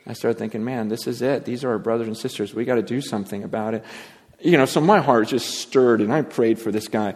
I 0.08 0.14
started 0.14 0.38
thinking, 0.38 0.64
man, 0.64 0.88
this 0.88 1.08
is 1.08 1.24
it. 1.24 1.46
These 1.46 1.64
are 1.64 1.72
our 1.72 1.80
brothers 1.80 2.08
and 2.08 2.16
sisters. 2.16 2.54
We 2.54 2.64
got 2.64 2.76
to 2.76 2.84
do 2.84 3.02
something 3.02 3.44
about 3.44 3.74
it. 3.74 3.84
You 4.40 4.58
know, 4.58 4.66
so 4.66 4.80
my 4.80 5.00
heart 5.00 5.30
just 5.30 5.50
stirred, 5.50 6.00
and 6.00 6.14
I 6.14 6.22
prayed 6.22 6.60
for 6.60 6.72
this 6.72 6.88
guy 6.88 7.16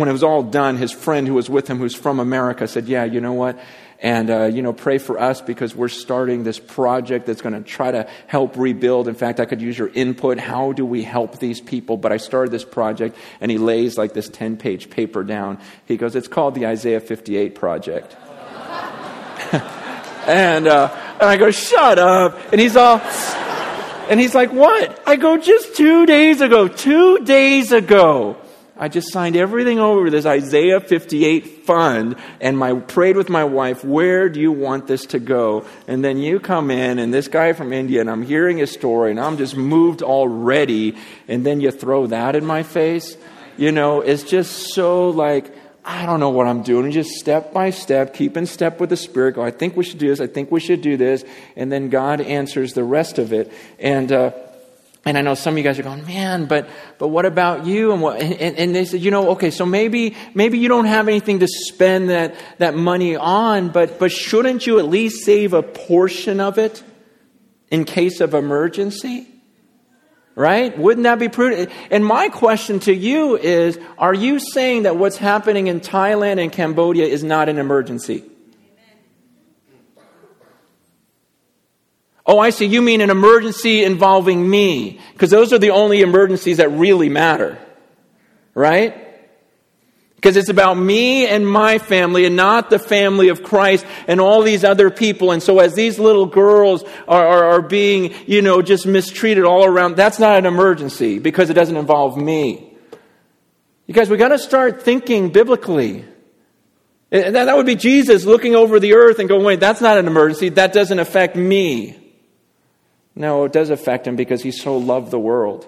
when 0.00 0.08
it 0.08 0.12
was 0.12 0.22
all 0.22 0.42
done, 0.42 0.76
his 0.76 0.92
friend 0.92 1.26
who 1.26 1.34
was 1.34 1.48
with 1.48 1.68
him, 1.68 1.78
who's 1.78 1.94
from 1.94 2.20
America, 2.20 2.68
said, 2.68 2.86
Yeah, 2.86 3.04
you 3.04 3.20
know 3.20 3.32
what? 3.32 3.58
And, 3.98 4.28
uh, 4.28 4.44
you 4.44 4.60
know, 4.60 4.74
pray 4.74 4.98
for 4.98 5.18
us 5.18 5.40
because 5.40 5.74
we're 5.74 5.88
starting 5.88 6.44
this 6.44 6.58
project 6.58 7.24
that's 7.24 7.40
going 7.40 7.54
to 7.54 7.62
try 7.62 7.90
to 7.90 8.06
help 8.26 8.58
rebuild. 8.58 9.08
In 9.08 9.14
fact, 9.14 9.40
I 9.40 9.46
could 9.46 9.62
use 9.62 9.78
your 9.78 9.88
input. 9.88 10.38
How 10.38 10.72
do 10.72 10.84
we 10.84 11.02
help 11.02 11.38
these 11.38 11.62
people? 11.62 11.96
But 11.96 12.12
I 12.12 12.18
started 12.18 12.52
this 12.52 12.64
project, 12.64 13.16
and 13.40 13.50
he 13.50 13.56
lays 13.56 13.96
like 13.96 14.12
this 14.12 14.28
10 14.28 14.58
page 14.58 14.90
paper 14.90 15.24
down. 15.24 15.58
He 15.86 15.96
goes, 15.96 16.14
It's 16.14 16.28
called 16.28 16.54
the 16.54 16.66
Isaiah 16.66 17.00
58 17.00 17.54
Project. 17.54 18.14
and, 20.26 20.66
uh, 20.66 20.94
and 21.20 21.30
I 21.30 21.38
go, 21.38 21.50
Shut 21.50 21.98
up. 21.98 22.38
And 22.52 22.60
he's 22.60 22.76
all. 22.76 22.98
And 24.10 24.20
he's 24.20 24.34
like, 24.34 24.52
What? 24.52 25.02
I 25.06 25.16
go, 25.16 25.38
Just 25.38 25.74
two 25.74 26.04
days 26.04 26.42
ago. 26.42 26.68
Two 26.68 27.24
days 27.24 27.72
ago. 27.72 28.36
I 28.78 28.88
just 28.88 29.10
signed 29.10 29.36
everything 29.36 29.78
over 29.78 30.04
to 30.04 30.10
this 30.10 30.26
Isaiah 30.26 30.80
58 30.80 31.64
fund 31.64 32.16
and 32.40 32.58
my 32.58 32.74
prayed 32.74 33.16
with 33.16 33.30
my 33.30 33.44
wife, 33.44 33.82
where 33.82 34.28
do 34.28 34.38
you 34.38 34.52
want 34.52 34.86
this 34.86 35.06
to 35.06 35.18
go? 35.18 35.64
And 35.88 36.04
then 36.04 36.18
you 36.18 36.40
come 36.40 36.70
in 36.70 36.98
and 36.98 37.12
this 37.12 37.28
guy 37.28 37.54
from 37.54 37.72
India 37.72 38.02
and 38.02 38.10
I'm 38.10 38.22
hearing 38.22 38.58
his 38.58 38.70
story 38.70 39.10
and 39.10 39.18
I'm 39.18 39.38
just 39.38 39.56
moved 39.56 40.02
already 40.02 40.94
and 41.26 41.44
then 41.44 41.60
you 41.60 41.70
throw 41.70 42.06
that 42.08 42.36
in 42.36 42.44
my 42.44 42.62
face. 42.62 43.16
You 43.56 43.72
know, 43.72 44.02
it's 44.02 44.24
just 44.24 44.74
so 44.74 45.08
like 45.08 45.50
I 45.88 46.04
don't 46.04 46.18
know 46.18 46.30
what 46.30 46.48
I'm 46.48 46.62
doing. 46.62 46.90
just 46.90 47.10
step 47.10 47.52
by 47.52 47.70
step, 47.70 48.12
keep 48.12 48.36
in 48.36 48.44
step 48.44 48.80
with 48.80 48.90
the 48.90 48.96
Spirit. 48.96 49.36
Go, 49.36 49.42
I 49.42 49.52
think 49.52 49.76
we 49.76 49.84
should 49.84 49.98
do 49.98 50.08
this. 50.08 50.20
I 50.20 50.26
think 50.26 50.50
we 50.50 50.58
should 50.58 50.82
do 50.82 50.96
this. 50.96 51.24
And 51.54 51.70
then 51.70 51.90
God 51.90 52.20
answers 52.20 52.72
the 52.72 52.82
rest 52.82 53.20
of 53.20 53.32
it. 53.32 53.52
And, 53.78 54.10
uh, 54.10 54.32
and 55.06 55.16
I 55.16 55.20
know 55.22 55.34
some 55.34 55.54
of 55.54 55.58
you 55.58 55.62
guys 55.62 55.78
are 55.78 55.84
going, 55.84 56.04
man, 56.04 56.46
but, 56.46 56.68
but 56.98 57.08
what 57.08 57.26
about 57.26 57.64
you? 57.64 57.92
And, 57.92 58.02
what, 58.02 58.20
and, 58.20 58.58
and 58.58 58.74
they 58.74 58.84
said, 58.84 59.00
you 59.00 59.12
know, 59.12 59.30
okay, 59.30 59.52
so 59.52 59.64
maybe, 59.64 60.16
maybe 60.34 60.58
you 60.58 60.68
don't 60.68 60.86
have 60.86 61.06
anything 61.06 61.38
to 61.38 61.46
spend 61.46 62.10
that, 62.10 62.34
that 62.58 62.74
money 62.74 63.14
on, 63.14 63.68
but, 63.68 64.00
but 64.00 64.10
shouldn't 64.10 64.66
you 64.66 64.80
at 64.80 64.86
least 64.86 65.24
save 65.24 65.52
a 65.52 65.62
portion 65.62 66.40
of 66.40 66.58
it 66.58 66.82
in 67.70 67.84
case 67.84 68.20
of 68.20 68.34
emergency? 68.34 69.28
Right? 70.34 70.76
Wouldn't 70.76 71.04
that 71.04 71.20
be 71.20 71.28
prudent? 71.28 71.70
And 71.92 72.04
my 72.04 72.28
question 72.28 72.80
to 72.80 72.92
you 72.92 73.38
is 73.38 73.78
Are 73.96 74.12
you 74.12 74.38
saying 74.38 74.82
that 74.82 74.96
what's 74.96 75.16
happening 75.16 75.68
in 75.68 75.80
Thailand 75.80 76.42
and 76.42 76.52
Cambodia 76.52 77.06
is 77.06 77.22
not 77.24 77.48
an 77.48 77.58
emergency? 77.58 78.24
Oh, 82.26 82.40
I 82.40 82.50
see. 82.50 82.66
You 82.66 82.82
mean 82.82 83.00
an 83.00 83.10
emergency 83.10 83.84
involving 83.84 84.48
me. 84.48 85.00
Because 85.12 85.30
those 85.30 85.52
are 85.52 85.58
the 85.58 85.70
only 85.70 86.00
emergencies 86.00 86.56
that 86.56 86.70
really 86.70 87.08
matter. 87.08 87.58
Right? 88.54 89.06
Because 90.16 90.36
it's 90.36 90.48
about 90.48 90.74
me 90.74 91.28
and 91.28 91.48
my 91.48 91.78
family 91.78 92.24
and 92.24 92.34
not 92.34 92.68
the 92.68 92.80
family 92.80 93.28
of 93.28 93.44
Christ 93.44 93.86
and 94.08 94.20
all 94.20 94.42
these 94.42 94.64
other 94.64 94.90
people. 94.90 95.30
And 95.30 95.40
so 95.42 95.60
as 95.60 95.74
these 95.74 96.00
little 96.00 96.26
girls 96.26 96.82
are, 97.06 97.26
are, 97.26 97.44
are, 97.44 97.62
being, 97.62 98.12
you 98.26 98.42
know, 98.42 98.60
just 98.60 98.86
mistreated 98.86 99.44
all 99.44 99.64
around, 99.64 99.94
that's 99.94 100.18
not 100.18 100.36
an 100.36 100.46
emergency 100.46 101.20
because 101.20 101.48
it 101.48 101.54
doesn't 101.54 101.76
involve 101.76 102.16
me. 102.16 102.72
You 103.86 103.94
guys, 103.94 104.10
we 104.10 104.16
got 104.16 104.28
to 104.28 104.38
start 104.38 104.82
thinking 104.82 105.30
biblically. 105.30 106.04
Eh, 107.12 107.22
and 107.26 107.36
that 107.36 107.56
would 107.56 107.66
be 107.66 107.76
Jesus 107.76 108.24
looking 108.24 108.56
over 108.56 108.80
the 108.80 108.94
earth 108.94 109.20
and 109.20 109.28
going, 109.28 109.44
wait, 109.44 109.60
that's 109.60 109.80
not 109.80 109.96
an 109.96 110.08
emergency. 110.08 110.48
That 110.48 110.72
doesn't 110.72 110.98
affect 110.98 111.36
me. 111.36 112.05
No, 113.16 113.44
it 113.44 113.52
does 113.52 113.70
affect 113.70 114.06
him 114.06 114.14
because 114.14 114.42
he 114.42 114.50
so 114.50 114.76
loved 114.76 115.10
the 115.10 115.18
world. 115.18 115.66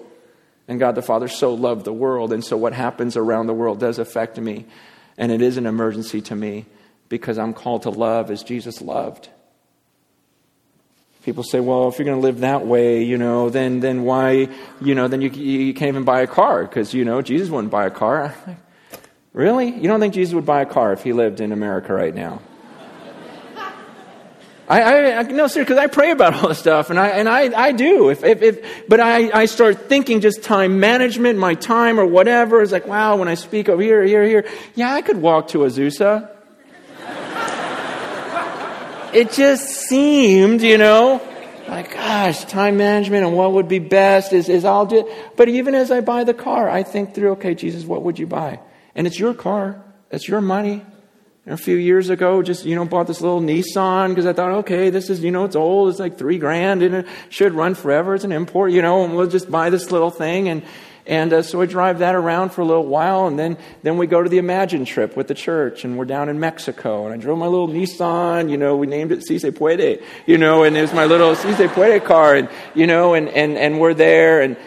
And 0.67 0.79
God 0.79 0.93
the 0.93 1.01
Father 1.01 1.27
so 1.27 1.55
loved 1.55 1.83
the 1.83 1.91
world. 1.91 2.31
And 2.31 2.45
so 2.45 2.55
what 2.55 2.73
happens 2.73 3.17
around 3.17 3.47
the 3.47 3.53
world 3.53 3.79
does 3.79 3.97
affect 3.97 4.37
me. 4.37 4.65
And 5.17 5.31
it 5.31 5.41
is 5.41 5.57
an 5.57 5.65
emergency 5.65 6.21
to 6.21 6.35
me 6.35 6.67
because 7.09 7.39
I'm 7.39 7.53
called 7.53 7.81
to 7.83 7.89
love 7.89 8.29
as 8.29 8.43
Jesus 8.43 8.81
loved. 8.81 9.29
People 11.23 11.43
say, 11.43 11.59
well, 11.59 11.89
if 11.89 11.97
you're 11.97 12.05
going 12.05 12.17
to 12.17 12.21
live 12.21 12.41
that 12.41 12.65
way, 12.65 13.03
you 13.03 13.17
know, 13.17 13.49
then, 13.49 13.81
then 13.81 14.03
why, 14.03 14.47
you 14.79 14.95
know, 14.95 15.07
then 15.07 15.21
you, 15.21 15.29
you 15.29 15.73
can't 15.73 15.89
even 15.89 16.03
buy 16.05 16.21
a 16.21 16.27
car 16.27 16.63
because, 16.63 16.93
you 16.93 17.03
know, 17.03 17.21
Jesus 17.21 17.49
wouldn't 17.49 17.71
buy 17.71 17.87
a 17.87 17.91
car. 17.91 18.33
Really? 19.31 19.69
You 19.69 19.87
don't 19.87 19.99
think 19.99 20.15
Jesus 20.15 20.33
would 20.33 20.45
buy 20.45 20.61
a 20.61 20.65
car 20.65 20.91
if 20.91 21.03
he 21.03 21.13
lived 21.13 21.39
in 21.39 21.51
America 21.51 21.93
right 21.93 22.13
now? 22.13 22.41
I, 24.69 24.81
I, 24.81 25.19
I 25.19 25.23
no, 25.23 25.47
sir, 25.47 25.61
because 25.61 25.79
I 25.79 25.87
pray 25.87 26.11
about 26.11 26.35
all 26.35 26.49
this 26.49 26.59
stuff, 26.59 26.91
and 26.91 26.99
I, 26.99 27.07
and 27.07 27.27
I, 27.27 27.59
I 27.59 27.71
do. 27.71 28.09
If, 28.09 28.23
if, 28.23 28.43
if, 28.43 28.87
but 28.87 28.99
I, 28.99 29.31
I 29.31 29.45
start 29.45 29.89
thinking 29.89 30.21
just 30.21 30.43
time 30.43 30.79
management, 30.79 31.39
my 31.39 31.55
time 31.55 31.99
or 31.99 32.05
whatever. 32.05 32.61
It's 32.61 32.71
like, 32.71 32.85
wow, 32.85 33.17
when 33.17 33.27
I 33.27 33.33
speak 33.33 33.67
over 33.67 33.81
here, 33.81 34.03
here, 34.03 34.23
here, 34.23 34.47
yeah, 34.75 34.93
I 34.93 35.01
could 35.01 35.17
walk 35.17 35.49
to 35.49 35.59
Azusa. 35.59 36.29
it 39.11 39.31
just 39.31 39.67
seemed, 39.67 40.61
you 40.61 40.77
know, 40.77 41.19
like, 41.67 41.91
gosh, 41.91 42.45
time 42.45 42.77
management 42.77 43.25
and 43.25 43.35
what 43.35 43.53
would 43.53 43.67
be 43.67 43.79
best 43.79 44.33
is, 44.33 44.49
is 44.49 44.65
I'll 44.65 44.85
do 44.85 44.99
it. 44.99 45.35
But 45.35 45.49
even 45.49 45.73
as 45.73 45.89
I 45.89 46.01
buy 46.01 46.25
the 46.25 46.35
car, 46.35 46.69
I 46.69 46.83
think 46.83 47.15
through, 47.15 47.31
okay, 47.31 47.55
Jesus, 47.55 47.85
what 47.85 48.03
would 48.03 48.19
you 48.19 48.27
buy? 48.27 48.59
And 48.93 49.07
it's 49.07 49.17
your 49.17 49.33
car. 49.33 49.83
It's 50.11 50.27
your 50.27 50.41
money 50.41 50.85
a 51.45 51.57
few 51.57 51.75
years 51.75 52.09
ago, 52.09 52.43
just, 52.43 52.65
you 52.65 52.75
know, 52.75 52.85
bought 52.85 53.07
this 53.07 53.21
little 53.21 53.41
Nissan 53.41 54.09
because 54.09 54.25
I 54.25 54.33
thought, 54.33 54.51
okay, 54.59 54.89
this 54.89 55.09
is, 55.09 55.23
you 55.23 55.31
know, 55.31 55.45
it's 55.45 55.55
old. 55.55 55.89
It's 55.89 55.99
like 55.99 56.17
three 56.17 56.37
grand 56.37 56.83
and 56.83 56.95
it 56.95 57.07
should 57.29 57.53
run 57.53 57.75
forever. 57.75 58.13
It's 58.15 58.23
an 58.23 58.31
import, 58.31 58.71
you 58.71 58.81
know, 58.81 59.03
and 59.03 59.15
we'll 59.15 59.27
just 59.27 59.49
buy 59.49 59.69
this 59.69 59.91
little 59.91 60.11
thing. 60.11 60.49
And, 60.49 60.63
and 61.07 61.33
uh, 61.33 61.41
so 61.41 61.59
I 61.61 61.65
drive 61.65 61.99
that 61.99 62.13
around 62.13 62.49
for 62.49 62.61
a 62.61 62.65
little 62.65 62.85
while. 62.85 63.25
And 63.25 63.39
then, 63.39 63.57
then 63.81 63.97
we 63.97 64.05
go 64.05 64.21
to 64.21 64.29
the 64.29 64.37
Imagine 64.37 64.85
trip 64.85 65.17
with 65.17 65.27
the 65.27 65.33
church 65.33 65.85
and 65.85 65.97
we're 65.97 66.05
down 66.05 66.29
in 66.29 66.39
Mexico. 66.39 67.05
And 67.05 67.13
I 67.13 67.17
drove 67.17 67.39
my 67.39 67.47
little 67.47 67.67
Nissan, 67.67 68.51
you 68.51 68.57
know, 68.57 68.75
we 68.75 68.85
named 68.85 69.11
it 69.11 69.25
Si 69.25 69.39
Se 69.39 69.51
Puede, 69.51 70.03
you 70.27 70.37
know, 70.37 70.63
and 70.63 70.77
it 70.77 70.81
was 70.81 70.93
my 70.93 71.05
little 71.05 71.35
Si 71.35 71.53
Se 71.53 71.67
Puede 71.69 72.03
car. 72.03 72.35
And, 72.35 72.49
you 72.75 72.85
know, 72.85 73.15
and, 73.15 73.27
and, 73.29 73.57
and 73.57 73.79
we're 73.79 73.95
there. 73.95 74.41
And, 74.41 74.57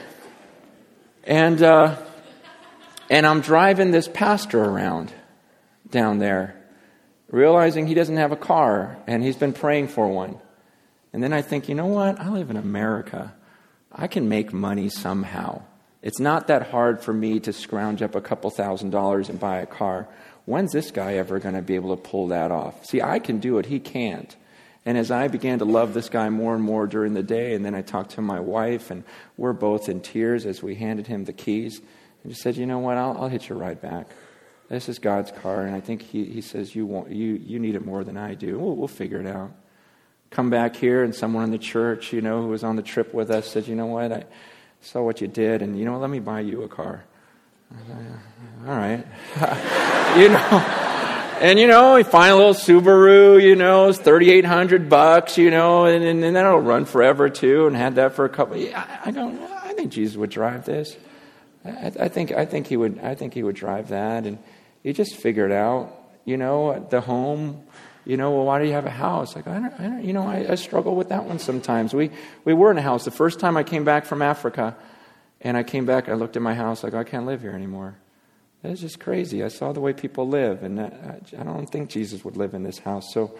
and, 1.24 1.62
uh, 1.62 1.96
and 3.08 3.26
I'm 3.26 3.40
driving 3.40 3.90
this 3.90 4.08
pastor 4.08 4.64
around 4.64 5.12
down 5.90 6.18
there 6.18 6.61
realizing 7.32 7.86
he 7.88 7.94
doesn't 7.94 8.18
have 8.18 8.30
a 8.30 8.36
car 8.36 8.96
and 9.08 9.24
he's 9.24 9.36
been 9.36 9.52
praying 9.52 9.88
for 9.88 10.06
one. 10.06 10.38
And 11.12 11.22
then 11.22 11.32
I 11.32 11.42
think, 11.42 11.68
you 11.68 11.74
know 11.74 11.86
what? 11.86 12.20
I 12.20 12.28
live 12.28 12.50
in 12.50 12.56
America. 12.56 13.34
I 13.90 14.06
can 14.06 14.28
make 14.28 14.52
money 14.52 14.88
somehow. 14.88 15.62
It's 16.02 16.20
not 16.20 16.46
that 16.46 16.70
hard 16.70 17.00
for 17.00 17.12
me 17.12 17.40
to 17.40 17.52
scrounge 17.52 18.02
up 18.02 18.14
a 18.14 18.20
couple 18.20 18.50
thousand 18.50 18.90
dollars 18.90 19.28
and 19.28 19.40
buy 19.40 19.58
a 19.58 19.66
car. 19.66 20.08
When's 20.44 20.72
this 20.72 20.90
guy 20.90 21.14
ever 21.14 21.38
going 21.38 21.54
to 21.54 21.62
be 21.62 21.74
able 21.74 21.96
to 21.96 22.02
pull 22.02 22.28
that 22.28 22.50
off? 22.50 22.84
See, 22.86 23.00
I 23.00 23.18
can 23.18 23.38
do 23.38 23.58
it, 23.58 23.66
he 23.66 23.80
can't. 23.80 24.34
And 24.84 24.98
as 24.98 25.12
I 25.12 25.28
began 25.28 25.60
to 25.60 25.64
love 25.64 25.94
this 25.94 26.08
guy 26.08 26.28
more 26.28 26.54
and 26.54 26.64
more 26.64 26.88
during 26.88 27.14
the 27.14 27.22
day, 27.22 27.54
and 27.54 27.64
then 27.64 27.74
I 27.74 27.82
talked 27.82 28.12
to 28.12 28.20
my 28.20 28.40
wife, 28.40 28.90
and 28.90 29.04
we're 29.36 29.52
both 29.52 29.88
in 29.88 30.00
tears 30.00 30.44
as 30.44 30.60
we 30.60 30.74
handed 30.74 31.06
him 31.06 31.24
the 31.24 31.32
keys, 31.32 31.80
and 32.22 32.32
just 32.32 32.42
said, 32.42 32.56
You 32.56 32.66
know 32.66 32.80
what? 32.80 32.96
I'll, 32.96 33.16
I'll 33.16 33.28
hitch 33.28 33.48
a 33.50 33.54
ride 33.54 33.80
back. 33.80 34.08
This 34.72 34.88
is 34.88 34.98
God's 34.98 35.30
car, 35.30 35.66
and 35.66 35.76
I 35.76 35.80
think 35.80 36.00
He, 36.00 36.24
he 36.24 36.40
says, 36.40 36.74
you, 36.74 36.86
want, 36.86 37.10
you, 37.10 37.34
you 37.34 37.58
need 37.58 37.74
it 37.74 37.84
more 37.84 38.04
than 38.04 38.16
I 38.16 38.32
do. 38.32 38.58
We'll, 38.58 38.74
we'll 38.74 38.88
figure 38.88 39.20
it 39.20 39.26
out. 39.26 39.52
Come 40.30 40.48
back 40.48 40.76
here, 40.76 41.04
and 41.04 41.14
someone 41.14 41.44
in 41.44 41.50
the 41.50 41.58
church, 41.58 42.10
you 42.14 42.22
know, 42.22 42.40
who 42.40 42.48
was 42.48 42.64
on 42.64 42.76
the 42.76 42.82
trip 42.82 43.12
with 43.12 43.30
us 43.30 43.50
said, 43.50 43.68
You 43.68 43.74
know 43.76 43.84
what? 43.84 44.10
I 44.10 44.24
saw 44.80 45.02
what 45.02 45.20
you 45.20 45.28
did, 45.28 45.60
and, 45.60 45.78
you 45.78 45.84
know, 45.84 45.98
let 45.98 46.08
me 46.08 46.20
buy 46.20 46.40
you 46.40 46.62
a 46.62 46.68
car. 46.68 47.04
All 48.66 48.74
right. 48.74 49.04
you 50.18 50.30
know. 50.30 50.78
And 51.42 51.58
you 51.58 51.66
know, 51.66 51.96
we 51.96 52.02
find 52.04 52.32
a 52.32 52.36
little 52.36 52.54
Subaru, 52.54 53.42
you 53.42 53.56
know, 53.56 53.88
it's 53.88 53.98
thirty 53.98 54.30
eight 54.30 54.44
hundred 54.44 54.88
bucks, 54.88 55.36
you 55.36 55.50
know, 55.50 55.86
and, 55.86 56.04
and, 56.04 56.24
and 56.24 56.36
that'll 56.36 56.60
run 56.60 56.84
forever 56.84 57.28
too. 57.28 57.66
And 57.66 57.76
had 57.76 57.96
that 57.96 58.14
for 58.14 58.24
a 58.24 58.28
couple. 58.28 58.56
I, 58.56 59.00
I 59.06 59.10
don't. 59.10 59.42
I 59.42 59.74
think 59.74 59.90
Jesus 59.90 60.16
would 60.16 60.30
drive 60.30 60.64
this. 60.64 60.96
I, 61.64 61.92
I, 61.98 62.08
think. 62.08 62.30
I 62.30 62.46
think 62.46 62.68
he 62.68 62.76
would. 62.76 63.00
I 63.00 63.16
think 63.16 63.34
he 63.34 63.42
would 63.42 63.56
drive 63.56 63.88
that. 63.88 64.24
And 64.24 64.38
you 64.82 64.92
just 64.92 65.16
figure 65.16 65.46
it 65.46 65.52
out. 65.52 65.98
You 66.24 66.36
know, 66.36 66.86
the 66.90 67.00
home, 67.00 67.64
you 68.04 68.16
know, 68.16 68.30
well, 68.30 68.44
why 68.44 68.60
do 68.60 68.66
you 68.66 68.72
have 68.72 68.86
a 68.86 68.90
house? 68.90 69.34
Like, 69.34 69.46
I 69.46 69.54
don't, 69.58 69.80
I 69.80 69.82
don't 69.84 70.04
you 70.04 70.12
know, 70.12 70.26
I, 70.26 70.52
I 70.52 70.54
struggle 70.54 70.94
with 70.94 71.08
that 71.08 71.24
one 71.24 71.38
sometimes. 71.38 71.94
We, 71.94 72.10
we 72.44 72.54
were 72.54 72.70
in 72.70 72.78
a 72.78 72.82
house. 72.82 73.04
The 73.04 73.10
first 73.10 73.40
time 73.40 73.56
I 73.56 73.64
came 73.64 73.84
back 73.84 74.04
from 74.04 74.22
Africa, 74.22 74.76
and 75.40 75.56
I 75.56 75.64
came 75.64 75.86
back, 75.86 76.08
I 76.08 76.14
looked 76.14 76.36
at 76.36 76.42
my 76.42 76.54
house, 76.54 76.84
like, 76.84 76.94
I 76.94 77.02
can't 77.02 77.26
live 77.26 77.40
here 77.40 77.50
anymore. 77.50 77.96
It's 78.62 78.80
just 78.80 79.00
crazy. 79.00 79.42
I 79.42 79.48
saw 79.48 79.72
the 79.72 79.80
way 79.80 79.92
people 79.92 80.28
live, 80.28 80.62
and 80.62 80.80
I, 80.80 81.20
I 81.36 81.42
don't 81.42 81.66
think 81.66 81.90
Jesus 81.90 82.24
would 82.24 82.36
live 82.36 82.54
in 82.54 82.62
this 82.62 82.78
house. 82.78 83.12
So, 83.12 83.36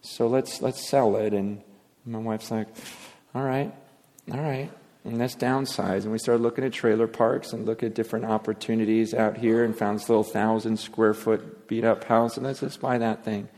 so 0.00 0.26
let's, 0.26 0.60
let's 0.60 0.84
sell 0.88 1.14
it. 1.16 1.32
And 1.32 1.62
my 2.04 2.18
wife's 2.18 2.50
like, 2.50 2.66
all 3.34 3.42
right, 3.42 3.72
all 4.32 4.40
right. 4.40 4.70
And 5.04 5.20
that's 5.20 5.36
downsize. 5.36 6.04
And 6.04 6.12
we 6.12 6.18
started 6.18 6.42
looking 6.42 6.64
at 6.64 6.72
trailer 6.72 7.06
parks 7.06 7.52
and 7.52 7.66
look 7.66 7.82
at 7.82 7.94
different 7.94 8.24
opportunities 8.24 9.12
out 9.12 9.36
here 9.36 9.62
and 9.62 9.76
found 9.76 9.98
this 9.98 10.08
little 10.08 10.24
thousand 10.24 10.78
square 10.78 11.12
foot 11.12 11.68
beat 11.68 11.84
up 11.84 12.04
house. 12.04 12.38
And 12.38 12.46
let's 12.46 12.60
just 12.60 12.80
buy 12.80 12.96
that 12.98 13.22
thing. 13.22 13.48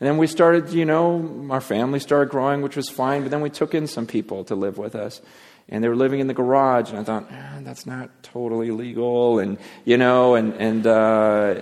And 0.00 0.06
then 0.08 0.16
we 0.16 0.26
started, 0.26 0.70
you 0.70 0.86
know, 0.86 1.46
our 1.50 1.60
family 1.60 2.00
started 2.00 2.30
growing, 2.30 2.62
which 2.62 2.76
was 2.76 2.88
fine. 2.88 3.22
But 3.22 3.30
then 3.30 3.42
we 3.42 3.50
took 3.50 3.74
in 3.74 3.86
some 3.86 4.06
people 4.06 4.44
to 4.44 4.54
live 4.54 4.78
with 4.78 4.94
us. 4.94 5.20
And 5.68 5.84
they 5.84 5.88
were 5.88 5.96
living 5.96 6.20
in 6.20 6.26
the 6.26 6.34
garage. 6.34 6.88
And 6.88 6.98
I 7.00 7.04
thought, 7.04 7.30
eh, 7.30 7.60
that's 7.60 7.84
not 7.84 8.22
totally 8.22 8.70
legal. 8.70 9.40
And, 9.40 9.58
you 9.84 9.98
know, 9.98 10.36
and, 10.36 10.54
and, 10.54 10.86
uh, 10.86 11.60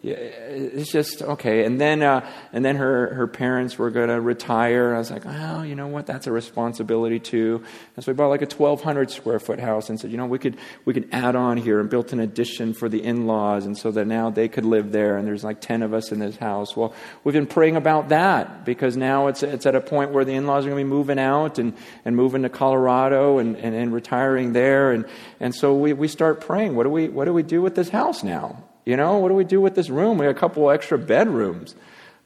it's 0.00 0.92
just 0.92 1.22
okay. 1.22 1.64
And 1.64 1.80
then, 1.80 2.02
uh, 2.02 2.28
and 2.52 2.64
then 2.64 2.76
her, 2.76 3.14
her 3.14 3.26
parents 3.26 3.76
were 3.78 3.90
going 3.90 4.10
to 4.10 4.20
retire. 4.20 4.94
I 4.94 4.98
was 4.98 5.10
like, 5.10 5.24
oh, 5.26 5.62
you 5.62 5.74
know 5.74 5.88
what? 5.88 6.06
That's 6.06 6.28
a 6.28 6.32
responsibility 6.32 7.18
too. 7.18 7.64
And 7.96 8.04
so 8.04 8.12
we 8.12 8.16
bought 8.16 8.28
like 8.28 8.42
a 8.42 8.54
1,200 8.54 9.10
square 9.10 9.40
foot 9.40 9.58
house 9.58 9.88
and 9.88 9.98
said, 9.98 10.12
you 10.12 10.16
know, 10.16 10.26
we 10.26 10.38
could, 10.38 10.56
we 10.84 10.94
could 10.94 11.08
add 11.10 11.34
on 11.34 11.56
here 11.56 11.80
and 11.80 11.90
built 11.90 12.12
an 12.12 12.20
addition 12.20 12.74
for 12.74 12.88
the 12.88 13.02
in-laws. 13.02 13.66
And 13.66 13.76
so 13.76 13.90
that 13.90 14.06
now 14.06 14.30
they 14.30 14.46
could 14.46 14.64
live 14.64 14.92
there. 14.92 15.16
And 15.16 15.26
there's 15.26 15.42
like 15.42 15.60
10 15.60 15.82
of 15.82 15.92
us 15.92 16.12
in 16.12 16.20
this 16.20 16.36
house. 16.36 16.76
Well, 16.76 16.94
we've 17.24 17.34
been 17.34 17.48
praying 17.48 17.74
about 17.74 18.10
that 18.10 18.64
because 18.64 18.96
now 18.96 19.26
it's, 19.26 19.42
it's 19.42 19.66
at 19.66 19.74
a 19.74 19.80
point 19.80 20.12
where 20.12 20.24
the 20.24 20.34
in-laws 20.34 20.64
are 20.64 20.70
going 20.70 20.80
to 20.80 20.88
be 20.88 20.96
moving 20.96 21.18
out 21.18 21.58
and, 21.58 21.74
and 22.04 22.14
moving 22.14 22.42
to 22.42 22.48
Colorado 22.48 23.38
and, 23.38 23.56
and, 23.56 23.74
and 23.74 23.92
retiring 23.92 24.52
there. 24.52 24.92
And, 24.92 25.06
and 25.40 25.52
so 25.52 25.74
we, 25.74 25.92
we 25.92 26.06
start 26.06 26.40
praying. 26.40 26.76
What 26.76 26.84
do 26.84 26.90
we, 26.90 27.08
what 27.08 27.24
do 27.24 27.32
we 27.32 27.42
do 27.42 27.60
with 27.62 27.74
this 27.74 27.88
house 27.88 28.22
now? 28.22 28.62
You 28.88 28.96
know, 28.96 29.18
what 29.18 29.28
do 29.28 29.34
we 29.34 29.44
do 29.44 29.60
with 29.60 29.74
this 29.74 29.90
room? 29.90 30.16
We 30.16 30.24
have 30.24 30.34
a 30.34 30.38
couple 30.38 30.70
extra 30.70 30.96
bedrooms. 30.96 31.74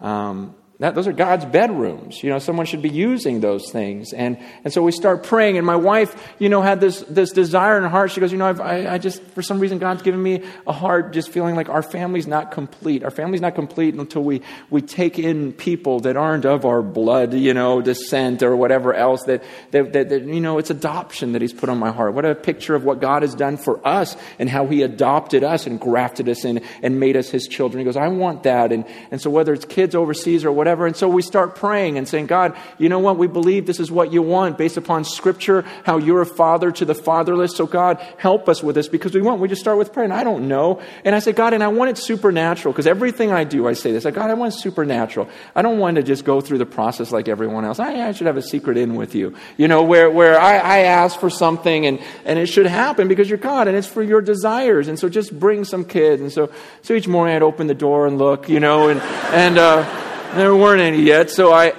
Um, 0.01 0.55
that, 0.83 0.97
those 0.97 1.07
are 1.07 1.13
God's 1.13 1.45
bedrooms. 1.45 2.25
You 2.25 2.31
know, 2.31 2.41
someone 2.41 2.67
should 2.67 2.83
be 2.83 2.89
using 2.89 3.39
those 3.39 3.71
things. 3.71 4.13
And, 4.13 4.37
and 4.65 4.73
so 4.73 4.83
we 4.83 4.91
start 4.91 5.23
praying. 5.23 5.57
And 5.57 5.65
my 5.65 5.77
wife, 5.77 6.35
you 6.41 6.49
know, 6.49 6.61
had 6.61 6.81
this, 6.81 7.03
this 7.03 7.31
desire 7.31 7.77
in 7.77 7.85
her 7.85 7.89
heart. 7.89 8.11
She 8.11 8.19
goes, 8.19 8.33
you 8.33 8.39
know, 8.39 8.49
I've, 8.49 8.61
I, 8.61 8.95
I 8.95 8.99
just, 8.99 9.23
for 9.27 9.43
some 9.43 9.61
reason, 9.61 9.79
God's 9.79 10.03
given 10.03 10.21
me 10.21 10.43
a 10.67 10.73
heart 10.73 11.13
just 11.13 11.29
feeling 11.29 11.55
like 11.55 11.69
our 11.69 11.85
family's 11.85 12.27
not 12.27 12.51
complete. 12.51 13.05
Our 13.05 13.13
family's 13.13 13.41
not 13.41 13.55
complete 13.55 13.95
until 13.95 14.25
we, 14.25 14.43
we 14.71 14.83
take 14.83 15.21
in 15.21 15.53
people 15.53 16.01
that 16.01 16.17
aren't 16.17 16.47
of 16.47 16.65
our 16.65 16.83
blood, 16.83 17.33
you 17.33 17.55
know, 17.55 17.81
descent 17.81 18.43
or 18.43 18.57
whatever 18.57 18.93
else 18.93 19.23
that, 19.27 19.45
that, 19.71 19.93
that, 19.93 20.09
that 20.09 20.23
you 20.25 20.41
know, 20.41 20.59
it's 20.59 20.71
adoption 20.71 21.31
that 21.35 21.43
he's 21.43 21.53
put 21.53 21.69
on 21.69 21.79
my 21.79 21.93
heart. 21.93 22.13
What 22.13 22.25
a 22.25 22.35
picture 22.35 22.75
of 22.75 22.83
what 22.83 23.01
God 23.01 23.23
has 23.23 23.37
done 23.37 23.57
for 23.57 23.87
us 23.87 24.17
and 24.41 24.49
how 24.49 24.67
he 24.67 24.83
adopted 24.83 25.45
us 25.45 25.69
and 25.69 25.79
grafted 25.79 26.29
us 26.29 26.45
in 26.45 26.61
and 26.83 26.99
made 26.99 27.17
us 27.17 27.31
his 27.31 27.47
children. 27.47 27.79
He 27.79 27.85
goes, 27.85 27.97
I 27.97 28.09
want 28.09 28.43
that. 28.43 28.73
And, 28.73 28.85
and 29.13 29.21
so 29.21 29.31
whether 29.31 29.53
it's 29.53 29.65
kids 29.65 29.95
overseas 29.95 30.45
or 30.45 30.51
whatever, 30.51 30.72
whatever. 30.73 30.87
And 30.87 30.97
so 30.97 31.07
we 31.07 31.21
start 31.21 31.55
praying 31.55 31.99
and 31.99 32.09
saying, 32.09 32.27
God, 32.27 32.57
you 32.79 32.89
know 32.89 32.99
what? 32.99 33.19
We 33.19 33.27
believe 33.27 33.67
this 33.67 33.79
is 33.79 33.91
what 33.91 34.11
you 34.11 34.23
want 34.23 34.57
based 34.57 34.79
upon 34.79 35.05
scripture, 35.05 35.67
how 35.85 35.99
you're 35.99 36.23
a 36.23 36.27
father 36.27 36.73
to 36.73 36.87
the 36.87 36.95
fatherless. 36.95 37.55
So 37.57 37.67
God, 37.67 37.99
help 38.17 38.49
us 38.49 38.63
with 38.63 38.75
this 38.75 38.89
because 38.89 39.15
we 39.15 39.21
want. 39.21 39.41
We 39.41 39.49
just 39.49 39.61
start 39.61 39.77
with 39.77 39.93
praying. 39.93 40.13
I 40.13 40.25
don't 40.25 40.49
know. 40.49 40.81
And 41.05 41.15
I 41.15 41.19
say, 41.19 41.33
God, 41.33 41.53
and 41.53 41.63
I 41.63 41.69
want 41.69 41.91
it 41.91 41.99
supernatural 41.99 42.73
because 42.73 42.87
everything 42.87 43.33
I 43.33 43.45
do, 43.45 43.69
I 43.69 43.75
say 43.75 43.93
this. 43.93 44.07
I, 44.07 44.13
God, 44.13 44.31
I 44.31 44.35
want 44.35 44.55
supernatural. 44.55 45.29
I 45.55 45.61
don't 45.61 45.79
want 45.79 45.97
to 45.97 46.03
just 46.03 46.25
go 46.25 46.41
through 46.41 46.59
the 46.59 46.67
process 46.67 47.13
like 47.13 47.29
everyone 47.29 47.67
else. 47.67 47.79
I, 47.79 48.09
I 48.09 48.13
should 48.13 48.27
have 48.27 48.39
a 48.39 48.43
secret 48.43 48.79
in 48.79 48.95
with 48.95 49.15
you, 49.15 49.37
you 49.59 49.69
know, 49.69 49.83
where, 49.83 50.11
where 50.11 50.41
I, 50.41 50.57
I 50.57 50.79
ask 50.79 51.21
for 51.21 51.29
something 51.29 51.85
and, 51.85 52.01
and 52.25 52.39
it 52.39 52.47
should 52.47 52.67
happen 52.67 53.09
because 53.09 53.29
you're 53.29 53.37
God 53.37 53.69
and 53.69 53.77
it's 53.77 53.87
for 53.87 54.03
your 54.03 54.23
desires. 54.23 54.89
And 54.89 54.99
so 54.99 55.11
just 55.11 55.39
bring 55.39 55.65
some 55.65 55.85
kids. 55.85 56.23
And 56.23 56.33
so, 56.33 56.51
so 56.81 56.95
each 56.95 57.09
morning 57.09 57.37
I'd 57.37 57.43
open 57.43 57.67
the 57.67 57.75
door 57.75 58.07
and 58.07 58.17
look, 58.17 58.49
you 58.49 58.61
know, 58.61 58.89
and, 58.89 59.01
and, 59.03 59.59
uh, 59.59 60.12
there 60.35 60.55
weren't 60.55 60.81
any 60.81 61.03
yet, 61.03 61.31
so 61.31 61.53
I, 61.53 61.73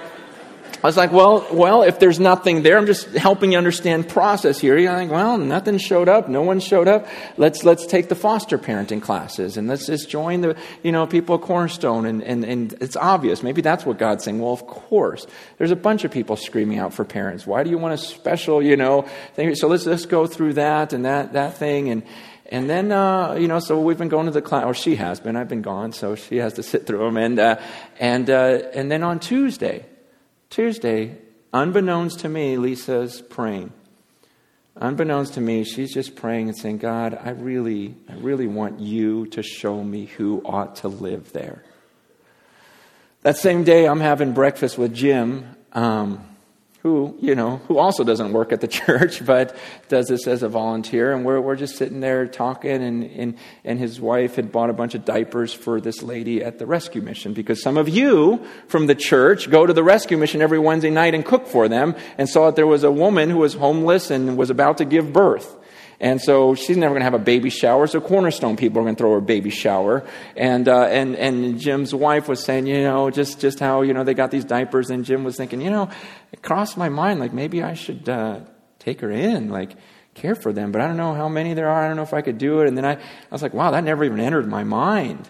I 0.84 0.86
was 0.86 0.98
like, 0.98 1.12
well, 1.12 1.46
well, 1.50 1.82
if 1.82 1.98
there's 1.98 2.20
nothing 2.20 2.62
there, 2.62 2.76
I'm 2.76 2.84
just 2.84 3.08
helping 3.14 3.52
you 3.52 3.58
understand 3.58 4.06
process 4.06 4.58
here. 4.58 4.76
You're 4.76 4.92
like, 4.92 5.10
well, 5.10 5.38
nothing 5.38 5.78
showed 5.78 6.10
up, 6.10 6.28
no 6.28 6.42
one 6.42 6.60
showed 6.60 6.88
up. 6.88 7.08
Let's 7.38 7.64
let's 7.64 7.86
take 7.86 8.10
the 8.10 8.14
foster 8.14 8.58
parenting 8.58 9.00
classes 9.00 9.56
and 9.56 9.66
let's 9.66 9.86
just 9.86 10.10
join 10.10 10.42
the 10.42 10.56
you 10.82 10.92
know 10.92 11.06
people 11.06 11.36
at 11.36 11.40
Cornerstone 11.40 12.04
and, 12.04 12.22
and, 12.22 12.44
and 12.44 12.74
it's 12.82 12.96
obvious. 12.96 13.42
Maybe 13.42 13.62
that's 13.62 13.86
what 13.86 13.98
God's 13.98 14.24
saying. 14.24 14.38
Well, 14.38 14.52
of 14.52 14.66
course. 14.66 15.26
There's 15.56 15.70
a 15.70 15.76
bunch 15.76 16.04
of 16.04 16.10
people 16.10 16.36
screaming 16.36 16.78
out 16.78 16.92
for 16.92 17.04
parents. 17.06 17.46
Why 17.46 17.62
do 17.62 17.70
you 17.70 17.78
want 17.78 17.94
a 17.94 17.98
special, 17.98 18.62
you 18.62 18.76
know, 18.76 19.08
thing? 19.36 19.54
So 19.54 19.68
let's 19.68 19.86
let's 19.86 20.04
go 20.04 20.26
through 20.26 20.54
that 20.54 20.92
and 20.92 21.06
that 21.06 21.32
that 21.32 21.56
thing 21.56 21.88
and 21.88 22.02
and 22.54 22.70
then, 22.70 22.92
uh, 22.92 23.34
you 23.34 23.48
know, 23.48 23.58
so 23.58 23.80
we've 23.80 23.98
been 23.98 24.08
going 24.08 24.26
to 24.26 24.30
the 24.30 24.40
class, 24.40 24.64
or 24.64 24.74
she 24.74 24.94
has 24.94 25.18
been. 25.18 25.34
I've 25.34 25.48
been 25.48 25.60
gone, 25.60 25.92
so 25.92 26.14
she 26.14 26.36
has 26.36 26.52
to 26.52 26.62
sit 26.62 26.86
through 26.86 27.00
them. 27.00 27.16
And, 27.16 27.36
uh, 27.40 27.60
and, 27.98 28.30
uh, 28.30 28.60
and 28.72 28.92
then 28.92 29.02
on 29.02 29.18
Tuesday, 29.18 29.84
Tuesday, 30.50 31.18
unbeknownst 31.52 32.20
to 32.20 32.28
me, 32.28 32.56
Lisa's 32.56 33.20
praying. 33.22 33.72
Unbeknownst 34.76 35.34
to 35.34 35.40
me, 35.40 35.64
she's 35.64 35.92
just 35.92 36.14
praying 36.14 36.46
and 36.48 36.56
saying, 36.56 36.78
God, 36.78 37.18
I 37.20 37.30
really, 37.30 37.96
I 38.08 38.14
really 38.14 38.46
want 38.46 38.78
you 38.78 39.26
to 39.26 39.42
show 39.42 39.82
me 39.82 40.04
who 40.04 40.40
ought 40.44 40.76
to 40.76 40.88
live 40.88 41.32
there. 41.32 41.64
That 43.22 43.36
same 43.36 43.64
day, 43.64 43.88
I'm 43.88 43.98
having 43.98 44.32
breakfast 44.32 44.78
with 44.78 44.94
Jim. 44.94 45.56
Um, 45.72 46.24
who, 46.84 47.16
you 47.18 47.34
know, 47.34 47.56
who 47.66 47.78
also 47.78 48.04
doesn't 48.04 48.34
work 48.34 48.52
at 48.52 48.60
the 48.60 48.68
church, 48.84 49.24
but 49.24 49.56
does 49.88 50.06
this 50.06 50.26
as 50.26 50.42
a 50.42 50.48
volunteer. 50.50 51.12
And 51.12 51.24
we're, 51.24 51.40
we're 51.40 51.56
just 51.56 51.76
sitting 51.76 52.00
there 52.00 52.26
talking, 52.26 52.82
and, 52.82 53.04
and, 53.04 53.38
and 53.64 53.78
his 53.78 53.98
wife 53.98 54.36
had 54.36 54.52
bought 54.52 54.68
a 54.68 54.74
bunch 54.74 54.94
of 54.94 55.04
diapers 55.04 55.52
for 55.52 55.80
this 55.80 56.02
lady 56.02 56.44
at 56.44 56.58
the 56.58 56.66
rescue 56.66 57.00
mission 57.00 57.32
because 57.32 57.62
some 57.62 57.78
of 57.78 57.88
you 57.88 58.44
from 58.68 58.86
the 58.86 58.94
church 58.94 59.50
go 59.50 59.64
to 59.64 59.72
the 59.72 59.82
rescue 59.82 60.18
mission 60.18 60.42
every 60.42 60.58
Wednesday 60.58 60.90
night 60.90 61.14
and 61.14 61.24
cook 61.24 61.46
for 61.46 61.68
them 61.68 61.96
and 62.18 62.28
saw 62.28 62.46
that 62.46 62.56
there 62.56 62.66
was 62.66 62.84
a 62.84 62.92
woman 62.92 63.30
who 63.30 63.38
was 63.38 63.54
homeless 63.54 64.10
and 64.10 64.36
was 64.36 64.50
about 64.50 64.76
to 64.78 64.84
give 64.84 65.10
birth. 65.10 65.56
And 66.04 66.20
so 66.20 66.54
she's 66.54 66.76
never 66.76 66.92
going 66.92 67.00
to 67.00 67.04
have 67.04 67.14
a 67.14 67.18
baby 67.18 67.48
shower. 67.48 67.86
So 67.86 67.98
Cornerstone 67.98 68.58
people 68.58 68.78
are 68.78 68.82
going 68.82 68.94
to 68.94 68.98
throw 68.98 69.12
her 69.12 69.16
a 69.16 69.22
baby 69.22 69.48
shower. 69.48 70.06
And, 70.36 70.68
uh, 70.68 70.82
and, 70.82 71.16
and 71.16 71.58
Jim's 71.58 71.94
wife 71.94 72.28
was 72.28 72.44
saying, 72.44 72.66
you 72.66 72.82
know, 72.82 73.08
just, 73.08 73.40
just 73.40 73.58
how, 73.58 73.80
you 73.80 73.94
know, 73.94 74.04
they 74.04 74.12
got 74.12 74.30
these 74.30 74.44
diapers. 74.44 74.90
And 74.90 75.06
Jim 75.06 75.24
was 75.24 75.38
thinking, 75.38 75.62
you 75.62 75.70
know, 75.70 75.88
it 76.30 76.42
crossed 76.42 76.76
my 76.76 76.90
mind, 76.90 77.20
like 77.20 77.32
maybe 77.32 77.62
I 77.62 77.72
should 77.72 78.06
uh, 78.06 78.40
take 78.80 79.00
her 79.00 79.10
in, 79.10 79.48
like 79.48 79.76
care 80.12 80.34
for 80.34 80.52
them. 80.52 80.72
But 80.72 80.82
I 80.82 80.88
don't 80.88 80.98
know 80.98 81.14
how 81.14 81.30
many 81.30 81.54
there 81.54 81.70
are. 81.70 81.84
I 81.84 81.88
don't 81.88 81.96
know 81.96 82.02
if 82.02 82.12
I 82.12 82.20
could 82.20 82.36
do 82.36 82.60
it. 82.60 82.68
And 82.68 82.76
then 82.76 82.84
I, 82.84 82.96
I 82.96 83.00
was 83.30 83.40
like, 83.40 83.54
wow, 83.54 83.70
that 83.70 83.82
never 83.82 84.04
even 84.04 84.20
entered 84.20 84.46
my 84.46 84.62
mind. 84.62 85.26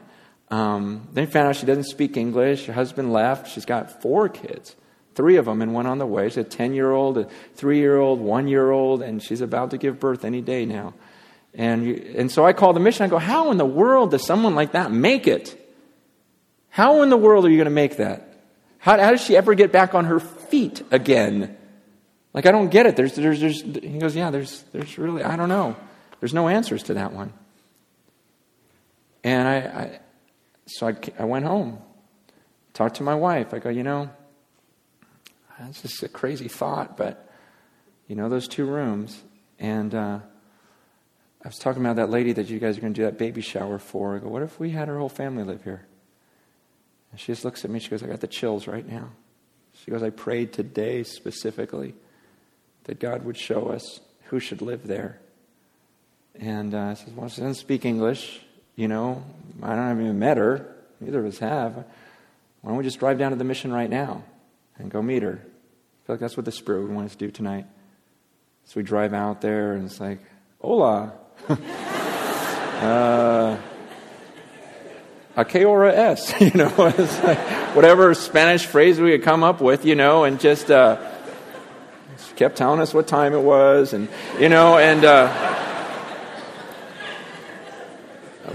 Um, 0.51 1.07
then 1.13 1.29
found 1.29 1.47
out 1.47 1.55
she 1.55 1.67
doesn't 1.67 1.85
speak 1.85 2.17
English. 2.17 2.67
Her 2.67 2.73
husband 2.73 3.13
left. 3.13 3.47
She's 3.47 3.65
got 3.65 4.03
four 4.03 4.29
kids 4.29 4.75
three 5.15 5.37
of 5.37 5.45
them 5.45 5.63
and 5.63 5.75
one 5.75 5.87
on 5.87 5.99
the 5.99 6.07
way. 6.07 6.29
She's 6.29 6.39
a 6.39 6.45
10 6.45 6.75
year 6.75 6.93
old, 6.93 7.19
a 7.19 7.29
three 7.55 7.79
year 7.79 7.97
old, 7.97 8.21
one 8.21 8.49
year 8.49 8.71
old, 8.71 9.03
and 9.03 9.23
she's 9.23 9.41
about 9.41 9.71
to 9.71 9.79
give 9.79 10.01
birth 10.01 10.25
any 10.25 10.41
day 10.41 10.65
now. 10.65 10.95
And, 11.55 11.87
you, 11.87 12.15
and 12.17 12.31
so 12.31 12.45
I 12.45 12.53
call 12.53 12.73
the 12.73 12.81
mission. 12.81 13.05
I 13.05 13.09
go, 13.09 13.19
How 13.19 13.51
in 13.51 13.59
the 13.59 13.65
world 13.65 14.11
does 14.11 14.27
someone 14.27 14.55
like 14.55 14.73
that 14.73 14.91
make 14.91 15.27
it? 15.27 15.61
How 16.69 17.03
in 17.03 17.09
the 17.09 17.17
world 17.17 17.45
are 17.45 17.51
you 17.51 17.57
going 17.57 17.67
to 17.67 17.71
make 17.71 17.99
that? 17.99 18.29
How, 18.79 18.99
how 18.99 19.13
does 19.13 19.23
she 19.23 19.37
ever 19.37 19.55
get 19.55 19.71
back 19.71 19.95
on 19.95 20.07
her 20.07 20.19
feet 20.19 20.83
again? 20.91 21.57
Like, 22.33 22.47
I 22.47 22.51
don't 22.51 22.69
get 22.69 22.87
it. 22.87 22.97
There's, 22.97 23.15
there's, 23.15 23.41
there's, 23.41 23.63
he 23.63 23.99
goes, 23.99 24.17
Yeah, 24.17 24.31
there's, 24.31 24.63
there's 24.73 24.99
really, 24.99 25.23
I 25.23 25.37
don't 25.37 25.49
know. 25.49 25.77
There's 26.19 26.35
no 26.35 26.49
answers 26.49 26.83
to 26.85 26.95
that 26.95 27.13
one. 27.13 27.33
And 29.23 29.49
I, 29.49 29.57
I 29.57 30.01
so 30.67 30.89
I, 30.89 30.97
I 31.19 31.25
went 31.25 31.45
home, 31.45 31.79
talked 32.73 32.97
to 32.97 33.03
my 33.05 33.15
wife. 33.15 33.55
I 33.55 33.61
go, 33.61 33.71
You 33.71 33.85
know, 33.85 34.11
that's 35.59 35.83
just 35.83 36.03
a 36.03 36.09
crazy 36.09 36.49
thought, 36.49 36.97
but 36.97 37.31
you 38.09 38.17
know, 38.17 38.29
those 38.29 38.49
two 38.49 38.67
rooms. 38.67 39.23
And 39.59 39.95
uh, 39.95 40.19
I 41.45 41.49
was 41.49 41.59
talking 41.59 41.83
about 41.83 41.97
that 41.97 42.11
lady 42.11 42.33
that 42.33 42.49
you 42.49 42.59
guys 42.59 42.79
are 42.79 42.81
going 42.81 42.93
to 42.93 43.01
do 43.01 43.05
that 43.05 43.19
baby 43.19 43.41
shower 43.41 43.79
for. 43.79 44.17
I 44.17 44.19
go, 44.19 44.29
what 44.29 44.43
if 44.43 44.59
we 44.59 44.71
had 44.71 44.89
her 44.89 44.99
whole 44.99 45.09
family 45.09 45.45
live 45.45 45.63
here? 45.65 45.87
And 47.11 47.21
she 47.21 47.33
just 47.33 47.45
looks 47.45 47.65
at 47.65 47.71
me. 47.71 47.79
She 47.79 47.89
goes, 47.89 48.03
I 48.03 48.07
got 48.07 48.21
the 48.21 48.27
chills 48.27 48.67
right 48.67 48.87
now. 48.87 49.11
She 49.83 49.91
goes, 49.91 50.03
I 50.03 50.11
prayed 50.11 50.53
today 50.53 51.03
specifically 51.03 51.95
that 52.85 53.01
God 53.01 53.25
would 53.25 53.37
show 53.37 53.69
us 53.69 54.01
who 54.25 54.41
should 54.41 54.63
live 54.63 54.87
there. 54.87 55.21
And 56.35 56.75
uh, 56.75 56.79
I 56.79 56.95
said, 56.95 57.17
Well, 57.17 57.29
she 57.29 57.41
doesn't 57.41 57.55
speak 57.55 57.85
English. 57.85 58.41
You 58.77 58.89
know, 58.89 59.23
I 59.63 59.77
don't 59.77 60.01
even 60.01 60.19
met 60.19 60.37
her. 60.37 60.75
Neither 61.01 61.21
of 61.21 61.27
us 61.27 61.39
have. 61.39 61.77
Why 61.77 62.71
don't 62.71 62.77
we 62.77 62.85
just 62.85 62.99
drive 62.99 63.19
down 63.19 63.31
to 63.31 63.37
the 63.37 63.45
mission 63.45 63.73
right 63.73 63.91
now? 63.91 64.25
And 64.79 64.91
go 64.91 65.03
meet 65.03 65.23
her. 65.23 65.41
I 65.41 66.07
feel 66.07 66.15
like 66.15 66.21
that's 66.21 66.37
what 66.37 66.45
the 66.45 66.53
Spirit 66.53 66.83
would 66.83 66.93
want 66.93 67.07
us 67.07 67.13
to 67.13 67.19
do 67.19 67.31
tonight. 67.31 67.67
So 68.65 68.75
we 68.77 68.83
drive 68.83 69.15
out 69.15 69.41
there, 69.41 69.75
and 69.75 69.85
it's 69.85 70.01
like, 70.01 70.21
hola. 70.61 71.15
uh, 71.49 73.59
a 75.37 75.45
que 75.45 75.67
hora 75.67 75.93
es, 75.93 76.33
you 76.41 76.53
know, 76.55 76.73
like 76.79 77.75
whatever 77.75 78.15
Spanish 78.15 78.67
phrase 78.67 79.01
we 79.01 79.13
could 79.13 79.23
come 79.23 79.43
up 79.43 79.61
with, 79.61 79.85
you 79.85 79.95
know, 79.95 80.25
and 80.25 80.39
just 80.39 80.71
uh, 80.71 80.97
kept 82.37 82.57
telling 82.57 82.81
us 82.81 82.95
what 82.95 83.07
time 83.07 83.35
it 83.35 83.43
was, 83.43 83.93
and 83.93 84.09
you 84.39 84.49
know, 84.49 84.79
and 84.79 85.05
uh, 85.05 85.29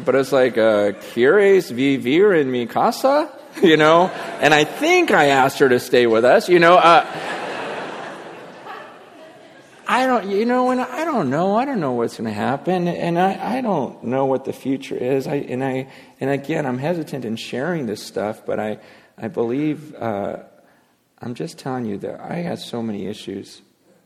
but 0.05 0.15
it's 0.15 0.32
like, 0.32 0.57
uh, 0.57 0.93
¿quieres 1.13 1.72
vivir 1.72 2.39
en 2.39 2.49
mi 2.49 2.65
casa? 2.65 3.30
you 3.64 3.78
know, 3.78 4.08
and 4.41 4.54
I 4.54 4.64
think 4.64 5.12
I 5.12 5.28
asked 5.28 5.60
her 5.60 5.70
to 5.70 5.80
stay 5.80 6.08
with 6.08 6.26
us, 6.26 6.50
you 6.50 6.60
know. 6.60 6.76
Uh, 6.76 7.06
I 9.91 10.06
don't, 10.06 10.30
you 10.30 10.45
know, 10.45 10.70
and 10.70 10.80
I 10.80 11.04
don't 11.04 11.32
know. 11.32 11.56
I 11.56 11.66
don't 11.66 11.80
know 11.80 11.93
what's 11.93 12.18
going 12.18 12.28
to 12.28 12.34
happen, 12.34 12.88
and 12.88 13.18
I, 13.18 13.58
I 13.58 13.62
don't 13.62 14.04
know 14.04 14.26
what 14.26 14.45
the 14.45 14.54
future 14.54 14.95
is. 14.95 15.26
I, 15.26 15.38
and 15.38 15.64
I, 15.64 15.88
and 16.20 16.30
again, 16.30 16.68
I'm 16.68 16.78
hesitant 16.78 17.26
in 17.26 17.36
sharing 17.36 17.88
this 17.88 18.04
stuff, 18.04 18.45
but 18.45 18.60
I, 18.60 18.78
I 19.18 19.30
believe, 19.30 19.95
uh, 19.95 20.43
I'm 21.20 21.34
just 21.34 21.58
telling 21.58 21.86
you 21.86 21.97
that 21.97 22.20
I 22.20 22.36
have 22.36 22.60
so 22.60 22.84
many 22.84 23.08
issues. 23.08 23.64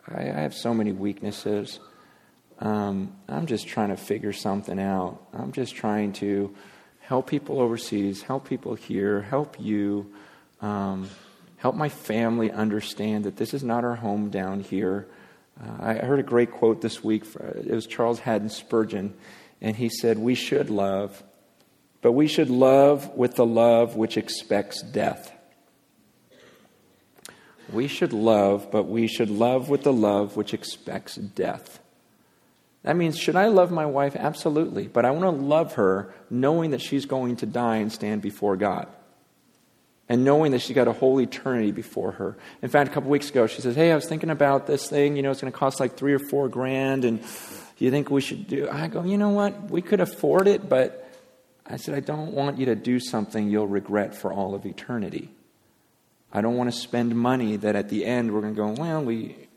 I, 0.07 0.21
I 0.21 0.39
have 0.43 0.53
so 0.53 0.73
many 0.73 0.93
weaknesses. 0.93 1.81
Um, 2.59 3.17
I'm 3.27 3.45
just 3.45 3.67
trying 3.67 3.89
to 3.89 3.97
figure 3.97 4.31
something 4.31 4.79
out. 4.79 5.21
I'm 5.33 5.51
just 5.51 5.75
trying 5.75 6.13
to 6.13 6.55
help 7.03 7.27
people 7.27 7.59
overseas, 7.59 8.21
help 8.21 8.47
people 8.47 8.75
here, 8.75 9.21
help 9.21 9.59
you, 9.59 10.09
um, 10.61 11.09
help 11.57 11.75
my 11.75 11.89
family 11.89 12.49
understand 12.49 13.25
that 13.25 13.35
this 13.35 13.53
is 13.53 13.61
not 13.63 13.83
our 13.83 13.95
home 13.95 14.29
down 14.29 14.61
here. 14.61 15.05
Uh, 15.61 15.83
I 15.83 15.93
heard 15.95 16.19
a 16.19 16.23
great 16.23 16.51
quote 16.51 16.81
this 16.81 17.03
week. 17.03 17.25
It 17.35 17.71
was 17.71 17.85
Charles 17.85 18.19
Haddon 18.19 18.49
Spurgeon, 18.49 19.13
and 19.61 19.75
he 19.75 19.89
said, 19.89 20.17
We 20.17 20.33
should 20.33 20.69
love, 20.69 21.21
but 22.01 22.13
we 22.13 22.27
should 22.27 22.49
love 22.49 23.09
with 23.09 23.35
the 23.35 23.45
love 23.45 23.97
which 23.97 24.17
expects 24.17 24.81
death. 24.81 25.31
We 27.71 27.87
should 27.87 28.13
love, 28.13 28.71
but 28.71 28.83
we 28.83 29.07
should 29.07 29.29
love 29.29 29.67
with 29.67 29.83
the 29.83 29.93
love 29.93 30.37
which 30.37 30.53
expects 30.53 31.15
death. 31.15 31.79
That 32.83 32.95
means, 32.97 33.17
should 33.17 33.35
I 33.37 33.47
love 33.47 33.71
my 33.71 33.85
wife? 33.85 34.15
Absolutely. 34.15 34.87
But 34.87 35.05
I 35.05 35.11
want 35.11 35.23
to 35.23 35.45
love 35.45 35.73
her 35.75 36.13
knowing 36.29 36.71
that 36.71 36.81
she's 36.81 37.05
going 37.05 37.37
to 37.37 37.45
die 37.45 37.77
and 37.77 37.91
stand 37.91 38.21
before 38.21 38.55
God. 38.57 38.87
and 40.09 40.25
knowing 40.25 40.51
that 40.51 40.59
she's 40.59 40.75
got 40.75 40.87
a 40.89 40.93
whole 40.93 41.19
eternity 41.21 41.71
before 41.71 42.11
her. 42.11 42.35
In 42.61 42.67
fact, 42.69 42.91
a 42.91 42.93
couple 42.93 43.09
weeks 43.09 43.29
ago, 43.29 43.47
she 43.47 43.61
says, 43.61 43.73
Hey, 43.73 43.89
I 43.91 43.95
was 43.95 44.05
thinking 44.05 44.29
about 44.29 44.67
this 44.67 44.89
thing. 44.89 45.15
You 45.15 45.23
know, 45.23 45.31
it's 45.31 45.39
going 45.39 45.51
to 45.51 45.57
cost 45.57 45.79
like 45.79 45.95
three 45.95 46.13
or 46.13 46.19
four 46.19 46.49
grand, 46.49 47.05
and 47.05 47.21
do 47.21 47.85
you 47.85 47.89
think 47.89 48.11
we 48.11 48.19
should 48.19 48.45
do? 48.47 48.67
I 48.69 48.87
go, 48.89 49.03
You 49.05 49.17
know 49.17 49.29
what? 49.29 49.71
We 49.71 49.81
could 49.81 50.01
afford 50.01 50.49
it, 50.49 50.67
but 50.67 51.09
I 51.65 51.77
said, 51.77 51.95
I 51.95 52.01
don't 52.01 52.33
want 52.33 52.57
you 52.59 52.65
to 52.65 52.75
do 52.75 52.99
something 52.99 53.49
you'll 53.49 53.65
regret 53.67 54.13
for 54.13 54.33
all 54.33 54.53
of 54.55 54.65
eternity. 54.65 55.29
I 56.33 56.41
don't 56.41 56.57
want 56.57 56.69
to 56.71 56.77
spend 56.77 57.15
money 57.15 57.55
that 57.55 57.77
at 57.77 57.87
the 57.87 58.03
end 58.05 58.33
we're 58.33 58.41
going 58.41 58.55
to 58.55 58.61
go, 58.61 58.75
Well, 58.77 59.03
we. 59.05 59.47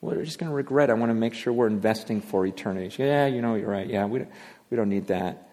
We're 0.00 0.24
just 0.24 0.38
going 0.38 0.50
to 0.50 0.56
regret. 0.56 0.90
I 0.90 0.94
want 0.94 1.10
to 1.10 1.14
make 1.14 1.34
sure 1.34 1.52
we're 1.52 1.66
investing 1.66 2.22
for 2.22 2.46
eternity. 2.46 2.94
Yeah, 3.02 3.26
you 3.26 3.42
know, 3.42 3.54
you're 3.54 3.68
right. 3.68 3.86
Yeah, 3.86 4.06
we 4.06 4.20
don't, 4.20 4.30
we 4.70 4.76
don't 4.76 4.88
need 4.88 5.08
that. 5.08 5.50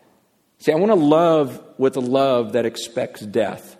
See, 0.59 0.71
I 0.71 0.75
want 0.75 0.91
to 0.91 0.95
love 0.95 1.61
with 1.77 1.97
a 1.97 2.01
love 2.01 2.53
that 2.53 2.65
expects 2.65 3.21
death. 3.21 3.77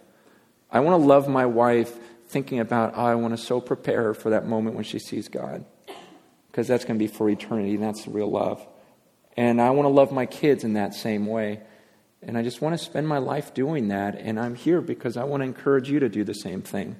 I 0.69 0.81
want 0.81 1.01
to 1.01 1.07
love 1.07 1.27
my 1.27 1.45
wife 1.45 1.97
thinking 2.27 2.59
about, 2.59 2.93
oh, 2.95 3.05
I 3.05 3.15
want 3.15 3.35
to 3.35 3.41
so 3.41 3.61
prepare 3.61 4.03
her 4.03 4.13
for 4.13 4.31
that 4.31 4.45
moment 4.45 4.75
when 4.75 4.83
she 4.83 4.99
sees 4.99 5.29
God. 5.29 5.63
Because 6.51 6.67
that's 6.67 6.83
going 6.85 6.99
to 6.99 7.03
be 7.03 7.07
for 7.11 7.29
eternity, 7.29 7.75
and 7.75 7.83
that's 7.83 8.07
real 8.07 8.29
love. 8.29 8.65
And 9.37 9.61
I 9.61 9.69
want 9.69 9.85
to 9.85 9.91
love 9.91 10.11
my 10.11 10.25
kids 10.25 10.63
in 10.63 10.73
that 10.73 10.93
same 10.93 11.27
way. 11.27 11.61
And 12.21 12.37
I 12.37 12.41
just 12.41 12.61
want 12.61 12.77
to 12.77 12.83
spend 12.83 13.07
my 13.07 13.19
life 13.19 13.53
doing 13.53 13.89
that. 13.89 14.15
And 14.15 14.39
I'm 14.39 14.55
here 14.55 14.81
because 14.81 15.15
I 15.17 15.23
want 15.23 15.41
to 15.41 15.45
encourage 15.45 15.89
you 15.89 15.99
to 15.99 16.09
do 16.09 16.23
the 16.23 16.33
same 16.33 16.61
thing. 16.61 16.97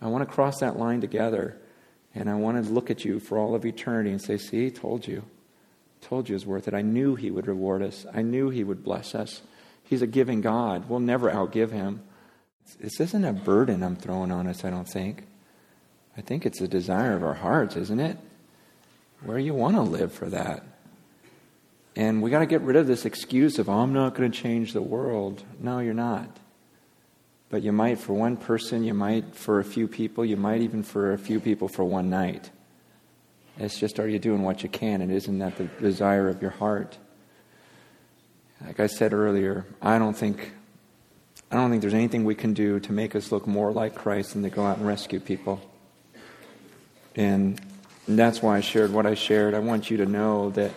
I 0.00 0.06
want 0.06 0.26
to 0.26 0.32
cross 0.32 0.60
that 0.60 0.78
line 0.78 1.00
together. 1.00 1.60
And 2.16 2.30
I 2.30 2.34
want 2.34 2.64
to 2.64 2.72
look 2.72 2.90
at 2.90 3.04
you 3.04 3.20
for 3.20 3.36
all 3.36 3.54
of 3.54 3.66
eternity 3.66 4.10
and 4.10 4.20
say, 4.20 4.38
see, 4.38 4.70
told 4.70 5.06
you. 5.06 5.22
Told 6.00 6.28
you 6.28 6.34
it's 6.34 6.46
worth 6.46 6.66
it. 6.66 6.72
I 6.72 6.80
knew 6.80 7.14
he 7.14 7.30
would 7.30 7.46
reward 7.46 7.82
us. 7.82 8.06
I 8.12 8.22
knew 8.22 8.48
he 8.48 8.64
would 8.64 8.82
bless 8.82 9.14
us. 9.14 9.42
He's 9.84 10.00
a 10.00 10.06
giving 10.06 10.40
God. 10.40 10.88
We'll 10.88 11.00
never 11.00 11.30
outgive 11.30 11.72
him. 11.72 12.02
This 12.80 13.00
isn't 13.00 13.24
a 13.24 13.34
burden 13.34 13.82
I'm 13.82 13.96
throwing 13.96 14.32
on 14.32 14.46
us, 14.46 14.64
I 14.64 14.70
don't 14.70 14.88
think. 14.88 15.26
I 16.16 16.22
think 16.22 16.46
it's 16.46 16.62
a 16.62 16.66
desire 16.66 17.14
of 17.14 17.22
our 17.22 17.34
hearts, 17.34 17.76
isn't 17.76 18.00
it? 18.00 18.16
Where 19.22 19.38
you 19.38 19.52
want 19.52 19.76
to 19.76 19.82
live 19.82 20.12
for 20.12 20.30
that. 20.30 20.64
And 21.94 22.22
we 22.22 22.30
got 22.30 22.40
to 22.40 22.46
get 22.46 22.62
rid 22.62 22.76
of 22.76 22.86
this 22.86 23.04
excuse 23.04 23.58
of, 23.58 23.68
oh, 23.68 23.80
I'm 23.80 23.92
not 23.92 24.14
going 24.14 24.30
to 24.30 24.42
change 24.42 24.72
the 24.72 24.82
world. 24.82 25.44
No, 25.60 25.80
you're 25.80 25.94
not. 25.94 26.38
But 27.48 27.62
you 27.62 27.72
might 27.72 27.98
for 27.98 28.12
one 28.12 28.36
person, 28.36 28.82
you 28.82 28.94
might 28.94 29.34
for 29.34 29.60
a 29.60 29.64
few 29.64 29.86
people, 29.86 30.24
you 30.24 30.36
might 30.36 30.62
even 30.62 30.82
for 30.82 31.12
a 31.12 31.18
few 31.18 31.38
people 31.38 31.68
for 31.68 31.84
one 31.84 32.10
night. 32.10 32.50
It's 33.58 33.78
just, 33.78 33.98
are 34.00 34.08
you 34.08 34.18
doing 34.18 34.42
what 34.42 34.62
you 34.62 34.68
can? 34.68 35.00
And 35.00 35.10
isn't 35.12 35.38
that 35.38 35.56
the 35.56 35.64
desire 35.64 36.28
of 36.28 36.42
your 36.42 36.50
heart? 36.50 36.98
Like 38.64 38.80
I 38.80 38.86
said 38.86 39.12
earlier, 39.12 39.66
I 39.80 39.98
don't 39.98 40.16
think 40.16 40.52
I 41.50 41.54
don't 41.56 41.70
think 41.70 41.80
there's 41.80 41.94
anything 41.94 42.24
we 42.24 42.34
can 42.34 42.54
do 42.54 42.80
to 42.80 42.92
make 42.92 43.14
us 43.14 43.30
look 43.30 43.46
more 43.46 43.70
like 43.70 43.94
Christ 43.94 44.32
than 44.32 44.42
to 44.42 44.50
go 44.50 44.66
out 44.66 44.78
and 44.78 44.86
rescue 44.86 45.20
people. 45.20 45.60
And 47.14 47.60
that's 48.08 48.42
why 48.42 48.56
I 48.56 48.60
shared 48.60 48.92
what 48.92 49.06
I 49.06 49.14
shared. 49.14 49.54
I 49.54 49.60
want 49.60 49.88
you 49.88 49.98
to 49.98 50.06
know 50.06 50.50
that 50.50 50.72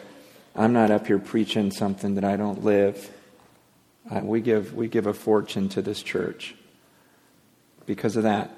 I'm 0.56 0.72
not 0.72 0.92
up 0.92 1.08
here 1.08 1.18
preaching 1.18 1.72
something 1.72 2.16
that 2.16 2.24
I 2.24 2.36
don't 2.36 2.64
live. 2.64 3.12
We, 4.22 4.42
give, 4.42 4.76
we 4.76 4.88
give 4.88 5.08
a 5.08 5.14
fortune 5.14 5.70
to 5.70 5.82
this 5.82 6.04
church 6.04 6.54
because 7.90 8.16
of 8.16 8.22
that. 8.22 8.52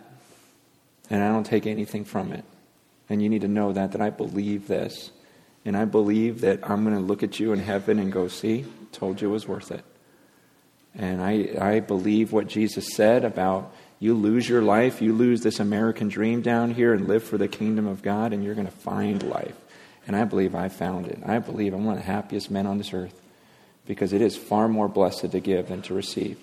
And 1.10 1.24
I 1.24 1.30
don't 1.30 1.46
take 1.46 1.66
anything 1.66 2.04
from 2.04 2.34
it. 2.34 2.44
And 3.10 3.24
you 3.24 3.30
need 3.30 3.42
to 3.42 3.48
know 3.48 3.72
that, 3.72 3.94
that 3.94 4.02
I 4.02 4.10
believe 4.10 4.68
this. 4.68 5.10
And 5.64 5.78
I 5.78 5.86
believe 5.86 6.42
that 6.42 6.70
I'm 6.70 6.84
going 6.84 6.98
to 6.98 7.02
look 7.02 7.24
at 7.24 7.40
you 7.40 7.54
in 7.54 7.60
heaven 7.60 7.98
and 7.98 8.12
go, 8.12 8.28
see, 8.28 8.66
told 8.92 9.22
you 9.22 9.30
it 9.30 9.32
was 9.32 9.48
worth 9.48 9.72
it. 9.72 9.86
And 10.94 11.22
I, 11.22 11.56
I 11.62 11.80
believe 11.80 12.34
what 12.34 12.48
Jesus 12.48 12.94
said 12.94 13.24
about 13.24 13.74
you 14.00 14.16
lose 14.16 14.50
your 14.50 14.64
life, 14.64 15.02
you 15.02 15.14
lose 15.14 15.42
this 15.44 15.62
American 15.62 16.10
dream 16.10 16.42
down 16.42 16.74
here 16.74 16.94
and 16.94 17.08
live 17.08 17.24
for 17.24 17.38
the 17.38 17.48
kingdom 17.48 17.88
of 17.88 18.02
God, 18.02 18.34
and 18.34 18.44
you're 18.44 18.56
going 18.56 18.68
to 18.68 18.74
find 18.74 19.24
life. 19.24 19.56
And 20.08 20.14
I 20.14 20.26
believe 20.26 20.56
I 20.56 20.68
found 20.68 21.08
it. 21.08 21.20
I 21.26 21.40
believe 21.40 21.74
I'm 21.74 21.86
one 21.86 21.98
of 21.98 22.04
the 22.04 22.12
happiest 22.12 22.52
men 22.52 22.68
on 22.68 22.80
this 22.80 22.94
earth 22.94 23.18
because 23.86 24.12
it 24.12 24.22
is 24.22 24.36
far 24.36 24.68
more 24.68 24.90
blessed 24.90 25.32
to 25.32 25.40
give 25.40 25.70
than 25.70 25.84
to 25.84 25.94
receive. 25.94 26.38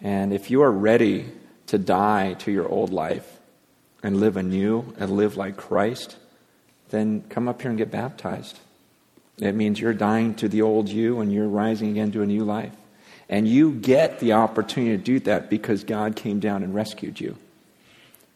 And 0.00 0.32
if 0.32 0.52
you 0.52 0.62
are 0.62 0.70
ready 0.70 1.32
to 1.66 1.78
die 1.78 2.34
to 2.34 2.52
your 2.52 2.68
old 2.68 2.92
life 2.92 3.38
and 4.02 4.20
live 4.20 4.36
anew 4.36 4.94
and 4.98 5.10
live 5.10 5.36
like 5.36 5.56
Christ, 5.56 6.16
then 6.90 7.24
come 7.28 7.48
up 7.48 7.62
here 7.62 7.70
and 7.70 7.78
get 7.78 7.90
baptized. 7.90 8.58
It 9.38 9.54
means 9.54 9.80
you're 9.80 9.92
dying 9.92 10.34
to 10.36 10.48
the 10.48 10.62
old 10.62 10.88
you 10.88 11.20
and 11.20 11.32
you're 11.32 11.48
rising 11.48 11.90
again 11.90 12.12
to 12.12 12.22
a 12.22 12.26
new 12.26 12.44
life. 12.44 12.72
And 13.28 13.48
you 13.48 13.72
get 13.72 14.20
the 14.20 14.34
opportunity 14.34 14.96
to 14.96 15.02
do 15.02 15.20
that 15.20 15.50
because 15.50 15.82
God 15.82 16.14
came 16.14 16.38
down 16.38 16.62
and 16.62 16.74
rescued 16.74 17.20
you. 17.20 17.36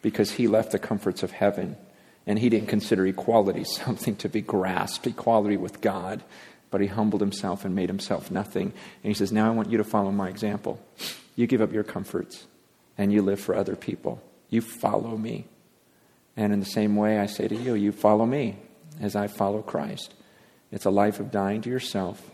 Because 0.01 0.31
he 0.31 0.47
left 0.47 0.71
the 0.71 0.79
comforts 0.79 1.23
of 1.23 1.31
heaven. 1.31 1.77
And 2.27 2.37
he 2.37 2.49
didn't 2.49 2.67
consider 2.67 3.05
equality 3.07 3.63
something 3.63 4.15
to 4.17 4.29
be 4.29 4.41
grasped, 4.41 5.07
equality 5.07 5.57
with 5.57 5.81
God. 5.81 6.21
But 6.69 6.81
he 6.81 6.87
humbled 6.87 7.21
himself 7.21 7.65
and 7.65 7.73
made 7.73 7.89
himself 7.89 8.29
nothing. 8.29 8.73
And 9.03 9.09
he 9.09 9.13
says, 9.13 9.31
Now 9.31 9.47
I 9.47 9.55
want 9.55 9.69
you 9.69 9.77
to 9.77 9.83
follow 9.83 10.11
my 10.11 10.29
example. 10.29 10.79
You 11.35 11.47
give 11.47 11.61
up 11.61 11.71
your 11.71 11.83
comforts 11.83 12.45
and 12.97 13.11
you 13.11 13.21
live 13.21 13.39
for 13.39 13.55
other 13.55 13.75
people. 13.75 14.21
You 14.49 14.61
follow 14.61 15.17
me. 15.17 15.45
And 16.35 16.53
in 16.53 16.59
the 16.59 16.65
same 16.65 16.95
way, 16.95 17.19
I 17.19 17.25
say 17.25 17.47
to 17.47 17.55
you, 17.55 17.73
you 17.73 17.91
follow 17.91 18.25
me 18.25 18.57
as 18.99 19.15
I 19.15 19.27
follow 19.27 19.61
Christ. 19.61 20.13
It's 20.71 20.85
a 20.85 20.91
life 20.91 21.19
of 21.19 21.31
dying 21.31 21.61
to 21.61 21.69
yourself 21.69 22.31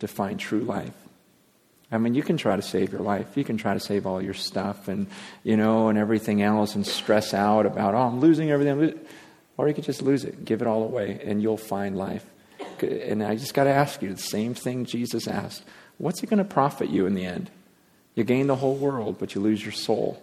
to 0.00 0.08
find 0.08 0.38
true 0.38 0.60
life. 0.60 0.94
I 1.92 1.98
mean, 1.98 2.14
you 2.14 2.22
can 2.22 2.36
try 2.36 2.56
to 2.56 2.62
save 2.62 2.92
your 2.92 3.02
life. 3.02 3.36
You 3.36 3.44
can 3.44 3.56
try 3.56 3.74
to 3.74 3.80
save 3.80 4.06
all 4.06 4.20
your 4.20 4.34
stuff 4.34 4.88
and, 4.88 5.06
you 5.42 5.56
know, 5.56 5.88
and 5.88 5.98
everything 5.98 6.42
else 6.42 6.74
and 6.74 6.86
stress 6.86 7.34
out 7.34 7.66
about, 7.66 7.94
oh, 7.94 7.98
I'm 7.98 8.20
losing 8.20 8.50
everything. 8.50 8.98
Or 9.56 9.68
you 9.68 9.74
could 9.74 9.84
just 9.84 10.02
lose 10.02 10.24
it, 10.24 10.44
give 10.44 10.60
it 10.60 10.66
all 10.66 10.82
away, 10.82 11.20
and 11.22 11.40
you'll 11.40 11.56
find 11.56 11.96
life. 11.96 12.24
And 12.80 13.22
I 13.22 13.36
just 13.36 13.54
got 13.54 13.64
to 13.64 13.70
ask 13.70 14.02
you 14.02 14.12
the 14.12 14.20
same 14.20 14.54
thing 14.54 14.84
Jesus 14.84 15.28
asked 15.28 15.62
What's 15.98 16.22
it 16.22 16.28
going 16.28 16.38
to 16.38 16.44
profit 16.44 16.90
you 16.90 17.06
in 17.06 17.14
the 17.14 17.24
end? 17.24 17.50
You 18.14 18.24
gain 18.24 18.46
the 18.46 18.56
whole 18.56 18.76
world, 18.76 19.16
but 19.18 19.34
you 19.34 19.40
lose 19.40 19.62
your 19.62 19.72
soul. 19.72 20.20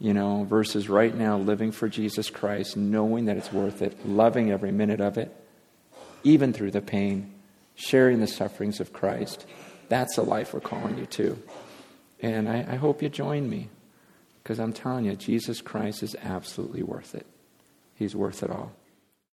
You 0.00 0.12
know, 0.12 0.44
versus 0.44 0.88
right 0.88 1.14
now 1.14 1.38
living 1.38 1.70
for 1.70 1.88
Jesus 1.88 2.28
Christ, 2.28 2.76
knowing 2.76 3.26
that 3.26 3.36
it's 3.36 3.52
worth 3.52 3.80
it, 3.80 4.06
loving 4.06 4.50
every 4.50 4.72
minute 4.72 5.00
of 5.00 5.16
it, 5.18 5.34
even 6.24 6.52
through 6.52 6.72
the 6.72 6.82
pain, 6.82 7.32
sharing 7.76 8.20
the 8.20 8.26
sufferings 8.26 8.80
of 8.80 8.92
Christ. 8.92 9.46
That's 9.88 10.16
the 10.16 10.22
life 10.22 10.52
we're 10.52 10.60
calling 10.60 10.98
you 10.98 11.06
to. 11.06 11.38
And 12.20 12.48
I, 12.48 12.66
I 12.68 12.74
hope 12.76 13.02
you 13.02 13.08
join 13.08 13.48
me 13.48 13.68
because 14.42 14.58
I'm 14.58 14.72
telling 14.72 15.04
you, 15.04 15.14
Jesus 15.14 15.60
Christ 15.60 16.02
is 16.02 16.16
absolutely 16.22 16.82
worth 16.82 17.14
it. 17.14 17.26
He's 17.94 18.16
worth 18.16 18.42
it 18.42 18.50
all. 18.50 18.72